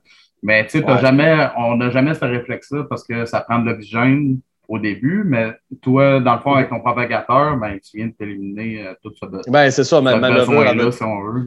Mais 0.43 0.65
tu 0.65 0.79
sais, 0.79 0.85
jamais, 0.99 1.49
on 1.57 1.75
n'a 1.75 1.89
jamais 1.91 2.13
ce 2.13 2.25
réflexe-là 2.25 2.85
parce 2.89 3.03
que 3.03 3.25
ça 3.25 3.41
prend 3.41 3.59
de 3.59 3.69
l'oxygène 3.69 4.39
au 4.71 4.79
début, 4.79 5.23
mais 5.25 5.51
toi, 5.81 6.21
dans 6.21 6.35
le 6.35 6.39
fond, 6.39 6.53
avec 6.53 6.69
ton 6.69 6.79
propagateur, 6.79 7.57
ben, 7.57 7.77
tu 7.79 7.97
viens 7.97 8.07
de 8.07 8.13
t'éliminer 8.13 8.87
euh, 8.87 8.93
tout 9.03 9.11
ça. 9.19 9.27
Ben, 9.47 9.69
c'est 9.69 9.83
ça, 9.83 9.99
ma, 9.99 10.15
ma 10.15 10.29
levure, 10.29 10.63
elle 10.63 10.79
veut, 10.79 10.91
si 10.91 11.03
on 11.03 11.21
veut, 11.21 11.45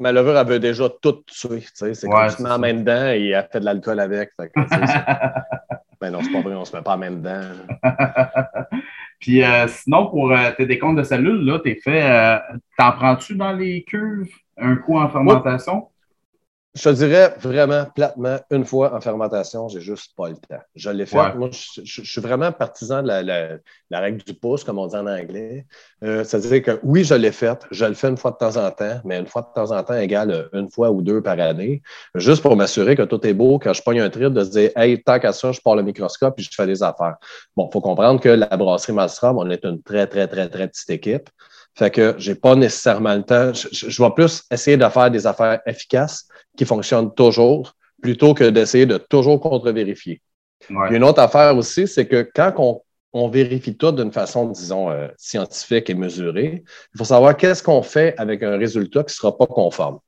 ma 0.00 0.12
levure, 0.12 0.38
elle 0.38 0.46
veut 0.46 0.58
déjà 0.58 0.88
tout 0.88 1.22
tuer. 1.26 1.62
C'est 1.74 2.08
comme 2.08 2.26
tu 2.34 2.42
mets 2.42 2.50
en 2.50 2.58
main 2.58 2.72
dedans 2.72 3.08
et 3.08 3.28
elle 3.28 3.48
fait 3.52 3.60
de 3.60 3.66
l'alcool 3.66 4.00
avec. 4.00 4.30
ben 4.38 6.10
non, 6.10 6.20
c'est 6.22 6.32
pas 6.32 6.40
vrai, 6.40 6.54
on 6.54 6.64
se 6.64 6.74
met 6.74 6.82
pas 6.82 6.94
en 6.94 6.98
main 6.98 7.10
dedans. 7.10 7.42
Puis 9.20 9.42
euh, 9.42 9.68
sinon, 9.68 10.06
pour 10.06 10.32
euh, 10.32 10.50
tes 10.56 10.64
décomptes 10.64 10.96
de 10.96 11.02
cellules, 11.02 11.44
là, 11.44 11.58
t'es 11.58 11.74
fait. 11.74 12.40
T'en 12.78 12.92
prends-tu 12.92 13.36
dans 13.36 13.52
les 13.52 13.84
cuves 13.84 14.32
un 14.56 14.76
coup 14.76 14.96
en 14.96 15.10
fermentation? 15.10 15.88
Je 16.74 16.82
te 16.82 16.94
dirais 16.94 17.32
vraiment 17.40 17.84
platement, 17.94 18.38
une 18.50 18.64
fois 18.64 18.94
en 18.96 19.00
fermentation, 19.00 19.68
j'ai 19.68 19.80
juste 19.80 20.16
pas 20.16 20.28
le 20.28 20.34
temps. 20.34 20.60
Je 20.74 20.90
l'ai 20.90 21.06
fait. 21.06 21.34
Moi, 21.36 21.50
je, 21.52 22.02
suis 22.02 22.20
vraiment 22.20 22.50
partisan 22.50 23.00
de 23.00 23.08
la, 23.08 24.00
règle 24.00 24.24
du 24.24 24.34
pouce, 24.34 24.64
comme 24.64 24.80
on 24.80 24.88
dit 24.88 24.96
en 24.96 25.06
anglais. 25.06 25.66
Euh, 26.02 26.24
C'est-à-dire 26.24 26.62
que 26.62 26.80
oui, 26.82 27.04
je 27.04 27.14
l'ai 27.14 27.30
fait. 27.30 27.64
Je 27.70 27.84
le 27.84 27.94
fais 27.94 28.08
une 28.08 28.16
fois 28.16 28.32
de 28.32 28.38
temps 28.38 28.56
en 28.56 28.68
temps, 28.72 29.00
mais 29.04 29.20
une 29.20 29.26
fois 29.26 29.42
de 29.42 29.54
temps 29.54 29.70
en 29.70 29.80
temps 29.84 29.94
égale 29.94 30.48
une 30.52 30.68
fois 30.68 30.90
ou 30.90 31.00
deux 31.00 31.22
par 31.22 31.38
année, 31.38 31.80
juste 32.16 32.42
pour 32.42 32.56
m'assurer 32.56 32.96
que 32.96 33.02
tout 33.02 33.24
est 33.24 33.34
beau. 33.34 33.60
Quand 33.60 33.72
je 33.72 33.82
pogne 33.82 34.00
un 34.00 34.10
trip, 34.10 34.32
de 34.32 34.42
se 34.42 34.50
dire, 34.50 34.70
hey, 34.74 35.00
tant 35.00 35.20
qu'à 35.20 35.32
ça, 35.32 35.52
je 35.52 35.60
pars 35.60 35.76
le 35.76 35.84
microscope 35.84 36.34
et 36.38 36.42
je 36.42 36.50
fais 36.52 36.66
des 36.66 36.82
affaires. 36.82 37.18
Bon, 37.56 37.68
il 37.70 37.72
faut 37.72 37.80
comprendre 37.80 38.20
que 38.20 38.30
la 38.30 38.48
brasserie 38.48 38.94
Malstrom, 38.94 39.38
on 39.38 39.48
est 39.48 39.64
une 39.64 39.80
très, 39.80 40.08
très, 40.08 40.26
très, 40.26 40.48
très 40.48 40.66
petite 40.66 40.90
équipe. 40.90 41.30
Fait 41.76 41.90
que 41.90 42.14
j'ai 42.18 42.36
pas 42.36 42.54
nécessairement 42.54 43.14
le 43.14 43.22
temps. 43.24 43.52
Je, 43.52 44.02
vais 44.02 44.10
plus 44.10 44.44
essayer 44.50 44.76
de 44.76 44.88
faire 44.88 45.10
des 45.10 45.26
affaires 45.26 45.60
efficaces 45.66 46.28
qui 46.56 46.64
fonctionnent 46.64 47.12
toujours 47.14 47.74
plutôt 48.00 48.34
que 48.34 48.44
d'essayer 48.44 48.86
de 48.86 48.98
toujours 48.98 49.40
contre-vérifier. 49.40 50.20
Une 50.90 51.02
autre 51.04 51.20
affaire 51.20 51.56
aussi, 51.56 51.88
c'est 51.88 52.06
que 52.06 52.28
quand 52.34 52.80
on, 53.12 53.28
vérifie 53.28 53.76
tout 53.76 53.92
d'une 53.92 54.12
façon, 54.12 54.48
disons, 54.48 54.90
euh, 54.90 55.08
scientifique 55.16 55.90
et 55.90 55.94
mesurée, 55.94 56.64
il 56.94 56.98
faut 56.98 57.04
savoir 57.04 57.36
qu'est-ce 57.36 57.62
qu'on 57.62 57.82
fait 57.82 58.14
avec 58.18 58.42
un 58.42 58.56
résultat 58.56 59.00
qui 59.00 59.12
ne 59.12 59.16
sera 59.16 59.36
pas 59.36 59.46
conforme. 59.46 59.98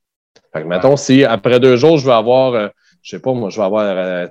Fait 0.53 0.63
que, 0.63 0.67
mettons, 0.67 0.97
si 0.97 1.25
après 1.25 1.61
deux 1.61 1.77
jours, 1.77 1.99
je 1.99 2.07
vais 2.07 2.13
avoir, 2.13 2.53
je 2.53 2.59
euh, 2.59 2.69
je 3.03 3.11
sais 3.11 3.21
pas, 3.21 3.33
moi, 3.33 3.51
je 3.51 3.59
vais 3.59 3.67
avoir 3.67 3.85
euh, 3.97 4.27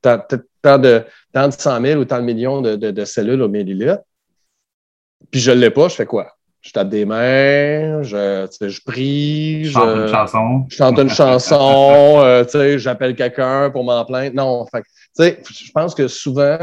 tant, 0.00 0.78
de, 0.78 1.04
tant 1.32 1.48
de 1.48 1.52
100 1.52 1.80
000 1.82 2.00
ou 2.00 2.04
tant 2.04 2.18
de 2.18 2.24
millions 2.24 2.62
de, 2.62 2.76
de 2.76 3.04
cellules 3.04 3.42
au 3.42 3.48
millilitre, 3.48 4.00
puis 5.30 5.40
je 5.40 5.50
ne 5.50 5.56
l'ai 5.56 5.70
pas, 5.70 5.88
je 5.88 5.96
fais 5.96 6.06
quoi? 6.06 6.34
Je 6.64 6.72
tape 6.72 6.88
des 6.88 7.04
mains, 7.04 8.02
je, 8.02 8.48
je 8.58 8.80
prie, 8.84 9.64
je 9.66 9.72
chante 9.72 9.96
une 9.96 10.08
chanson, 10.08 10.64
je 10.70 10.76
chante 10.76 10.98
une 10.98 11.10
chanson, 11.10 12.20
euh, 12.24 12.78
j'appelle 12.78 13.14
quelqu'un 13.14 13.70
pour 13.70 13.84
m'en 13.84 14.02
plaindre. 14.06 14.34
Non, 14.34 14.64
fait, 14.66 14.82
je 15.18 15.70
pense 15.72 15.94
que 15.94 16.08
souvent, 16.08 16.56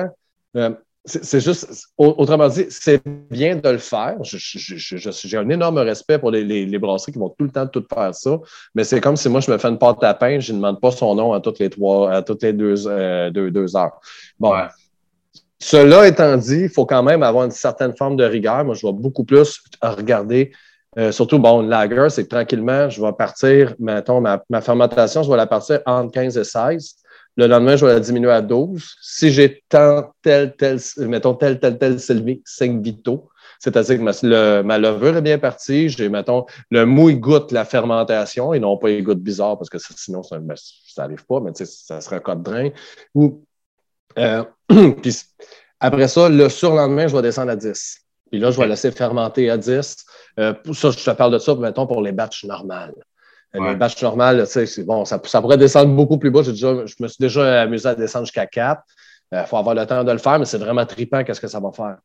euh, 0.57 0.71
c'est 1.05 1.39
juste, 1.39 1.87
autrement 1.97 2.47
dit, 2.47 2.65
c'est 2.69 3.01
bien 3.29 3.55
de 3.55 3.69
le 3.69 3.77
faire. 3.77 4.17
J'ai 4.23 5.37
un 5.37 5.49
énorme 5.49 5.77
respect 5.77 6.17
pour 6.17 6.31
les, 6.31 6.43
les, 6.43 6.79
brasseries 6.79 7.11
qui 7.11 7.19
vont 7.19 7.29
tout 7.29 7.45
le 7.45 7.51
temps 7.51 7.67
tout 7.67 7.83
faire 7.91 8.13
ça, 8.15 8.39
mais 8.73 8.83
c'est 8.83 9.01
comme 9.01 9.15
si 9.15 9.29
moi, 9.29 9.39
je 9.39 9.51
me 9.51 9.57
fais 9.59 9.67
une 9.67 9.77
pâte 9.77 10.03
à 10.03 10.15
pain, 10.15 10.39
je 10.39 10.51
ne 10.51 10.57
demande 10.57 10.81
pas 10.81 10.91
son 10.91 11.13
nom 11.13 11.33
à 11.33 11.39
toutes 11.39 11.59
les 11.59 11.69
trois, 11.69 12.11
à 12.11 12.21
toutes 12.23 12.41
les 12.41 12.53
deux, 12.53 12.87
euh, 12.87 13.29
deux, 13.29 13.75
heures. 13.75 13.99
Bon, 14.39 14.53
cela 15.61 16.07
étant 16.07 16.37
dit, 16.37 16.61
il 16.63 16.69
faut 16.69 16.85
quand 16.85 17.03
même 17.03 17.21
avoir 17.21 17.45
une 17.45 17.51
certaine 17.51 17.95
forme 17.95 18.15
de 18.15 18.23
rigueur. 18.23 18.65
Moi, 18.65 18.73
je 18.73 18.85
vais 18.85 18.93
beaucoup 18.93 19.23
plus 19.23 19.61
regarder, 19.81 20.51
euh, 20.97 21.11
surtout, 21.11 21.37
bon, 21.37 21.61
lager, 21.61 22.07
c'est 22.09 22.27
tranquillement, 22.27 22.89
je 22.89 22.99
vais 22.99 23.13
partir, 23.13 23.75
mettons, 23.79 24.21
ma, 24.21 24.61
fermentation, 24.61 25.21
je 25.21 25.29
vais 25.29 25.37
la 25.37 25.45
partir 25.45 25.81
entre 25.85 26.11
15 26.11 26.37
et 26.37 26.43
16. 26.43 26.95
Le 27.37 27.47
lendemain, 27.47 27.75
je 27.75 27.85
vais 27.85 27.93
la 27.93 27.99
diminuer 27.99 28.31
à 28.31 28.41
12. 28.41 28.83
Si 29.01 29.31
j'ai 29.31 29.63
tant, 29.69 30.11
tel, 30.21 30.55
tel, 30.55 30.79
mettons, 30.97 31.35
tel, 31.35 31.59
tel, 31.59 31.77
tel 31.77 31.99
5 31.99 32.81
vitaux, 32.81 33.29
c'est-à-dire 33.59 33.97
que 33.99 34.61
ma, 34.63 34.77
levure 34.79 35.17
est 35.17 35.21
bien 35.21 35.37
partie. 35.37 35.89
J'ai, 35.89 36.09
mettons, 36.09 36.47
le 36.71 36.85
mou, 36.85 37.11
goûte 37.13 37.51
la 37.51 37.65
fermentation 37.65 38.53
et 38.55 38.59
non 38.59 38.77
pas, 38.77 38.89
il 38.89 39.03
goûte 39.03 39.21
bizarre 39.21 39.59
parce 39.59 39.69
que 39.69 39.77
sinon, 39.77 40.23
ça 40.23 40.39
n'arrive 40.97 41.25
pas, 41.27 41.39
mais 41.39 41.51
ça 41.53 42.01
serait 42.01 42.15
un 42.15 42.19
cas 42.19 42.35
de 42.35 42.43
drain. 42.43 42.69
Ou 43.13 43.43
euh, 44.17 44.43
puis 45.01 45.15
après 45.79 46.07
ça, 46.07 46.29
le 46.29 46.49
surlendemain, 46.49 47.07
je 47.07 47.15
vais 47.15 47.21
descendre 47.21 47.51
à 47.51 47.55
10. 47.55 47.97
Puis 48.31 48.39
là, 48.39 48.51
je 48.51 48.59
vais 48.59 48.67
laisser 48.67 48.91
fermenter 48.91 49.49
à 49.49 49.57
10. 49.57 50.05
Euh, 50.39 50.53
ça, 50.73 50.91
je 50.91 51.03
te 51.03 51.11
parle 51.11 51.33
de 51.33 51.39
ça, 51.39 51.55
mettons, 51.55 51.87
pour 51.87 52.01
les 52.01 52.11
batchs 52.11 52.45
normales. 52.45 52.93
Euh, 53.55 53.71
les 53.71 53.75
batchs 53.75 54.01
normales, 54.01 54.47
c'est 54.47 54.85
bon, 54.85 55.03
ça, 55.03 55.19
ça, 55.25 55.41
pourrait 55.41 55.57
descendre 55.57 55.93
beaucoup 55.93 56.17
plus 56.17 56.31
bas. 56.31 56.41
Déjà, 56.41 56.85
je 56.85 56.95
me 56.99 57.07
suis 57.07 57.17
déjà 57.19 57.63
amusé 57.63 57.89
à 57.89 57.95
descendre 57.95 58.25
jusqu'à 58.25 58.45
4. 58.45 58.81
Il 59.33 59.43
faut 59.45 59.57
avoir 59.57 59.75
le 59.75 59.85
temps 59.85 60.03
de 60.03 60.11
le 60.11 60.17
faire, 60.17 60.39
mais 60.39 60.45
c'est 60.45 60.57
vraiment 60.57 60.85
trippant 60.85 61.23
qu'est-ce 61.23 61.41
que 61.41 61.47
ça 61.47 61.59
va 61.59 61.71
faire. 61.71 61.97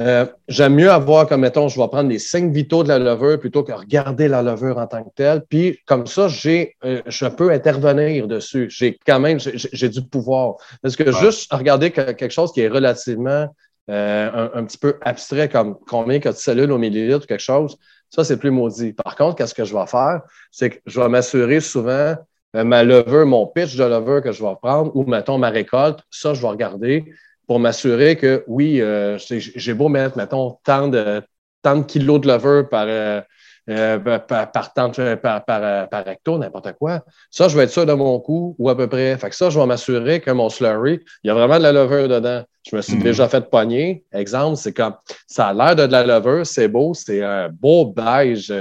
Euh, 0.00 0.26
j'aime 0.48 0.74
mieux 0.74 0.90
avoir 0.90 1.26
comme, 1.26 1.42
mettons, 1.42 1.68
je 1.68 1.80
vais 1.80 1.88
prendre 1.88 2.08
les 2.08 2.18
cinq 2.18 2.52
vitaux 2.52 2.82
de 2.82 2.88
la 2.88 2.98
levure 2.98 3.38
plutôt 3.38 3.62
que 3.62 3.72
regarder 3.72 4.28
la 4.28 4.42
levure 4.42 4.78
en 4.78 4.86
tant 4.86 5.04
que 5.04 5.10
telle. 5.14 5.42
Puis, 5.48 5.78
comme 5.86 6.06
ça, 6.06 6.28
j'ai, 6.28 6.76
euh, 6.84 7.02
je 7.06 7.26
peux 7.26 7.50
intervenir 7.50 8.26
dessus. 8.26 8.68
J'ai 8.70 8.98
quand 9.06 9.20
même, 9.20 9.38
j'ai, 9.40 9.88
du 9.88 10.02
pouvoir. 10.02 10.56
Parce 10.82 10.96
que 10.96 11.12
juste 11.12 11.52
regarder 11.52 11.90
quelque 11.90 12.30
chose 12.30 12.52
qui 12.52 12.60
est 12.60 12.68
relativement 12.68 13.46
euh, 13.90 14.48
un, 14.54 14.64
petit 14.64 14.78
peu 14.78 14.96
abstrait, 15.02 15.48
comme 15.48 15.76
combien 15.88 16.20
a 16.24 16.32
de 16.32 16.32
cellules 16.32 16.72
au 16.72 16.78
millilitre 16.78 17.24
ou 17.24 17.26
quelque 17.26 17.40
chose, 17.40 17.76
ça, 18.08 18.24
c'est 18.24 18.36
plus 18.36 18.50
maudit. 18.50 18.92
Par 18.92 19.16
contre, 19.16 19.36
qu'est-ce 19.36 19.54
que 19.54 19.64
je 19.64 19.74
vais 19.74 19.86
faire? 19.86 20.22
C'est 20.50 20.70
que 20.70 20.78
je 20.86 21.00
vais 21.00 21.08
m'assurer 21.08 21.60
souvent 21.60 22.16
ma 22.52 22.82
levure, 22.82 23.26
mon 23.26 23.46
pitch 23.46 23.76
de 23.76 23.84
levure 23.84 24.22
que 24.22 24.32
je 24.32 24.42
vais 24.42 24.54
prendre, 24.60 24.90
ou 24.96 25.04
mettons 25.04 25.38
ma 25.38 25.50
récolte, 25.50 26.00
ça, 26.10 26.34
je 26.34 26.42
vais 26.42 26.48
regarder 26.48 27.04
pour 27.50 27.58
m'assurer 27.58 28.14
que 28.14 28.44
oui, 28.46 28.80
euh, 28.80 29.18
j'ai 29.18 29.74
beau 29.74 29.88
mettre, 29.88 30.16
mettons, 30.16 30.58
tant 30.62 30.86
de, 30.86 31.20
tant 31.62 31.78
de 31.78 31.82
kilos 31.82 32.20
de 32.20 32.62
par, 32.62 32.84
euh, 32.86 33.20
euh, 33.68 33.98
par, 33.98 34.52
par, 34.52 34.72
par, 34.72 35.88
par, 35.88 36.04
recto, 36.04 36.38
n'importe 36.38 36.74
quoi. 36.74 37.00
Ça, 37.28 37.48
je 37.48 37.56
vais 37.56 37.64
être 37.64 37.72
sûr 37.72 37.84
de 37.86 37.92
mon 37.92 38.20
coup 38.20 38.54
ou 38.56 38.70
à 38.70 38.76
peu 38.76 38.86
près. 38.86 39.16
Fait 39.16 39.30
que 39.30 39.34
ça, 39.34 39.50
je 39.50 39.58
vais 39.58 39.66
m'assurer 39.66 40.20
que 40.20 40.30
mon 40.30 40.48
slurry, 40.48 41.00
il 41.24 41.26
y 41.26 41.30
a 41.30 41.34
vraiment 41.34 41.58
de 41.58 41.64
la 41.64 41.72
levure 41.72 42.06
dedans. 42.06 42.44
Je 42.70 42.76
me 42.76 42.82
suis 42.82 42.94
mm-hmm. 42.94 43.02
déjà 43.02 43.28
fait 43.28 43.50
pogner. 43.50 44.04
Exemple, 44.12 44.54
c'est 44.56 44.72
comme 44.72 44.94
ça 45.26 45.48
a 45.48 45.52
l'air 45.52 45.74
de, 45.74 45.86
de 45.86 45.90
la 45.90 46.04
levure, 46.04 46.46
c'est 46.46 46.68
beau, 46.68 46.94
c'est 46.94 47.24
un 47.24 47.48
beau 47.48 47.84
beige, 47.86 48.54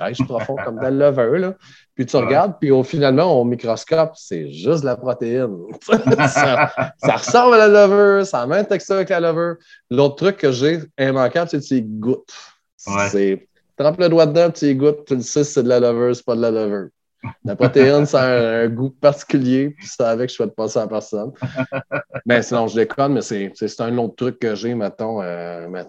beige 0.00 0.18
profond 0.26 0.56
comme 0.64 0.78
de 0.78 0.82
la 0.82 0.90
levure. 0.90 1.38
Là. 1.38 1.54
Puis 2.02 2.10
tu 2.10 2.16
regardes, 2.16 2.58
puis 2.58 2.72
au, 2.72 2.82
finalement, 2.82 3.40
au 3.40 3.44
microscope, 3.44 4.14
c'est 4.16 4.50
juste 4.50 4.80
de 4.80 4.86
la 4.86 4.96
protéine. 4.96 5.56
ça, 6.26 6.72
ressemble 7.14 7.54
à 7.54 7.68
la 7.68 7.86
levure, 7.86 8.26
ça 8.26 8.40
a 8.40 8.46
même 8.48 8.66
texture 8.66 8.96
avec 8.96 9.10
la 9.10 9.20
levure. 9.20 9.54
L'autre 9.88 10.16
truc 10.16 10.36
que 10.38 10.50
j'ai 10.50 10.80
immanquable, 10.98 11.48
c'est 11.48 11.60
que 11.60 11.64
tu 11.64 11.76
y 11.76 11.82
goûtes. 11.82 12.34
C'est 12.76 13.46
trempe 13.76 14.00
le 14.00 14.08
doigt 14.08 14.26
dedans, 14.26 14.50
tu 14.50 14.64
y 14.64 14.74
goûtes, 14.74 15.04
tu 15.06 15.14
le 15.14 15.22
sais 15.22 15.44
c'est 15.44 15.62
de 15.62 15.68
la 15.68 15.78
levure, 15.78 16.16
c'est 16.16 16.24
pas 16.24 16.34
de 16.34 16.40
la 16.40 16.50
levure. 16.50 16.88
La 17.44 17.54
protéine, 17.54 18.04
ça 18.04 18.22
a 18.22 18.62
un, 18.64 18.68
goût 18.68 18.90
particulier, 18.90 19.70
puis 19.70 19.86
c'est 19.86 20.02
avec 20.02 20.26
que 20.26 20.32
je 20.32 20.38
fais 20.38 20.46
de 20.46 20.50
passer 20.50 20.80
à 20.80 20.88
personne. 20.88 21.30
Mais 22.26 22.42
sinon, 22.42 22.66
je 22.66 22.80
déconne, 22.80 23.12
mais 23.12 23.22
c'est 23.22 23.80
un 23.80 23.96
autre 23.98 24.16
truc 24.16 24.40
que 24.40 24.56
j'ai, 24.56 24.74
mettons. 24.74 25.22
Euh, 25.22 25.68
mais 25.68 25.84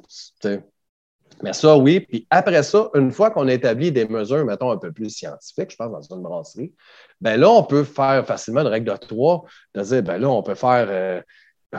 ça, 1.51 1.75
oui. 1.75 1.99
Puis 1.99 2.25
après 2.29 2.63
ça, 2.63 2.89
une 2.93 3.11
fois 3.11 3.31
qu'on 3.31 3.47
a 3.49 3.53
établi 3.53 3.91
des 3.91 4.07
mesures, 4.07 4.45
mettons, 4.45 4.71
un 4.71 4.77
peu 4.77 4.91
plus 4.93 5.09
scientifiques, 5.09 5.71
je 5.71 5.75
pense, 5.75 6.07
dans 6.07 6.15
une 6.15 6.23
brasserie, 6.23 6.71
bien 7.19 7.35
là, 7.35 7.49
on 7.49 7.63
peut 7.63 7.83
faire 7.83 8.25
facilement 8.25 8.61
une 8.61 8.67
règle 8.67 8.89
de 8.89 8.97
trois, 8.97 9.43
de 9.75 9.81
dire, 9.81 10.03
bien 10.03 10.17
là, 10.17 10.29
on 10.29 10.41
peut 10.41 10.55
faire. 10.55 10.87
Euh, 10.89 11.21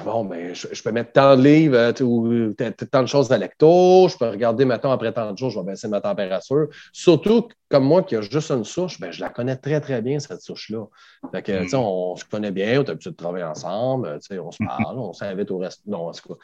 bon, 0.05 0.24
ben, 0.24 0.55
je, 0.55 0.83
peux 0.83 0.90
mettre 0.90 1.12
tant 1.12 1.37
de 1.37 1.42
livres 1.42 1.77
euh, 1.77 1.92
ou 2.03 2.53
tant 2.90 3.03
de 3.03 3.07
choses 3.07 3.31
à 3.31 3.38
lecto. 3.38 4.09
Je 4.09 4.18
peux 4.18 4.29
regarder, 4.29 4.64
mettons, 4.64 4.90
après 4.90 5.12
tant 5.12 5.33
de 5.33 5.38
jours, 5.38 5.50
je 5.50 5.59
vais 5.61 5.66
baisser 5.66 5.88
ma 5.88 6.00
température. 6.00 6.66
Surtout, 6.92 7.48
comme 7.68 7.85
moi, 7.85 8.03
qui 8.03 8.16
a 8.16 8.20
juste 8.20 8.50
une 8.50 8.64
souche, 8.64 8.98
ben, 9.00 9.12
je 9.12 9.20
la 9.20 9.29
connais 9.31 9.57
très, 9.57 9.81
très 9.81 10.03
bien, 10.03 10.18
cette 10.18 10.42
souche-là. 10.42 10.85
Fait 11.33 11.42
que, 11.42 11.62
tu 11.62 11.68
sais, 11.68 11.77
mm. 11.77 11.81
on 11.81 12.16
se 12.16 12.24
connaît 12.24 12.50
bien, 12.50 12.81
on 12.81 12.83
a 12.83 12.88
l'habitude 12.88 13.12
de 13.12 13.16
travailler 13.16 13.44
ensemble, 13.44 14.18
tu 14.20 14.35
sais, 14.35 14.38
on 14.38 14.50
se 14.50 14.59
parle, 14.66 14.98
on 14.98 15.12
s'invite 15.12 15.50
au 15.50 15.59
reste. 15.59 15.83
Non, 15.87 16.12
c'est 16.12 16.22
quoi. 16.22 16.38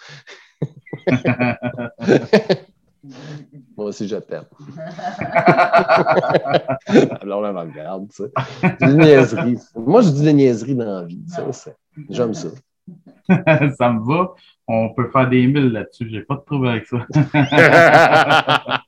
Moi 3.76 3.86
aussi, 3.86 4.06
je 4.06 4.16
t'aime. 4.16 4.44
Alors, 7.20 7.42
on 7.42 7.60
regarde, 7.60 8.08
tu 8.10 8.24
sais. 8.24 8.30
Moi, 9.74 10.02
je 10.02 10.10
dis 10.10 10.22
des 10.22 10.32
niaiseries 10.32 10.74
dans 10.74 11.00
la 11.00 11.04
vie. 11.04 11.20
J'aime 12.10 12.34
ça. 12.34 12.48
ça 13.78 13.92
me 13.92 14.06
va. 14.06 14.34
On 14.66 14.92
peut 14.94 15.10
faire 15.10 15.28
des 15.28 15.46
milles 15.46 15.72
là-dessus. 15.72 16.08
J'ai 16.10 16.22
pas 16.22 16.36
de 16.36 16.42
trouble 16.42 16.68
avec 16.68 16.86
ça. 16.86 17.06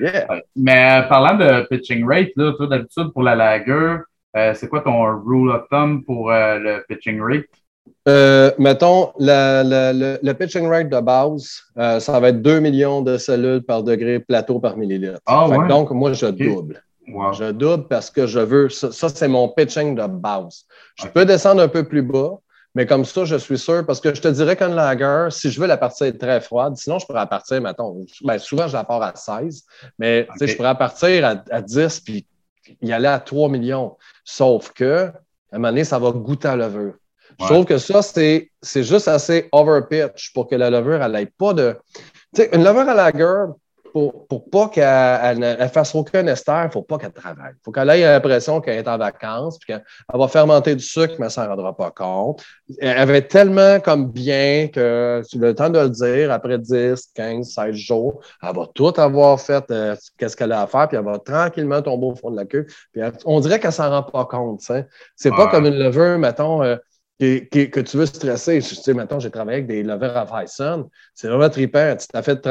yeah. 0.00 0.42
Mais 0.56 1.00
euh, 1.00 1.02
parlant 1.08 1.36
de 1.36 1.66
pitching 1.68 2.06
rate, 2.06 2.30
là, 2.36 2.52
toi, 2.52 2.66
d'habitude, 2.66 3.12
pour 3.12 3.22
la 3.22 3.34
lager, 3.34 3.98
euh, 4.36 4.54
c'est 4.54 4.68
quoi 4.68 4.80
ton 4.80 5.04
rule 5.24 5.50
of 5.50 5.68
thumb 5.68 6.04
pour 6.04 6.30
euh, 6.30 6.58
le 6.58 6.84
pitching 6.88 7.20
rate? 7.20 7.46
Euh, 8.08 8.50
mettons, 8.58 9.12
le, 9.18 10.32
pitching 10.32 10.66
rate 10.66 10.88
de 10.88 11.00
base, 11.00 11.62
euh, 11.78 12.00
ça 12.00 12.18
va 12.20 12.30
être 12.30 12.42
2 12.42 12.60
millions 12.60 13.02
de 13.02 13.18
cellules 13.18 13.62
par 13.62 13.82
degré 13.82 14.20
plateau 14.20 14.60
par 14.60 14.76
millilitre. 14.76 15.20
Ah, 15.26 15.48
donc, 15.68 15.90
moi, 15.90 16.12
je 16.12 16.26
double. 16.26 16.82
Je 17.06 17.52
double 17.52 17.88
parce 17.88 18.10
que 18.10 18.26
je 18.26 18.40
veux. 18.40 18.68
Ça, 18.68 19.08
c'est 19.08 19.28
mon 19.28 19.48
pitching 19.48 19.94
de 19.94 20.06
base. 20.06 20.64
Je 20.96 21.06
peux 21.06 21.24
descendre 21.24 21.62
un 21.62 21.68
peu 21.68 21.84
plus 21.84 22.02
bas, 22.02 22.38
mais 22.74 22.86
comme 22.86 23.04
ça, 23.04 23.24
je 23.24 23.36
suis 23.36 23.58
sûr, 23.58 23.84
parce 23.86 24.00
que 24.00 24.14
je 24.14 24.20
te 24.20 24.28
dirais 24.28 24.56
qu'un 24.56 24.68
lager, 24.68 25.28
si 25.30 25.50
je 25.50 25.60
veux 25.60 25.66
la 25.66 25.78
partir 25.78 26.12
très 26.18 26.40
froide, 26.40 26.76
sinon 26.76 26.98
je 26.98 27.06
pourrais 27.06 27.26
partir, 27.26 27.60
mettons, 27.62 28.04
ben, 28.22 28.38
souvent 28.38 28.68
je 28.68 28.74
la 28.74 28.84
pars 28.84 29.02
à 29.02 29.14
16, 29.14 29.64
mais 29.98 30.28
je 30.40 30.54
pourrais 30.54 30.76
partir 30.76 31.24
à, 31.24 31.42
à 31.50 31.62
10 31.62 32.00
puis 32.00 32.26
y 32.82 32.92
aller 32.92 33.08
à 33.08 33.18
3 33.18 33.48
millions. 33.48 33.96
Sauf 34.24 34.72
que, 34.72 35.06
à 35.06 35.12
un 35.52 35.58
moment 35.58 35.68
donné, 35.68 35.84
ça 35.84 35.98
va 35.98 36.12
goûter 36.12 36.48
à 36.48 36.56
levure. 36.56 36.94
Je 37.40 37.44
trouve 37.44 37.64
que 37.64 37.78
ça, 37.78 38.02
c'est 38.02 38.50
juste 38.82 39.08
assez 39.08 39.48
overpitch 39.52 40.32
pour 40.32 40.48
que 40.48 40.56
la 40.56 40.70
levure, 40.70 41.02
elle 41.02 41.12
n'ait 41.12 41.26
pas 41.26 41.54
de. 41.54 41.76
Tu 42.34 42.42
sais, 42.42 42.50
une 42.52 42.64
levure 42.64 42.88
à 42.88 42.94
lager, 42.94 43.52
pour, 43.92 44.26
pour 44.26 44.50
pas 44.50 44.68
qu'elle 44.68 45.70
fasse 45.72 45.94
aucun 45.94 46.26
ester, 46.26 46.52
il 46.62 46.66
ne 46.66 46.70
faut 46.70 46.82
pas 46.82 46.98
qu'elle 46.98 47.12
travaille. 47.12 47.52
Il 47.52 47.64
faut 47.64 47.72
qu'elle 47.72 47.90
ait 47.90 48.02
l'impression 48.02 48.60
qu'elle 48.60 48.78
est 48.78 48.88
en 48.88 48.98
vacances, 48.98 49.58
puis 49.58 49.72
qu'elle 49.72 49.82
va 50.12 50.28
fermenter 50.28 50.74
du 50.74 50.82
sucre, 50.82 51.14
mais 51.18 51.20
elle 51.20 51.24
ne 51.24 51.28
s'en 51.30 51.48
rendra 51.48 51.76
pas 51.76 51.90
compte. 51.90 52.44
Elle 52.78 52.98
avait 52.98 53.22
tellement 53.22 53.80
comme 53.80 54.10
bien 54.10 54.68
que 54.68 55.22
tu 55.28 55.38
le 55.38 55.54
temps 55.54 55.70
de 55.70 55.78
le 55.78 55.90
dire, 55.90 56.30
après 56.32 56.58
10, 56.58 57.10
15, 57.14 57.48
16 57.48 57.74
jours, 57.74 58.20
elle 58.42 58.54
va 58.54 58.66
tout 58.74 58.92
avoir 58.96 59.40
fait, 59.40 59.64
euh, 59.70 59.96
qu'est-ce 60.18 60.36
qu'elle 60.36 60.52
a 60.52 60.62
à 60.62 60.66
faire, 60.66 60.88
puis 60.88 60.96
elle 60.96 61.04
va 61.04 61.18
tranquillement 61.18 61.82
tomber 61.82 62.06
au 62.06 62.14
fond 62.14 62.30
de 62.30 62.36
la 62.36 62.44
queue. 62.44 62.66
Puis 62.92 63.02
on 63.24 63.40
dirait 63.40 63.58
qu'elle 63.58 63.70
ne 63.70 63.74
s'en 63.74 63.90
rend 63.90 64.02
pas 64.02 64.24
compte. 64.24 64.60
C'est 65.16 65.30
pas 65.30 65.48
comme 65.48 65.66
une 65.66 65.78
levure, 65.78 66.18
mettons, 66.18 66.62
euh, 66.62 66.76
que 67.18 67.80
tu 67.80 67.96
veux 67.96 68.06
stresser. 68.06 68.60
Tu 68.60 68.74
sais, 68.74 68.94
mettons, 68.94 69.18
j'ai 69.18 69.30
travaillé 69.30 69.58
avec 69.58 69.66
des 69.66 69.82
levures 69.82 70.16
à 70.16 70.44
Tyson. 70.44 70.88
C'est 71.14 71.28
vraiment 71.28 71.50
trippant. 71.50 71.96
Tu 71.96 72.06
t'as 72.08 72.22
fait 72.22 72.46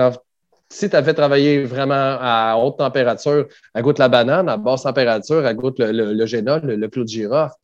si 0.70 0.90
tu 0.90 0.96
as 0.96 1.04
fait 1.04 1.14
travailler 1.14 1.64
vraiment 1.64 2.18
à 2.20 2.58
haute 2.58 2.78
température, 2.78 3.48
elle 3.74 3.84
goûte 3.84 4.00
la 4.00 4.10
banane, 4.10 4.50
à 4.50 4.58
basse 4.58 4.84
température, 4.84 5.46
elle 5.46 5.56
goûte 5.56 5.80
le, 5.80 5.92
le, 5.92 6.14
le 6.14 6.26
génol, 6.26 6.62
le, 6.64 6.88
clou 6.90 7.04
de 7.04 7.08
girofle. 7.08 7.56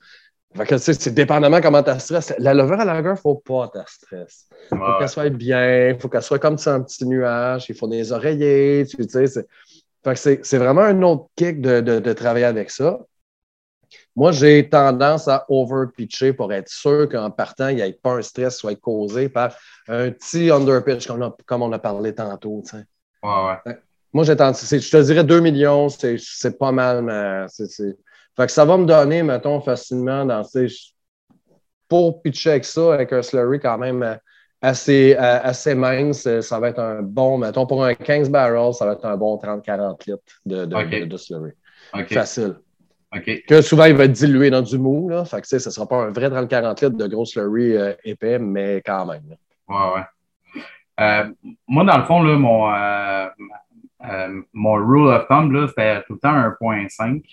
c'est 0.77 1.13
dépendamment 1.13 1.59
comment 1.59 1.83
tu 1.83 1.91
stresses. 1.99 2.33
La 2.39 2.53
levure 2.53 2.79
à 2.79 2.85
lager, 2.85 3.09
il 3.09 3.11
ne 3.11 3.15
faut 3.15 3.35
pas 3.35 3.67
ta 3.73 3.83
stress. 3.87 4.47
Il 4.71 4.77
faut 4.77 4.99
qu'elle 4.99 5.09
soit 5.09 5.29
bien, 5.29 5.89
il 5.89 5.99
faut 5.99 6.07
qu'elle 6.07 6.23
soit 6.23 6.39
comme 6.39 6.57
ça, 6.57 6.75
un 6.75 6.81
petit 6.81 7.05
nuage, 7.05 7.65
il 7.67 7.75
faut 7.75 7.87
des 7.87 8.11
oreillers. 8.13 8.85
Tu 8.87 9.03
sais, 9.03 9.45
c'est 10.15 10.57
vraiment 10.57 10.81
un 10.81 11.01
autre 11.01 11.27
kick 11.35 11.61
de, 11.61 11.81
de, 11.81 11.99
de 11.99 12.13
travailler 12.13 12.45
avec 12.45 12.71
ça. 12.71 12.99
Moi, 14.15 14.31
j'ai 14.31 14.69
tendance 14.69 15.27
à 15.27 15.45
over-pitcher 15.49 16.33
pour 16.33 16.53
être 16.53 16.69
sûr 16.69 17.09
qu'en 17.09 17.31
partant, 17.31 17.69
il 17.69 17.77
n'y 17.77 17.81
ait 17.81 17.93
pas 17.93 18.13
un 18.13 18.21
stress 18.21 18.57
soit 18.57 18.75
causé 18.75 19.27
par 19.27 19.55
un 19.87 20.11
petit 20.11 20.51
under-pitch, 20.51 21.07
comme, 21.07 21.33
comme, 21.45 21.63
on 21.63 21.71
a 21.71 21.79
parlé 21.79 22.13
tantôt. 22.13 22.63
Ouais, 23.23 23.59
ouais. 23.65 23.77
Moi, 24.13 24.23
j'ai 24.23 24.35
tendance, 24.35 24.63
je 24.63 24.91
te 24.91 25.01
dirais 25.01 25.23
2 25.23 25.39
millions, 25.39 25.89
c'est 25.89 26.57
pas 26.59 26.71
mal, 26.71 27.01
mais 27.01 27.45
Fait 28.35 28.45
que 28.45 28.51
ça 28.51 28.65
va 28.65 28.77
me 28.77 28.85
donner, 28.85 29.23
mettons, 29.23 29.59
facilement 29.61 30.25
dans 30.25 30.43
ces. 30.43 30.67
Pour 31.87 32.21
pitcher 32.21 32.51
avec 32.51 32.65
ça, 32.65 32.93
avec 32.93 33.13
un 33.13 33.21
slurry 33.21 33.59
quand 33.59 33.77
même 33.77 34.17
assez, 34.61 35.15
assez 35.15 35.75
mince, 35.75 36.27
ça 36.41 36.59
va 36.59 36.69
être 36.69 36.79
un 36.79 37.01
bon, 37.01 37.37
mettons, 37.37 37.65
pour 37.65 37.83
un 37.83 37.93
15 37.93 38.29
barrels, 38.29 38.73
ça 38.73 38.85
va 38.85 38.93
être 38.93 39.05
un 39.05 39.17
bon 39.17 39.35
30-40 39.37 40.07
litres 40.07 40.23
de, 40.45 40.65
de, 40.65 41.17
slurry. 41.17 41.51
Facile. 42.09 42.55
Que 43.21 43.61
souvent, 43.61 43.85
il 43.85 43.95
va 43.95 44.05
être 44.05 44.11
dilué 44.11 44.49
dans 44.49 44.61
du 44.61 44.77
mou. 44.77 45.09
Là. 45.09 45.25
Fait 45.25 45.41
que, 45.41 45.47
ce 45.47 45.55
ne 45.55 45.59
sera 45.59 45.87
pas 45.87 46.03
un 46.03 46.11
vrai 46.11 46.29
30-40 46.29 46.83
litres 46.83 46.97
de 46.97 47.07
gros 47.07 47.25
slurry 47.25 47.75
euh, 47.75 47.93
épais, 48.03 48.39
mais 48.39 48.81
quand 48.85 49.05
même. 49.05 49.35
Ouais, 49.67 49.75
ouais. 49.95 50.61
Euh, 50.99 51.25
moi, 51.67 51.83
dans 51.83 51.97
le 51.97 52.03
fond, 52.03 52.21
là, 52.21 52.37
mon, 52.37 52.73
euh, 52.73 54.41
mon 54.53 54.73
rule 54.73 55.07
of 55.07 55.27
thumb, 55.27 55.67
c'était 55.67 56.03
tout 56.03 56.13
le 56.13 56.19
temps 56.19 56.53
1.5 56.61 57.23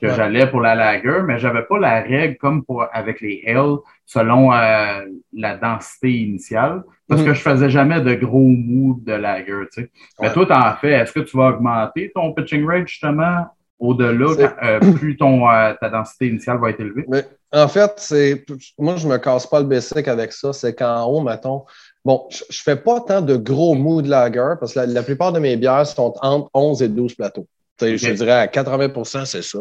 que 0.00 0.08
j'allais 0.08 0.46
pour 0.46 0.62
la 0.62 0.74
lager, 0.74 1.20
mais 1.26 1.38
je 1.38 1.46
n'avais 1.46 1.64
pas 1.64 1.78
la 1.78 2.00
règle 2.00 2.38
comme 2.38 2.64
pour, 2.64 2.86
avec 2.90 3.20
les 3.20 3.42
L 3.44 3.76
selon 4.06 4.50
la 4.50 5.56
densité 5.60 6.10
initiale, 6.10 6.82
parce 7.06 7.20
que 7.22 7.28
mhm. 7.28 7.34
je 7.34 7.48
ne 7.48 7.54
faisais 7.54 7.70
jamais 7.70 8.00
de 8.00 8.14
gros 8.14 8.48
mou 8.48 8.98
de 9.02 9.12
lager. 9.12 9.52
Tu 9.72 9.82
sais. 9.82 9.90
Mais 10.20 10.32
toi, 10.32 10.46
tu 10.46 10.52
en 10.52 10.74
fais. 10.76 10.92
Est-ce 10.92 11.12
que 11.12 11.20
tu 11.20 11.36
vas 11.36 11.48
augmenter 11.50 12.10
ton 12.14 12.32
pitching 12.32 12.66
rate 12.66 12.88
justement? 12.88 13.46
Au-delà, 13.80 14.52
euh, 14.62 14.78
plus 14.94 15.16
ton, 15.16 15.50
euh, 15.50 15.72
ta 15.80 15.88
densité 15.88 16.28
initiale 16.28 16.58
va 16.58 16.70
être 16.70 16.80
élevée? 16.80 17.04
Mais, 17.08 17.26
en 17.52 17.66
fait, 17.66 17.94
c'est 17.96 18.44
moi, 18.78 18.96
je 18.96 19.06
ne 19.08 19.12
me 19.12 19.18
casse 19.18 19.46
pas 19.46 19.60
le 19.60 19.66
basic 19.66 20.06
avec 20.06 20.32
ça. 20.32 20.52
C'est 20.52 20.74
qu'en 20.74 21.04
haut, 21.06 21.20
mettons, 21.20 21.64
bon, 22.04 22.26
je 22.30 22.44
ne 22.44 22.54
fais 22.62 22.76
pas 22.76 23.00
tant 23.00 23.22
de 23.22 23.36
gros 23.36 23.74
mood 23.74 24.06
lager 24.06 24.54
parce 24.60 24.74
que 24.74 24.80
la, 24.80 25.02
plupart 25.02 25.32
de 25.32 25.40
mes 25.40 25.56
bières 25.56 25.86
sont 25.86 26.14
entre 26.20 26.50
11 26.54 26.82
et 26.82 26.88
12 26.88 27.14
plateaux. 27.14 27.46
Je 27.80 28.12
dirais 28.12 28.32
à 28.32 28.46
80% 28.46 29.24
c'est 29.24 29.42
ça. 29.42 29.58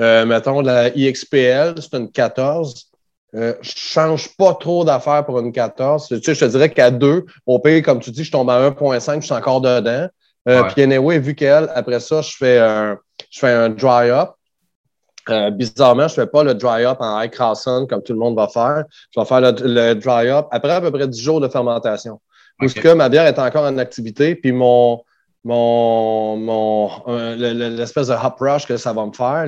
Euh, 0.00 0.24
mettons, 0.24 0.62
la 0.62 0.88
IXPL, 0.96 1.74
c'est 1.76 1.94
une 1.94 2.10
14. 2.10 2.90
je 3.34 3.38
ne 3.38 3.54
change 3.62 4.34
pas 4.36 4.54
trop 4.54 4.82
d'affaires 4.82 5.26
pour 5.26 5.38
une 5.38 5.52
14. 5.52 6.08
Tu 6.08 6.22
sais, 6.22 6.34
je 6.34 6.40
te 6.46 6.50
dirais 6.50 6.70
qu'à 6.70 6.90
2, 6.90 7.26
au 7.44 7.58
pays, 7.58 7.82
comme 7.82 8.00
tu 8.00 8.10
dis, 8.10 8.24
je 8.24 8.32
tombe 8.32 8.48
à 8.48 8.70
1,5, 8.70 9.20
je 9.20 9.26
suis 9.26 9.34
encore 9.34 9.60
dedans. 9.60 10.08
Puis 10.44 10.82
anyway, 10.82 11.18
vu 11.18 11.34
qu'elle, 11.34 11.70
après 11.74 12.00
ça, 12.00 12.22
je 12.22 12.34
fais 12.36 12.58
un 12.58 12.98
je 13.30 13.38
fais 13.38 13.52
un 13.52 13.68
dry-up. 13.68 14.30
Euh, 15.28 15.50
bizarrement, 15.50 16.08
je 16.08 16.18
ne 16.18 16.24
fais 16.24 16.26
pas 16.26 16.42
le 16.42 16.54
dry-up 16.54 16.96
en 17.00 17.20
high 17.20 17.30
crosson 17.30 17.86
comme 17.88 18.02
tout 18.02 18.12
le 18.12 18.18
monde 18.18 18.36
va 18.36 18.48
faire. 18.48 18.84
Je 19.14 19.20
vais 19.20 19.26
faire 19.26 19.40
le, 19.40 19.94
dry-up 19.94 20.46
après 20.50 20.72
à 20.72 20.80
peu 20.80 20.90
près 20.90 21.06
10 21.06 21.20
jours 21.20 21.40
de 21.40 21.48
fermentation. 21.48 22.20
Parce 22.58 22.74
que 22.74 22.92
ma 22.92 23.08
bière 23.08 23.26
est 23.26 23.38
encore 23.38 23.64
en 23.64 23.78
activité, 23.78 24.34
puis 24.34 24.52
mon, 24.52 25.02
mon, 25.44 26.36
mon 26.36 26.90
l'espèce 27.36 28.08
de 28.08 28.14
hop 28.14 28.36
rush 28.38 28.66
que 28.66 28.76
ça 28.76 28.92
va 28.92 29.06
me 29.06 29.12
faire, 29.12 29.46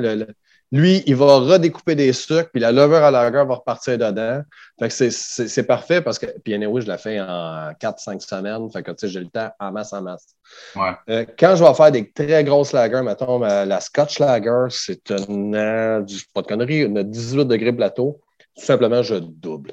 lui, 0.72 1.02
il 1.04 1.14
va 1.16 1.36
redécouper 1.36 1.94
des 1.94 2.14
sucres, 2.14 2.50
puis 2.50 2.60
la 2.60 2.72
levure 2.72 3.04
à 3.04 3.10
lager 3.10 3.44
va 3.44 3.56
repartir 3.56 3.98
dedans. 3.98 4.40
Fait 4.78 4.88
que 4.88 5.10
c'est 5.10 5.66
parfait 5.66 6.00
parce 6.00 6.18
que, 6.18 6.24
puis 6.42 6.54
anyway, 6.54 6.80
je 6.80 6.88
la 6.88 6.96
fais 6.96 7.20
en 7.20 7.72
4-5 7.78 8.20
semaines. 8.20 8.70
Fait 8.72 8.82
que, 8.82 8.90
tu 8.92 9.00
sais, 9.00 9.08
j'ai 9.08 9.20
le 9.20 9.26
temps 9.26 9.50
en 9.60 9.70
masse, 9.70 9.92
en 9.92 10.00
masse. 10.00 10.34
Ouais. 10.74 10.92
Euh, 11.10 11.26
quand 11.38 11.56
je 11.56 11.62
vais 11.62 11.74
faire 11.74 11.92
des 11.92 12.10
très 12.10 12.42
grosses 12.42 12.72
lagers, 12.72 13.02
mettons, 13.02 13.38
la 13.40 13.80
Scotch 13.80 14.18
Lager, 14.18 14.68
c'est 14.70 15.10
une, 15.28 15.54
euh, 15.54 16.02
pas 16.32 16.40
de 16.40 16.46
conneries, 16.46 16.84
une 16.84 17.02
18 17.02 17.44
degrés 17.44 17.74
plateau. 17.74 18.22
Tout 18.56 18.64
simplement, 18.64 19.02
je 19.02 19.16
double. 19.16 19.72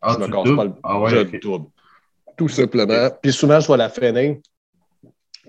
Ah, 0.00 0.14
je 0.14 0.24
me 0.24 0.28
casse 0.28 0.56
pas 0.56 0.64
le. 0.64 0.72
Ah, 0.84 1.00
ouais, 1.00 1.10
je 1.10 1.38
double. 1.38 1.66
Tout 2.36 2.48
simplement. 2.48 3.10
Puis 3.20 3.32
souvent, 3.32 3.58
je 3.58 3.66
vais 3.66 3.78
la 3.78 3.88
freiner 3.88 4.40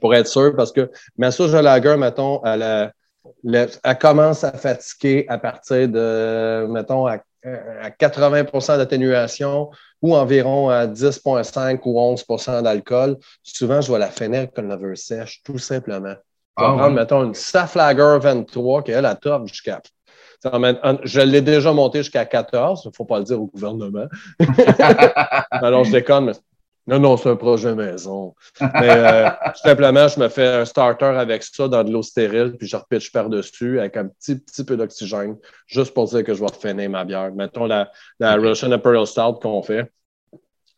pour 0.02 0.16
être 0.16 0.28
sûr 0.28 0.56
parce 0.56 0.72
que 0.72 0.90
ma 1.18 1.30
Scotch 1.30 1.52
Lager, 1.52 1.98
mettons, 1.98 2.40
à 2.40 2.58
la 2.58 2.92
elle 3.44 3.98
commence 4.00 4.44
à 4.44 4.52
fatiguer 4.54 5.26
à 5.30 5.38
partir 5.38 5.88
de, 5.88 6.68
mettons, 6.70 7.08
à, 7.08 7.20
80% 8.00 8.78
d'atténuation 8.78 9.70
ou 10.02 10.16
environ 10.16 10.70
à 10.70 10.86
10,5 10.86 11.80
ou 11.86 11.98
11% 11.98 12.62
d'alcool. 12.62 13.18
Souvent, 13.42 13.80
je 13.80 13.92
vais 13.92 14.00
la 14.00 14.10
finir 14.10 14.40
avec 14.40 14.58
une 14.58 14.68
levure 14.68 14.98
sèche, 14.98 15.42
tout 15.44 15.58
simplement. 15.58 16.16
Je 16.58 16.64
vais 16.64 16.70
ah 16.70 16.74
prendre, 16.74 16.96
mettons, 16.96 17.24
une 17.24 17.34
Saflager 17.34 18.18
23 18.20 18.84
qui 18.84 18.92
est 18.92 19.02
la 19.02 19.16
top 19.16 19.48
jusqu'à. 19.48 19.82
Je 20.44 21.22
l'ai 21.22 21.42
déjà 21.42 21.74
monté 21.74 22.00
jusqu'à 22.00 22.26
14, 22.26 22.82
il 22.86 22.88
ne 22.90 22.94
faut 22.94 23.06
pas 23.06 23.20
le 23.20 23.26
dire 23.26 23.42
au 23.42 23.48
gouvernement. 23.48 24.06
Alors, 25.52 25.84
je 25.84 25.92
déconne, 25.92 26.26
mais 26.26 26.34
non, 26.88 27.00
non, 27.00 27.18
c'est 27.18 27.30
un 27.30 27.36
projet 27.36 27.76
maison. 27.76 28.34
Mais 28.62 28.90
euh, 28.90 29.30
tout 29.46 29.62
simplement, 29.62 30.08
je 30.08 30.20
me 30.20 30.30
fais 30.30 30.48
un 30.48 30.66
starter 30.66 31.06
avec 31.06 31.44
ça 31.44 31.68
dans 31.68 31.84
de 31.84 31.92
l'eau 31.92 32.02
stérile, 32.02 32.56
puis 32.58 32.68
je 32.68 32.78
repitche 32.78 33.12
par-dessus 33.12 33.80
avec 33.80 33.98
un 33.98 34.08
petit, 34.08 34.38
petit 34.38 34.64
peu 34.64 34.78
d'oxygène, 34.78 35.38
juste 35.68 35.94
pour 35.94 36.06
dire 36.06 36.24
que 36.24 36.34
je 36.34 36.40
vais 36.40 36.48
refinir 36.48 36.90
ma 36.90 37.04
bière. 37.04 37.34
Mettons 37.34 37.66
la, 37.66 37.92
la 38.20 38.36
Russian 38.36 38.72
Imperial 38.72 39.06
Stout 39.06 39.40
qu'on 39.42 39.62
fait, 39.62 39.92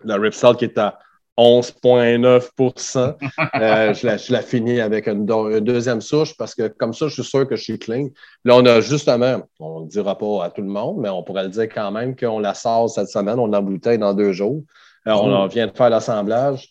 la 0.04 0.15
Rip 0.15 0.34
Stout 0.34 0.56
qui 0.56 0.65
est 0.65 0.78
à 0.80 0.98
11,9 1.39 2.89
euh, 2.98 3.93
je, 3.93 4.06
la, 4.06 4.17
je 4.17 4.34
la 4.34 4.41
finis 4.41 4.82
avec 4.82 5.08
une, 5.08 5.26
deuxième 5.26 6.02
souche 6.02 6.36
parce 6.36 6.54
que 6.54 6.67
comme 6.67 6.93
ça, 6.93 7.08
je 7.08 7.13
suis 7.13 7.24
sûr 7.24 7.48
que 7.48 7.56
je 7.56 7.63
suis 7.63 7.80
clean. 7.80 8.10
Là, 8.43 8.56
on 8.58 8.65
a 8.65 8.82
justement, 8.82 9.43
on 9.60 9.80
ne 9.80 9.84
le 9.86 9.89
dira 9.89 10.17
pas 10.17 10.43
à 10.43 10.50
tout 10.50 10.62
le 10.62 10.67
monde, 10.67 10.98
mais 11.00 11.10
on 11.10 11.24
pourrait 11.24 11.43
le 11.43 11.50
dire 11.50 11.69
quand 11.69 11.91
même 11.91 12.15
qu'on 12.15 12.39
la 12.39 12.54
sort 12.54 12.89
cette 12.89 13.08
semaine, 13.08 13.39
on 13.39 13.48
l'embouteille 13.48 14.00
dans 14.00 14.13
deux 14.13 14.34
jours. 14.34 14.63
Alors, 15.10 15.26
on 15.26 15.48
vient 15.48 15.67
de 15.67 15.76
faire 15.76 15.89
l'assemblage. 15.89 16.69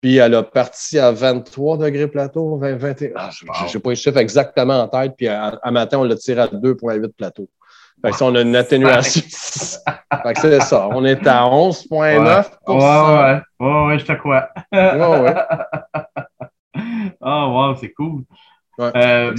Puis 0.00 0.16
elle 0.16 0.34
a 0.34 0.42
parti 0.42 0.98
à 0.98 1.10
23 1.10 1.78
degrés 1.78 2.06
plateau, 2.06 2.58
20, 2.58 2.76
21. 2.76 3.10
Ah, 3.16 3.30
je 3.30 3.76
n'ai 3.76 3.82
pas 3.82 3.90
les 3.90 3.96
chiffres 3.96 4.18
exactement 4.18 4.82
en 4.82 4.88
tête. 4.88 5.14
Puis 5.16 5.26
à, 5.28 5.58
matin, 5.70 5.98
on 5.98 6.04
l'a 6.04 6.16
tiré 6.16 6.42
à 6.42 6.48
2,8 6.48 7.08
plateau. 7.12 7.48
Fait 8.02 8.10
que 8.10 8.16
ça, 8.16 8.26
on 8.26 8.34
a 8.34 8.42
une 8.42 8.54
atténuation. 8.54 9.22
fait 10.22 10.34
que 10.34 10.40
c'est 10.40 10.60
ça. 10.60 10.88
On 10.92 11.04
est 11.04 11.26
à 11.26 11.44
11,9 11.44 11.86
ouais. 11.90 12.18
ouais, 12.18 13.40
ouais, 13.58 13.86
ouais, 13.86 13.98
je 13.98 14.04
te 14.04 14.12
crois. 14.12 14.48
ouais, 14.70 15.20
ouais. 15.20 15.34
Oh, 17.22 17.22
wow, 17.70 17.76
c'est 17.76 17.92
cool. 17.92 18.24
Euh, 18.78 19.34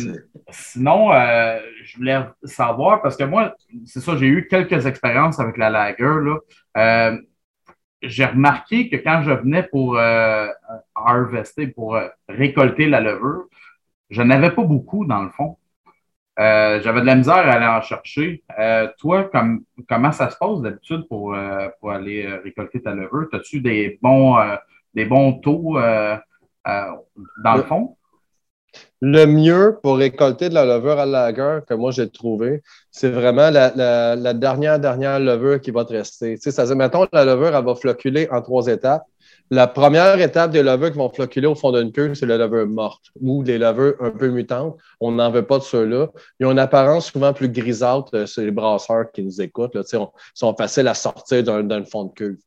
sinon, 0.50 1.14
euh, 1.14 1.60
je 1.84 1.98
voulais 1.98 2.20
savoir, 2.44 3.02
parce 3.02 3.16
que 3.16 3.24
moi, 3.24 3.54
c'est 3.86 4.00
ça, 4.00 4.18
j'ai 4.18 4.26
eu 4.26 4.48
quelques 4.48 4.86
expériences 4.86 5.40
avec 5.40 5.58
la 5.58 5.70
lager. 5.70 6.04
Là. 6.04 6.38
Euh, 6.78 7.18
j'ai 8.02 8.26
remarqué 8.26 8.90
que 8.90 8.98
quand 8.98 9.24
je 9.24 9.32
venais 9.32 9.64
pour 9.64 9.98
euh, 9.98 10.48
harvester, 10.96 11.68
pour 11.68 11.96
euh, 11.96 12.08
récolter 12.30 12.88
la 12.88 13.00
levure, 13.00 13.46
je 14.10 14.22
n'avais 14.22 14.52
pas 14.52 14.64
beaucoup 14.64 15.06
dans 15.06 15.24
le 15.24 15.30
fond. 15.30 15.58
Euh, 16.40 16.80
j'avais 16.82 17.02
de 17.02 17.06
la 17.08 17.16
misère 17.16 17.36
à 17.36 17.54
aller 17.54 17.66
en 17.66 17.82
chercher. 17.82 18.44
toi, 19.00 19.30
comment 19.90 20.12
ça 20.12 20.30
se 20.30 20.38
passe 20.38 20.62
d'habitude 20.62 21.08
pour, 21.08 21.36
pour 21.80 21.92
aller 21.92 22.28
récolter 22.44 22.82
ta 22.82 22.94
levure? 22.94 23.28
As-tu 23.34 23.60
des 23.60 23.98
bons, 24.02 24.38
des 24.94 25.06
bons 25.06 25.34
taux 25.40 25.78
dans 25.78 27.56
le 27.56 27.64
fond? 27.64 27.97
Le 29.02 29.26
mieux 29.26 29.78
pour 29.84 29.98
récolter 29.98 30.50
de 30.50 30.56
la 30.56 30.66
levure 30.66 30.98
à 30.98 31.06
lager 31.06 31.60
que 31.68 31.76
moi 31.76 31.92
j'ai 31.92 32.10
trouvé, 32.10 32.64
c'est 32.90 33.12
vraiment 33.12 33.52
la, 33.52 34.34
dernière, 34.34 34.80
dernière 34.80 35.20
levure 35.20 35.62
qui 35.62 35.70
va 35.70 35.86
te 35.86 35.94
rester. 35.94 36.36
Tu 36.36 36.50
sais, 36.50 36.52
ça 36.52 36.74
mettons, 36.74 37.06
la 37.14 37.24
levure, 37.24 37.56
elle 37.56 37.64
va 37.64 37.76
floculer 37.76 38.28
en 38.32 38.42
trois 38.42 38.66
étapes. 38.68 39.04
La 39.52 39.68
première 39.68 40.20
étape 40.20 40.52
des 40.52 40.64
levures 40.64 40.92
qui 40.92 40.98
vont 40.98 41.10
floculer 41.10 41.48
au 41.48 41.56
fond 41.56 41.72
d'une 41.72 41.92
queue, 41.92 42.16
c'est 42.16 42.26
le 42.26 42.38
levure 42.38 42.68
morte 42.68 43.06
ou 43.22 43.44
les 43.44 43.58
levures 43.60 43.96
un 44.02 44.10
peu 44.10 44.30
mutantes. 44.30 44.76
On 45.00 45.12
n'en 45.12 45.32
veut 45.32 45.46
pas 45.46 45.60
de 45.60 45.64
ceux-là. 45.64 46.08
Ils 46.40 46.48
ont 46.48 46.52
une 46.52 46.60
apparence 46.60 47.12
souvent 47.12 47.34
plus 47.34 47.50
grisâtre 47.50 48.16
euh, 48.16 48.26
sur 48.26 48.42
les 48.42 48.52
brasseurs 48.52 49.12
qui 49.14 49.24
nous 49.24 49.42
écoutent. 49.42 49.76
Là, 49.76 49.84
ils 49.94 50.08
sont 50.34 50.56
faciles 50.56 50.88
à 50.88 50.94
sortir 50.94 51.44
d'un 51.44 51.86
fond 51.86 52.06
de 52.06 52.14
queue. 52.14 52.40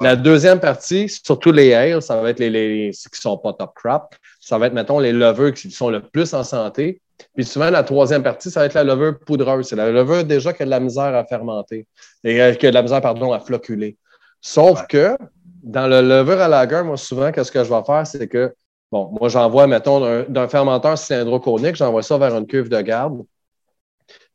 La 0.00 0.16
deuxième 0.16 0.58
partie, 0.58 1.08
surtout 1.08 1.52
les 1.52 1.72
ales, 1.72 2.02
ça 2.02 2.20
va 2.20 2.30
être 2.30 2.40
les, 2.40 2.50
les, 2.50 2.90
qui 2.90 3.08
ne 3.12 3.16
sont 3.16 3.38
pas 3.38 3.52
top 3.52 3.74
crop. 3.74 4.14
Ça 4.40 4.58
va 4.58 4.66
être, 4.66 4.72
mettons, 4.72 4.98
les 4.98 5.12
levures 5.12 5.54
qui 5.54 5.70
sont 5.70 5.88
le 5.88 6.00
plus 6.00 6.34
en 6.34 6.42
santé. 6.42 7.00
Puis 7.34 7.44
souvent, 7.44 7.70
la 7.70 7.84
troisième 7.84 8.22
partie, 8.22 8.50
ça 8.50 8.60
va 8.60 8.66
être 8.66 8.74
la 8.74 8.84
levure 8.84 9.18
poudreuse. 9.20 9.68
C'est 9.68 9.76
la 9.76 9.90
levure 9.90 10.24
déjà 10.24 10.52
qui 10.52 10.62
a 10.62 10.66
de 10.66 10.70
la 10.70 10.80
misère 10.80 11.14
à 11.14 11.24
fermenter, 11.24 11.86
et, 12.24 12.42
euh, 12.42 12.54
qui 12.54 12.66
a 12.66 12.70
de 12.70 12.74
la 12.74 12.82
misère, 12.82 13.00
pardon, 13.00 13.32
à 13.32 13.38
floculer. 13.38 13.96
Sauf 14.40 14.86
que 14.88 15.16
dans 15.62 15.86
le 15.86 16.02
levure 16.02 16.40
à 16.40 16.48
lager, 16.48 16.82
moi, 16.82 16.96
souvent, 16.96 17.30
qu'est-ce 17.30 17.52
que 17.52 17.62
je 17.62 17.72
vais 17.72 17.84
faire, 17.86 18.06
c'est 18.06 18.26
que, 18.28 18.52
bon, 18.90 19.10
moi, 19.18 19.28
j'envoie, 19.28 19.66
mettons, 19.68 20.24
d'un 20.28 20.48
fermenteur 20.48 20.98
cylindroconique, 20.98 21.76
j'envoie 21.76 22.02
ça 22.02 22.18
vers 22.18 22.36
une 22.36 22.46
cuve 22.46 22.68
de 22.68 22.80
garde. 22.80 23.22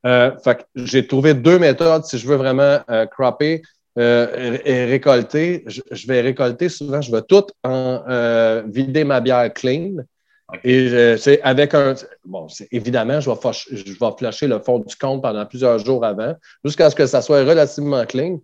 Euh, 0.06 0.32
fait 0.42 0.66
j'ai 0.76 1.06
trouvé 1.06 1.34
deux 1.34 1.60
méthodes 1.60 2.06
si 2.06 2.18
je 2.18 2.26
veux 2.26 2.38
vraiment 2.38 2.80
euh, 2.90 3.06
cropper 3.06 3.62
euh, 4.00 4.58
et 4.66 4.86
récolter. 4.86 5.64
Je, 5.68 6.08
vais 6.08 6.22
récolter 6.22 6.70
souvent, 6.70 7.02
je 7.02 7.12
vais 7.12 7.22
tout 7.22 7.46
en 7.64 8.64
vider 8.68 9.04
ma 9.04 9.20
bière 9.20 9.54
clean. 9.54 9.98
Et 10.64 11.16
c'est 11.18 11.42
avec 11.44 11.76
un. 11.76 11.94
Bon, 12.26 12.48
évidemment, 12.72 13.20
je 13.20 13.30
vais, 13.30 13.38
je 13.72 13.92
vais 13.92 14.12
flasher 14.18 14.48
le 14.48 14.60
fond 14.60 14.80
du 14.80 14.96
compte 14.96 15.22
pendant 15.22 15.46
plusieurs 15.46 15.78
jours 15.78 16.04
avant, 16.04 16.34
jusqu'à 16.66 16.90
ce 16.90 16.96
que 16.96 17.06
ça 17.06 17.22
soit 17.22 17.44
relativement 17.44 18.04
clean 18.06 18.40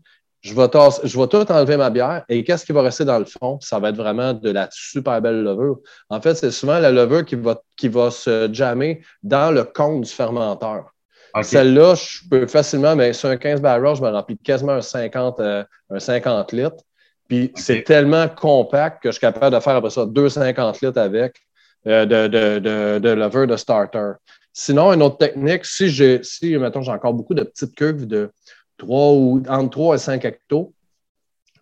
je 0.46 0.54
vais, 0.54 0.70
je 1.04 1.20
vais 1.20 1.28
tout 1.28 1.52
enlever 1.52 1.76
ma 1.76 1.90
bière 1.90 2.24
et 2.30 2.44
qu'est-ce 2.44 2.66
qui 2.66 2.72
va 2.72 2.84
rester 2.84 3.04
dans 3.04 3.18
le 3.18 3.26
fond? 3.26 3.58
Ça 3.62 3.80
va 3.80 3.90
être 3.90 3.96
vraiment 3.96 4.32
de 4.34 4.52
la 4.52 4.70
super 4.72 5.20
belle 5.20 5.42
levure. 5.42 5.80
En 6.10 6.22
fait, 6.22 6.36
c'est 6.36 6.52
souvent 6.52 6.78
la 6.78 6.92
levure 6.92 7.26
qui 7.26 7.36
va, 7.36 7.60
qui 7.76 7.88
va 7.88 8.12
se 8.12 8.48
jammer 8.54 9.02
dans 9.24 9.52
le 9.52 9.64
compte 9.64 10.02
du 10.02 10.12
fermenteur. 10.12 10.94
Celle-là, 11.44 11.96
je 11.96 12.30
peux 12.30 12.48
facilement, 12.48 12.96
mais 12.96 13.14
sur 13.14 13.30
un 13.30 13.38
15 13.38 13.62
barrels, 13.62 13.96
je 13.96 14.02
me 14.02 14.10
remplis 14.10 14.38
quasiment 14.38 14.74
un 14.74 14.82
50, 14.82 15.40
euh, 15.40 15.64
un 15.90 16.00
50 16.00 16.52
litres. 16.54 16.84
Puis 17.28 17.52
c'est 17.56 17.84
tellement 17.84 18.30
compact 18.30 19.02
que 19.02 19.10
je 19.10 19.14
suis 19.14 19.22
capable 19.22 19.56
de 19.56 19.60
faire 19.60 19.76
après 19.76 19.90
ça 19.90 20.06
250 20.06 20.82
litres 20.82 21.00
avec 21.00 21.42
euh, 21.88 22.06
de, 22.06 22.28
de, 22.28 22.60
de, 22.60 23.00
de 23.00 23.10
levure 23.10 23.48
de 23.48 23.58
starter. 23.58 24.12
Sinon, 24.54 24.94
une 24.94 25.02
autre 25.02 25.18
technique, 25.18 25.66
si 25.66 25.90
j'ai, 25.90 26.24
si, 26.24 26.56
mettons, 26.58 26.82
j'ai 26.82 26.92
encore 26.92 27.14
beaucoup 27.14 27.34
de 27.34 27.44
petites 27.44 27.76
cuves 27.76 28.08
de 28.08 28.32
3 28.78 29.12
ou 29.14 29.44
entre 29.50 29.70
3 29.72 29.96
et 29.96 30.00
5 30.00 30.26
hectos. 30.26 30.74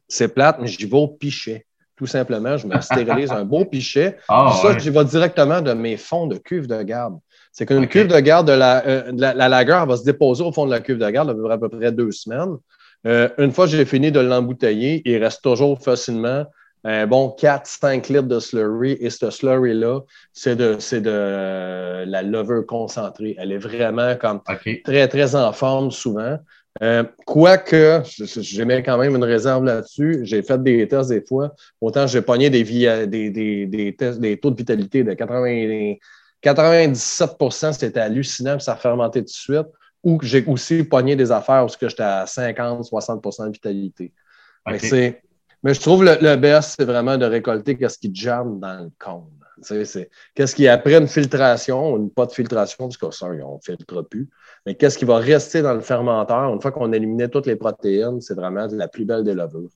C'est 0.08 0.28
plate, 0.28 0.58
mais 0.60 0.68
j'y 0.68 0.86
vais 0.86 0.98
au 0.98 1.08
pichet. 1.08 1.66
Tout 1.96 2.08
simplement, 2.08 2.58
je 2.58 2.68
me 2.68 2.80
stérilise 2.82 3.32
un 3.32 3.46
beau 3.46 3.66
pichet. 3.66 4.18
Ah, 4.30 4.54
ça, 4.62 4.78
j'y 4.78 4.90
vais 4.90 5.06
directement 5.06 5.62
de 5.62 5.74
mes 5.74 5.98
fonds 5.98 6.28
de 6.28 6.38
cuve 6.38 6.68
de 6.68 6.82
garde. 6.82 7.18
C'est 7.52 7.66
qu'une 7.68 7.88
cuve 7.88 8.08
de 8.08 8.20
garde 8.20 8.48
de 8.48 8.54
la, 8.54 8.86
euh, 8.88 9.12
la, 9.16 9.48
lager 9.48 9.84
va 9.88 9.96
se 9.96 10.04
déposer 10.04 10.44
au 10.44 10.52
fond 10.52 10.66
de 10.66 10.72
la 10.72 10.80
cuve 10.80 10.98
de 10.98 11.10
garde 11.10 11.30
à 11.30 11.58
peu 11.58 11.70
près 11.70 11.92
deux 11.92 12.12
semaines. 12.12 12.58
Euh, 13.06 13.30
une 13.38 13.52
fois 13.52 13.66
que 13.66 13.72
j'ai 13.72 13.86
fini 13.86 14.12
de 14.12 14.20
l'embouteiller, 14.20 15.02
il 15.06 15.24
reste 15.24 15.44
toujours 15.44 15.80
facilement 15.82 16.46
un 16.84 17.08
bon 17.08 17.36
4-5 17.40 18.12
litres 18.12 18.28
de 18.28 18.40
slurry. 18.40 18.98
Et 19.00 19.10
ce 19.10 19.30
slurry-là, 19.30 20.02
c'est 20.34 20.56
de, 20.56 20.74
de 20.76 21.04
euh, 21.06 22.06
la 22.06 22.24
levure 22.24 22.66
concentrée. 22.66 23.36
Elle 23.38 23.52
est 23.52 23.58
vraiment 23.58 24.16
comme 24.16 24.42
très, 24.84 25.08
très 25.08 25.36
en 25.36 25.54
forme 25.54 25.92
souvent. 25.92 26.38
Euh, 26.82 27.04
quoique, 27.26 28.02
j'ai 28.06 28.84
quand 28.84 28.98
même 28.98 29.16
une 29.16 29.24
réserve 29.24 29.64
là-dessus. 29.64 30.22
J'ai 30.24 30.42
fait 30.42 30.62
des 30.62 30.88
tests 30.88 31.10
des 31.10 31.24
fois. 31.24 31.54
Autant 31.80 32.08
j'ai 32.08 32.22
pogné 32.22 32.50
des, 32.50 32.64
des, 32.64 33.30
des, 33.30 33.68
des, 33.68 33.96
tests, 33.96 34.20
des 34.20 34.40
taux 34.40 34.50
de 34.50 34.56
vitalité 34.56 35.04
de 35.04 35.14
80, 35.14 35.96
97 36.42 37.32
c'était 37.74 38.00
hallucinant, 38.00 38.56
puis 38.56 38.64
ça 38.64 38.74
a 38.74 38.76
fermenté 38.76 39.20
tout 39.20 39.26
de 39.26 39.30
suite. 39.30 39.68
Ou 40.04 40.20
j'ai 40.22 40.44
aussi 40.46 40.84
pogné 40.84 41.16
des 41.16 41.32
affaires 41.32 41.66
où 41.66 41.70
j'étais 41.70 42.04
à 42.04 42.26
50-60% 42.26 43.48
de 43.48 43.52
vitalité. 43.54 44.12
Mais, 44.66 45.74
je 45.74 45.80
trouve 45.80 46.04
le, 46.04 46.18
le 46.20 46.36
best, 46.36 46.76
c'est 46.78 46.86
vraiment 46.86 47.18
de 47.18 47.26
récolter 47.26 47.78
ce 47.88 47.98
qui 47.98 48.14
jamme 48.14 48.60
dans 48.60 48.84
le 48.84 48.92
cône. 49.00 49.43
Qu'est-ce 50.36 50.56
qui, 50.56 50.68
après 50.68 50.96
une 50.96 51.08
filtration, 51.08 51.98
une 51.98 52.10
pas 52.10 52.26
de 52.26 52.32
filtration, 52.32 52.86
parce 52.86 52.98
que 52.98 53.12
ça, 53.12 53.28
on 53.28 53.56
ne 53.56 53.60
filtre 53.64 54.02
plus, 54.02 54.30
mais 54.66 54.76
qu'est-ce 54.76 54.98
qui 54.98 55.06
va 55.06 55.18
rester 55.18 55.62
dans 55.62 55.74
le 55.74 55.82
fermenteur? 55.82 56.54
Une 56.54 56.62
fois 56.62 56.72
qu'on 56.72 56.92
a 56.92 56.96
éliminé 56.96 57.30
toutes 57.30 57.46
les 57.46 57.56
protéines, 57.56 58.22
c'est 58.22 58.34
vraiment 58.34 58.68
la 58.72 58.88
plus 58.88 59.06
belle 59.06 59.24
des 59.24 59.34
levures. 59.34 59.70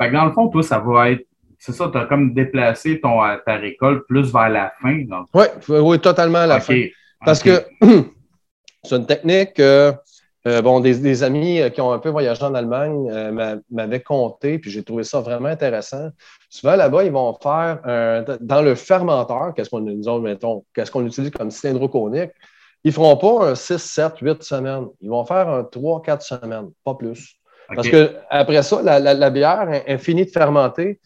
dans 0.00 0.24
le 0.24 0.32
fond, 0.32 0.48
toi, 0.48 0.62
ça 0.62 0.78
va 0.78 1.10
être. 1.10 1.26
C'est 1.58 1.72
ça, 1.72 1.88
tu 1.90 1.96
as 1.96 2.04
comme 2.06 2.34
déplacé 2.34 3.00
ton, 3.00 3.20
ta 3.46 3.56
récolte 3.56 4.06
plus 4.06 4.30
vers 4.32 4.50
la 4.50 4.72
fin. 4.82 5.02
Oui, 5.32 5.44
oui, 5.68 6.00
totalement 6.00 6.38
à 6.38 6.46
la 6.46 6.60
fin. 6.60 6.82
Parce 7.24 7.42
que 7.42 7.64
c'est 8.82 8.96
une 8.96 9.06
technique. 9.06 9.58
Euh, 9.60 9.92
euh, 10.46 10.60
bon, 10.60 10.80
des, 10.80 11.22
amis 11.22 11.60
euh, 11.60 11.70
qui 11.70 11.80
ont 11.80 11.90
un 11.90 11.98
peu 11.98 12.10
voyagé 12.10 12.42
en 12.42 12.54
Allemagne 12.54 13.08
euh, 13.10 13.56
m'avaient 13.70 14.02
compté, 14.02 14.58
puis 14.58 14.70
j'ai 14.70 14.82
trouvé 14.82 15.02
ça 15.02 15.20
vraiment 15.20 15.48
intéressant. 15.48 16.10
Souvent, 16.54 16.76
là-bas, 16.76 17.02
ils 17.02 17.10
vont 17.10 17.36
faire 17.42 17.80
dans 18.40 18.62
le 18.62 18.76
fermenteur, 18.76 19.54
qu'est-ce 19.56 19.68
qu'on 19.68 19.80
nous 19.80 20.20
mettons, 20.20 20.64
qu'est-ce 20.72 20.88
qu'on 20.88 21.04
utilise 21.04 21.32
comme 21.32 21.50
cylindro 21.50 21.88
conique, 21.88 22.30
ils 22.84 22.90
ne 22.90 22.92
feront 22.92 23.16
pas 23.16 23.48
un 23.48 23.54
6, 23.56 23.78
7, 23.78 24.18
8 24.20 24.40
semaines. 24.44 24.86
Ils 25.00 25.10
vont 25.10 25.24
faire 25.24 25.48
un 25.48 25.64
3, 25.64 26.02
4 26.02 26.22
semaines, 26.22 26.70
pas 26.84 26.94
plus. 26.94 27.34
Parce 27.74 27.88
que 27.88 28.14
après 28.30 28.62
ça, 28.62 28.80
la, 28.82 29.30
bière 29.30 29.82
est, 29.84 29.98
finie 29.98 30.26
de 30.26 30.30
fermenter. 30.30 31.00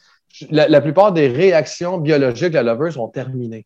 La, 0.51 0.83
plupart 0.83 1.13
des 1.13 1.29
réactions 1.29 1.97
biologiques 1.97 2.51
de 2.51 2.57
la 2.57 2.75
leveuse 2.75 2.93
sont 2.93 3.09
terminées. 3.09 3.65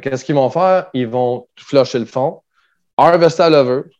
Qu'est-ce 0.00 0.24
qu'ils 0.24 0.36
vont 0.36 0.48
faire? 0.48 0.90
Ils 0.94 1.08
vont 1.08 1.48
flusher 1.56 1.98
le 1.98 2.04
fond, 2.04 2.42
harvester 2.96 3.50
la 3.50 3.64
leveuse, 3.64 3.90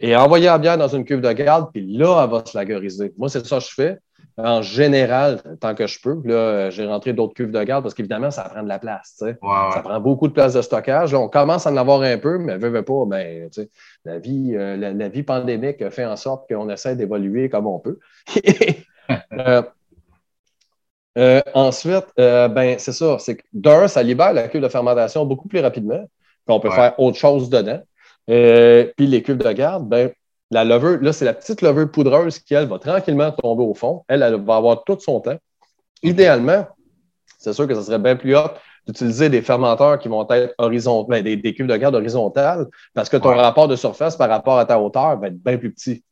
et 0.00 0.16
envoyer 0.16 0.46
la 0.46 0.58
bière 0.58 0.76
dans 0.76 0.88
une 0.88 1.04
cuve 1.04 1.20
de 1.20 1.30
garde, 1.30 1.70
puis 1.72 1.86
là, 1.96 2.24
elle 2.24 2.30
va 2.30 2.44
se 2.44 2.58
lageriser. 2.58 3.14
Moi, 3.16 3.28
c'est 3.28 3.46
ça 3.46 3.58
que 3.58 3.64
je 3.64 3.74
fais. 3.74 3.98
En 4.38 4.62
général, 4.62 5.42
tant 5.60 5.74
que 5.74 5.88
je 5.88 6.00
peux. 6.00 6.20
Là, 6.24 6.70
j'ai 6.70 6.86
rentré 6.86 7.12
d'autres 7.12 7.34
cuves 7.34 7.50
de 7.50 7.62
garde 7.64 7.82
parce 7.82 7.94
qu'évidemment, 7.94 8.30
ça 8.30 8.44
prend 8.44 8.62
de 8.62 8.68
la 8.68 8.78
place. 8.78 9.16
Ça 9.18 9.82
prend 9.82 10.00
beaucoup 10.00 10.28
de 10.28 10.32
place 10.32 10.54
de 10.54 10.62
stockage. 10.62 11.12
on 11.12 11.28
commence 11.28 11.66
à 11.66 11.72
en 11.72 11.76
avoir 11.76 12.02
un 12.02 12.18
peu, 12.18 12.38
mais 12.38 12.56
veut, 12.56 12.68
veut 12.68 12.84
pas, 12.84 13.04
ben, 13.06 13.50
la, 14.04 14.18
vie, 14.18 14.52
euh, 14.54 14.76
la, 14.76 15.08
vie 15.08 15.24
pandémique 15.24 15.88
fait 15.90 16.04
en 16.04 16.16
sorte 16.16 16.48
qu'on 16.48 16.70
essaie 16.70 16.94
d'évoluer 16.94 17.48
comme 17.48 17.66
on 17.66 17.78
peut. 17.78 17.98
Euh, 19.32 19.62
euh, 21.16 21.40
ensuite, 21.54 22.04
ben, 22.18 22.78
c'est 22.78 22.92
ça. 22.92 23.16
C'est 23.18 23.38
d'un, 23.54 23.88
ça 23.88 24.02
libère 24.02 24.34
la 24.34 24.48
cuve 24.48 24.60
de 24.60 24.68
fermentation 24.68 25.24
beaucoup 25.24 25.48
plus 25.48 25.60
rapidement. 25.60 26.04
qu'on 26.46 26.60
peut 26.60 26.70
faire 26.70 27.00
autre 27.00 27.16
chose 27.16 27.48
dedans. 27.48 27.80
Euh, 28.28 28.90
puis 28.96 29.06
les 29.06 29.22
cuves 29.22 29.38
de 29.38 29.52
garde, 29.52 29.88
ben, 29.88 30.10
la 30.50 30.64
levure, 30.64 30.98
là, 31.02 31.12
c'est 31.12 31.24
la 31.24 31.34
petite 31.34 31.62
levure 31.62 31.90
poudreuse 31.90 32.38
qui, 32.38 32.54
elle, 32.54 32.68
va 32.68 32.78
tranquillement 32.78 33.30
tomber 33.32 33.62
au 33.62 33.74
fond. 33.74 34.04
Elle, 34.08 34.22
elle 34.22 34.42
va 34.42 34.56
avoir 34.56 34.84
tout 34.84 34.98
son 34.98 35.20
temps. 35.20 35.38
Idéalement, 36.02 36.66
c'est 37.38 37.52
sûr 37.52 37.66
que 37.66 37.74
ce 37.74 37.82
serait 37.82 37.98
bien 37.98 38.16
plus 38.16 38.36
hot 38.36 38.50
d'utiliser 38.86 39.28
des 39.28 39.42
fermenteurs 39.42 39.98
qui 39.98 40.08
vont 40.08 40.26
être 40.30 40.54
horizontaux, 40.56 41.08
ben, 41.08 41.22
des, 41.22 41.36
des, 41.36 41.54
cuves 41.54 41.66
de 41.66 41.76
garde 41.76 41.94
horizontales, 41.94 42.66
parce 42.94 43.10
que 43.10 43.18
ton 43.18 43.34
rapport 43.34 43.68
de 43.68 43.76
surface 43.76 44.16
par 44.16 44.30
rapport 44.30 44.58
à 44.58 44.64
ta 44.64 44.80
hauteur 44.80 45.18
va 45.20 45.28
être 45.28 45.42
bien 45.42 45.58
plus 45.58 45.70
petit. 45.70 46.02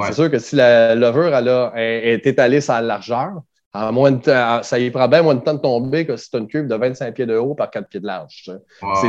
C'est 0.00 0.14
sûr 0.14 0.30
que 0.30 0.38
si 0.38 0.56
la 0.56 0.94
levure 0.94 1.34
elle 1.34 1.48
a, 1.50 1.72
est 1.76 2.26
étalée 2.26 2.60
la 2.66 2.80
largeur, 2.80 3.42
à 3.74 3.92
moins 3.92 4.18
ça 4.62 4.78
y 4.78 4.90
prend 4.90 5.06
bien 5.08 5.22
moins 5.22 5.34
de 5.34 5.40
temps 5.40 5.52
de 5.52 5.60
tomber 5.60 6.06
que 6.06 6.16
si 6.16 6.30
tu 6.30 6.36
as 6.36 6.38
une 6.38 6.48
cuve 6.48 6.66
de 6.66 6.74
25 6.74 7.14
pieds 7.14 7.26
de 7.26 7.36
haut 7.36 7.54
par 7.54 7.70
4 7.70 7.88
pieds 7.88 8.00
de 8.00 8.06
large. 8.06 8.50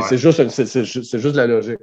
c'est 0.06 0.18
juste, 0.18 0.42
juste 0.84 1.36
la 1.36 1.46
logique. 1.46 1.78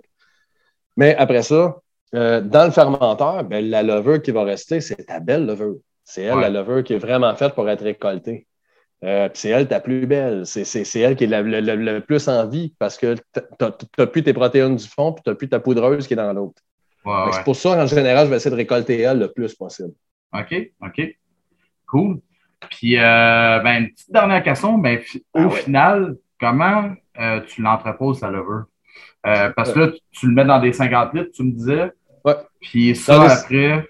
Mais 0.98 1.16
après 1.16 1.42
ça, 1.42 1.78
euh, 2.14 2.42
dans 2.42 2.66
le 2.66 2.72
fermenteur, 2.72 3.44
ben, 3.46 3.70
la 3.70 3.84
levure 3.84 4.22
qui 4.22 4.32
va 4.32 4.44
rester, 4.44 4.82
c'est 4.82 5.06
ta 5.06 5.20
belle 5.20 5.46
levure. 5.46 5.78
C'est 6.04 6.24
elle, 6.24 6.40
la 6.40 6.50
levure 6.50 6.84
qui 6.84 6.94
est 6.94 6.98
vraiment 6.98 7.34
faite 7.36 7.54
pour 7.54 7.70
être 7.70 7.84
récoltée. 7.84 8.48
Euh, 9.04 9.30
c'est 9.34 9.50
elle 9.50 9.68
ta 9.68 9.80
plus 9.80 10.06
belle. 10.06 10.46
C'est 10.46 11.00
elle 11.00 11.16
qui 11.16 11.24
est 11.24 11.28
le 11.28 12.00
plus 12.00 12.28
en 12.28 12.48
vie 12.48 12.74
parce 12.78 12.98
que 12.98 13.16
tu 13.16 13.42
n'as 13.98 14.08
plus 14.08 14.24
tes 14.24 14.34
protéines 14.34 14.76
du 14.76 14.88
fond 14.88 15.14
puis 15.14 15.24
tu 15.24 15.30
n'as 15.30 15.36
plus 15.36 15.50
ta 15.50 15.60
poudreuse 15.60 16.06
qui 16.06 16.14
est 16.14 16.18
dans 16.18 16.34
l'autre. 16.34 16.62
c'est 17.32 17.44
pour 17.44 17.56
ça, 17.56 17.82
en 17.82 17.88
général, 17.88 18.26
je 18.26 18.32
vais 18.32 18.38
essayer 18.38 18.52
de 18.52 18.58
récolter 18.58 19.00
elle 19.00 19.20
le 19.20 19.32
plus 19.32 19.56
possible. 19.56 19.94
OK, 20.34 20.54
OK. 20.82 21.02
Cool. 21.88 22.20
Puis, 22.70 22.98
euh, 22.98 23.60
ben, 23.60 23.84
une 23.84 23.90
petite 23.90 24.12
dernière 24.12 24.44
question. 24.44 24.78
Ben, 24.78 25.00
au 25.34 25.40
ah 25.40 25.50
final, 25.50 26.18
comment 26.40 26.94
tu 27.48 27.62
l'entreposes, 27.62 28.20
ta 28.20 28.30
levure? 28.30 28.66
Parce 29.24 29.72
que 29.72 29.80
là, 29.80 29.88
tu, 30.12 30.28
le 30.28 30.34
mets 30.34 30.46
dans 30.46 30.60
des 30.60 30.74
50 30.74 31.14
litres, 31.14 31.32
tu 31.34 31.44
me 31.44 31.52
disais. 31.52 31.92
Puis 32.62 32.96
ça, 32.96 33.24
après. 33.24 33.86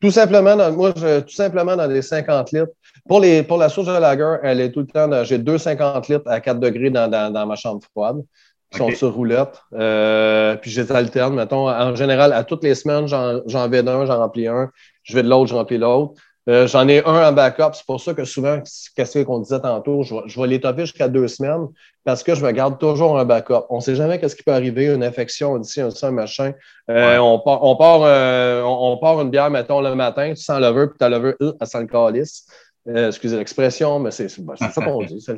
Tout 0.00 0.12
simplement, 0.12 0.54
dans, 0.54 0.72
moi, 0.72 0.92
je, 0.96 1.20
tout 1.20 1.34
simplement 1.34 1.74
dans 1.74 1.88
des 1.88 2.02
50 2.02 2.52
litres. 2.52 2.72
Pour, 3.08 3.20
les, 3.20 3.42
pour 3.42 3.58
la 3.58 3.68
source 3.68 3.88
de 3.88 4.00
lager, 4.00 4.36
elle 4.44 4.60
est 4.60 4.70
tout 4.70 4.80
le 4.80 4.86
temps. 4.86 5.24
J'ai 5.24 5.38
deux 5.38 5.58
50 5.58 6.08
litres 6.08 6.28
à 6.28 6.40
4 6.40 6.60
degrés 6.60 6.90
dans, 6.90 7.10
dans, 7.10 7.46
ma 7.46 7.56
chambre 7.56 7.82
froide 7.90 8.22
qui 8.70 8.78
sont 8.78 8.90
sur 8.90 9.14
roulette. 9.14 9.60
Euh, 9.72 10.54
puis 10.56 10.70
je 10.70 10.82
les 10.82 10.92
alterne. 10.92 11.34
Mettons, 11.34 11.68
en 11.68 11.94
général, 11.96 12.32
à 12.32 12.44
toutes 12.44 12.62
les 12.62 12.74
semaines, 12.74 13.08
j'en 13.08 13.68
vais 13.68 13.82
d'un, 13.82 14.06
j'en 14.06 14.18
remplis 14.18 14.46
un. 14.46 14.70
Je 15.02 15.14
vais 15.14 15.22
de 15.22 15.28
l'autre, 15.28 15.48
je 15.48 15.54
remplis 15.54 15.78
l'autre. 15.78 16.20
Euh, 16.48 16.66
j'en 16.66 16.88
ai 16.88 17.04
un 17.04 17.28
en 17.28 17.32
backup. 17.32 17.74
C'est 17.74 17.84
pour 17.84 18.00
ça 18.00 18.14
que 18.14 18.24
souvent, 18.24 18.60
qu'est-ce 18.96 19.18
qu'on 19.20 19.40
disait 19.40 19.60
tantôt, 19.60 20.02
je 20.02 20.14
vais, 20.14 20.20
je 20.26 20.40
vais 20.40 20.46
les 20.46 20.60
topper 20.60 20.82
jusqu'à 20.82 21.08
deux 21.08 21.28
semaines 21.28 21.68
parce 22.04 22.22
que 22.22 22.34
je 22.34 22.44
me 22.44 22.50
garde 22.52 22.78
toujours 22.78 23.18
un 23.18 23.24
backup. 23.26 23.66
On 23.68 23.76
ne 23.76 23.80
sait 23.82 23.94
jamais 23.94 24.18
qu'est-ce 24.18 24.34
qui 24.34 24.42
peut 24.42 24.52
arriver, 24.52 24.86
une 24.86 25.04
infection, 25.04 25.60
ici, 25.60 25.82
un, 25.82 25.90
un 26.00 26.10
machin. 26.10 26.52
Euh, 26.88 27.18
on, 27.18 27.38
part, 27.38 27.62
on, 27.62 27.76
part, 27.76 28.00
euh, 28.02 28.62
on, 28.62 28.96
part, 28.96 29.20
une 29.20 29.28
bière, 29.28 29.50
mettons, 29.50 29.82
le 29.82 29.94
matin, 29.94 30.30
tu 30.30 30.42
sens 30.42 30.58
le 30.58 30.88
puis 30.88 30.98
ta 30.98 31.10
lever, 31.10 31.34
euh, 31.42 31.52
elle 31.60 31.66
sent 31.66 31.80
le 31.80 31.86
calice. 31.86 32.46
excusez 32.86 33.36
l'expression, 33.36 33.98
mais 33.98 34.10
c'est 34.10 34.28
ça 34.28 34.82
qu'on 34.82 35.02
dit. 35.02 35.26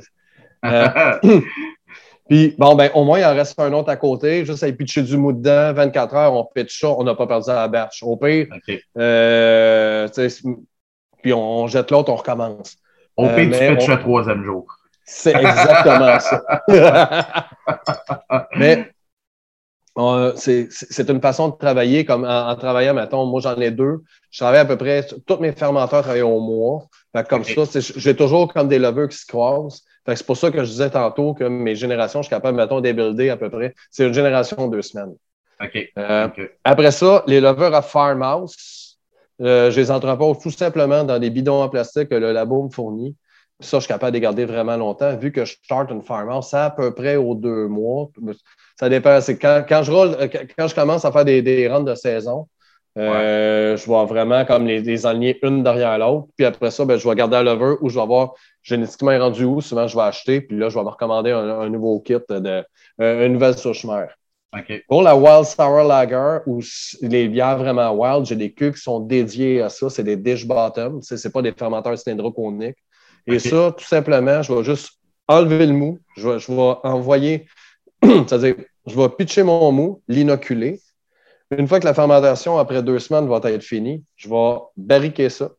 Puis, 2.31 2.55
bon, 2.57 2.77
ben, 2.77 2.91
au 2.95 3.03
moins, 3.03 3.19
il 3.19 3.25
en 3.25 3.35
reste 3.35 3.59
un 3.59 3.73
autre 3.73 3.89
à 3.89 3.97
côté. 3.97 4.45
Juste 4.45 4.63
à 4.63 4.71
pitcher 4.71 5.03
du 5.03 5.17
mou 5.17 5.33
dedans, 5.33 5.73
24 5.73 6.15
heures, 6.15 6.33
on 6.33 6.45
pitch 6.45 6.81
ça, 6.81 6.91
on 6.91 7.03
n'a 7.03 7.17
pas 7.17 7.27
perdu 7.27 7.49
la 7.49 7.67
batch. 7.67 8.05
Au 8.05 8.17
pire, 8.17 8.47
euh, 8.97 10.07
puis 11.23 11.33
on, 11.33 11.67
jette 11.67 11.91
l'autre, 11.91 12.11
on 12.13 12.17
recommence. 12.17 12.77
Au 13.17 13.27
pire, 13.29 13.51
tu 13.53 13.77
pitches 13.77 13.89
le 13.89 13.99
troisième 13.99 14.45
jour. 14.45 14.67
C'est 15.05 15.35
exactement 15.35 16.21
ça. 16.21 16.43
mais 18.57 18.89
c'est 20.37 21.11
une 21.11 21.21
façon 21.21 21.49
de 21.49 21.57
travailler 21.57 22.05
comme 22.05 22.25
en, 22.25 22.55
travaillant, 22.57 22.95
mettons, 22.95 23.27
moi 23.27 23.41
j'en 23.41 23.57
ai 23.57 23.71
deux. 23.71 24.03
Je 24.31 24.39
travaille 24.39 24.61
à 24.61 24.65
peu 24.65 24.77
près, 24.77 25.07
tous 25.27 25.39
mes 25.39 25.53
fermenteurs 25.53 26.03
travaillent 26.03 26.23
au 26.23 26.41
mois. 26.41 26.87
comme 27.29 27.45
ça, 27.45 27.63
j'ai 27.97 28.17
toujours 28.17 28.53
comme 28.53 28.69
des 28.69 28.79
levures 28.79 29.09
qui 29.09 29.19
se 29.19 29.27
croisent. 29.27 29.83
C'est 30.07 30.27
pour 30.27 30.37
ça 30.37 30.51
que 30.51 30.65
je 30.65 30.71
disais 30.71 30.91
tantôt 30.91 31.35
que 31.35 31.45
mes 31.45 31.75
générations, 31.77 32.23
je 32.23 32.27
suis 32.27 32.35
capable, 32.35 32.57
mettons, 32.57 32.81
d'ébuilder 32.81 33.31
à 33.31 33.37
peu 33.37 33.51
près. 33.51 33.75
C'est 33.91 34.07
une 34.07 34.15
génération 34.15 34.69
de 34.69 34.77
deux 34.77 34.83
semaines. 34.83 35.15
Euh, 35.99 36.29
après 36.65 36.91
ça, 36.91 37.23
les 37.27 37.41
levures 37.41 37.75
à 37.75 37.83
farmhouse, 37.83 38.57
euh, 38.57 38.90
je 39.41 39.75
les 39.75 39.91
entrepose 39.91 40.39
tout 40.39 40.51
simplement 40.51 41.05
dans 41.05 41.19
des 41.19 41.31
bidons 41.31 41.63
en 41.63 41.69
plastique 41.69 42.11
que 42.11 42.15
le 42.15 42.33
labo 42.33 42.65
me 42.65 42.71
fournit. 42.71 43.17
Ça, 43.61 43.77
je 43.79 43.83
suis 43.83 43.89
capable 43.89 44.13
de 44.13 44.17
les 44.17 44.21
garder 44.21 44.45
vraiment 44.47 44.77
longtemps. 44.77 45.15
Vu 45.17 45.33
que 45.33 45.45
je 45.45 45.55
start 45.63 45.91
une 45.91 46.03
farmhouse, 46.03 46.47
c'est 46.51 46.57
à 46.57 46.71
peu 46.71 46.95
près 46.95 47.17
aux 47.17 47.35
deux 47.35 47.69
mois. 47.69 48.09
Ça 48.79 48.89
dépend. 48.89 49.21
C'est 49.21 49.37
quand, 49.39 49.83
je 49.83 49.93
roule, 49.93 50.17
quand 50.57 50.67
je 50.67 50.75
commence 50.75 51.05
à 51.05 51.13
faire 51.13 51.27
des, 51.27 51.43
des 51.43 51.69
de 51.69 51.95
saison, 51.95 52.49
euh, 52.99 53.77
je 53.77 53.89
vais 53.89 54.07
vraiment 54.07 54.45
comme 54.45 54.67
les, 54.67 54.81
les 54.81 55.07
aligner 55.07 55.39
une 55.43 55.63
derrière 55.63 55.99
l'autre. 55.99 56.29
Puis 56.37 56.47
après 56.47 56.71
ça, 56.71 56.85
ben, 56.85 56.99
je 56.99 57.09
vais 57.09 57.15
garder 57.15 57.37
à 57.37 57.43
lever 57.43 57.77
ou 57.81 57.89
je 57.89 57.99
vais 57.99 58.07
voir 58.07 58.33
génétiquement 58.63 59.17
rendu 59.19 59.45
où. 59.45 59.61
Souvent, 59.61 59.87
je 59.87 59.97
vais 59.97 60.03
acheter. 60.03 60.41
Puis 60.41 60.57
là, 60.59 60.71
je 60.71 60.79
vais 60.79 60.85
me 60.85 60.89
recommander 60.89 61.31
un, 61.31 61.69
nouveau 61.69 62.01
kit, 62.01 62.15
de, 62.29 62.65
euh, 63.01 63.27
une 63.27 63.35
nouvelle 63.35 63.57
souche 63.57 63.85
mère. 63.85 64.17
Pour 64.89 65.03
la 65.03 65.17
Wild 65.17 65.45
Sour 65.45 65.85
Lager 65.85 66.39
ou 66.47 66.61
les 67.03 67.29
bières 67.29 67.59
vraiment 67.59 67.93
wild, 67.93 68.27
j'ai 68.27 68.37
des 68.37 68.53
queues 68.53 68.73
qui 68.73 68.81
sont 68.81 69.01
dédiées 69.01 69.63
à 69.63 69.69
ça. 69.69 69.89
C'est 69.91 70.03
des 70.03 70.17
dish 70.17 70.47
bottom. 70.47 71.01
Ce 71.03 71.15
n'est 71.15 71.33
pas 71.33 71.43
des 71.43 71.53
fermenteurs 71.53 71.97
cylindroconiques. 71.97 72.77
Et 73.27 73.39
ça, 73.39 73.73
tout 73.77 73.85
simplement, 73.85 74.43
je 74.43 74.53
vais 74.53 74.65
juste 74.65 74.93
enlever 75.29 75.67
le 75.67 75.73
mou. 75.73 75.99
Je 76.17 76.29
vais, 76.29 76.39
je 76.39 76.51
vais 76.51 76.75
envoyer, 76.83 77.47
c'est-à-dire, 78.03 78.57
je 78.87 78.97
vais 78.97 79.09
pitcher 79.09 79.43
mon 79.45 79.71
mou, 79.71 80.03
l'inoculer. 80.09 80.81
Une 81.57 81.69
fois 81.69 81.81
que 81.81 81.85
la 81.85 81.95
fermentation, 81.95 82.59
après 82.59 82.83
deux 82.83 82.99
semaines, 82.99 83.29
va 83.29 83.41
être 83.45 83.63
finie, 83.63 84.05
je 84.17 84.29
vais 84.29 84.59
barriquer 84.77 85.29
ça. 85.29 85.51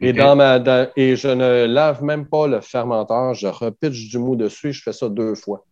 Et, 0.00 0.12
dans 0.12 0.34
ma, 0.34 0.60
et 0.96 1.14
je 1.14 1.28
ne 1.28 1.64
lave 1.66 2.02
même 2.02 2.26
pas 2.26 2.48
le 2.48 2.60
fermenteur, 2.60 3.34
je 3.34 3.46
repitche 3.46 4.08
du 4.08 4.18
mou 4.18 4.34
dessus, 4.34 4.72
je 4.72 4.82
fais 4.82 4.92
ça 4.92 5.08
deux 5.08 5.36
fois. 5.36 5.64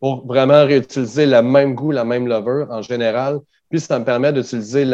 Pour 0.00 0.26
vraiment 0.26 0.64
réutiliser 0.64 1.26
le 1.26 1.42
même 1.42 1.74
goût, 1.74 1.92
la 1.92 2.04
même 2.04 2.26
levure 2.26 2.68
en 2.70 2.82
général. 2.82 3.38
Puis 3.70 3.80
ça 3.80 3.98
me 3.98 4.04
permet 4.04 4.32
d'utiliser 4.32 4.84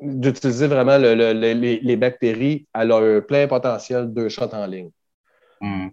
d'utiliser 0.00 0.66
vraiment 0.66 0.98
les, 0.98 1.96
bactéries 1.96 2.66
à 2.72 2.84
leur 2.84 3.24
plein 3.26 3.46
potentiel 3.46 4.12
deux 4.12 4.28
shots 4.28 4.52
en 4.52 4.66
ligne. 4.66 4.90
Hmm. 5.60 5.88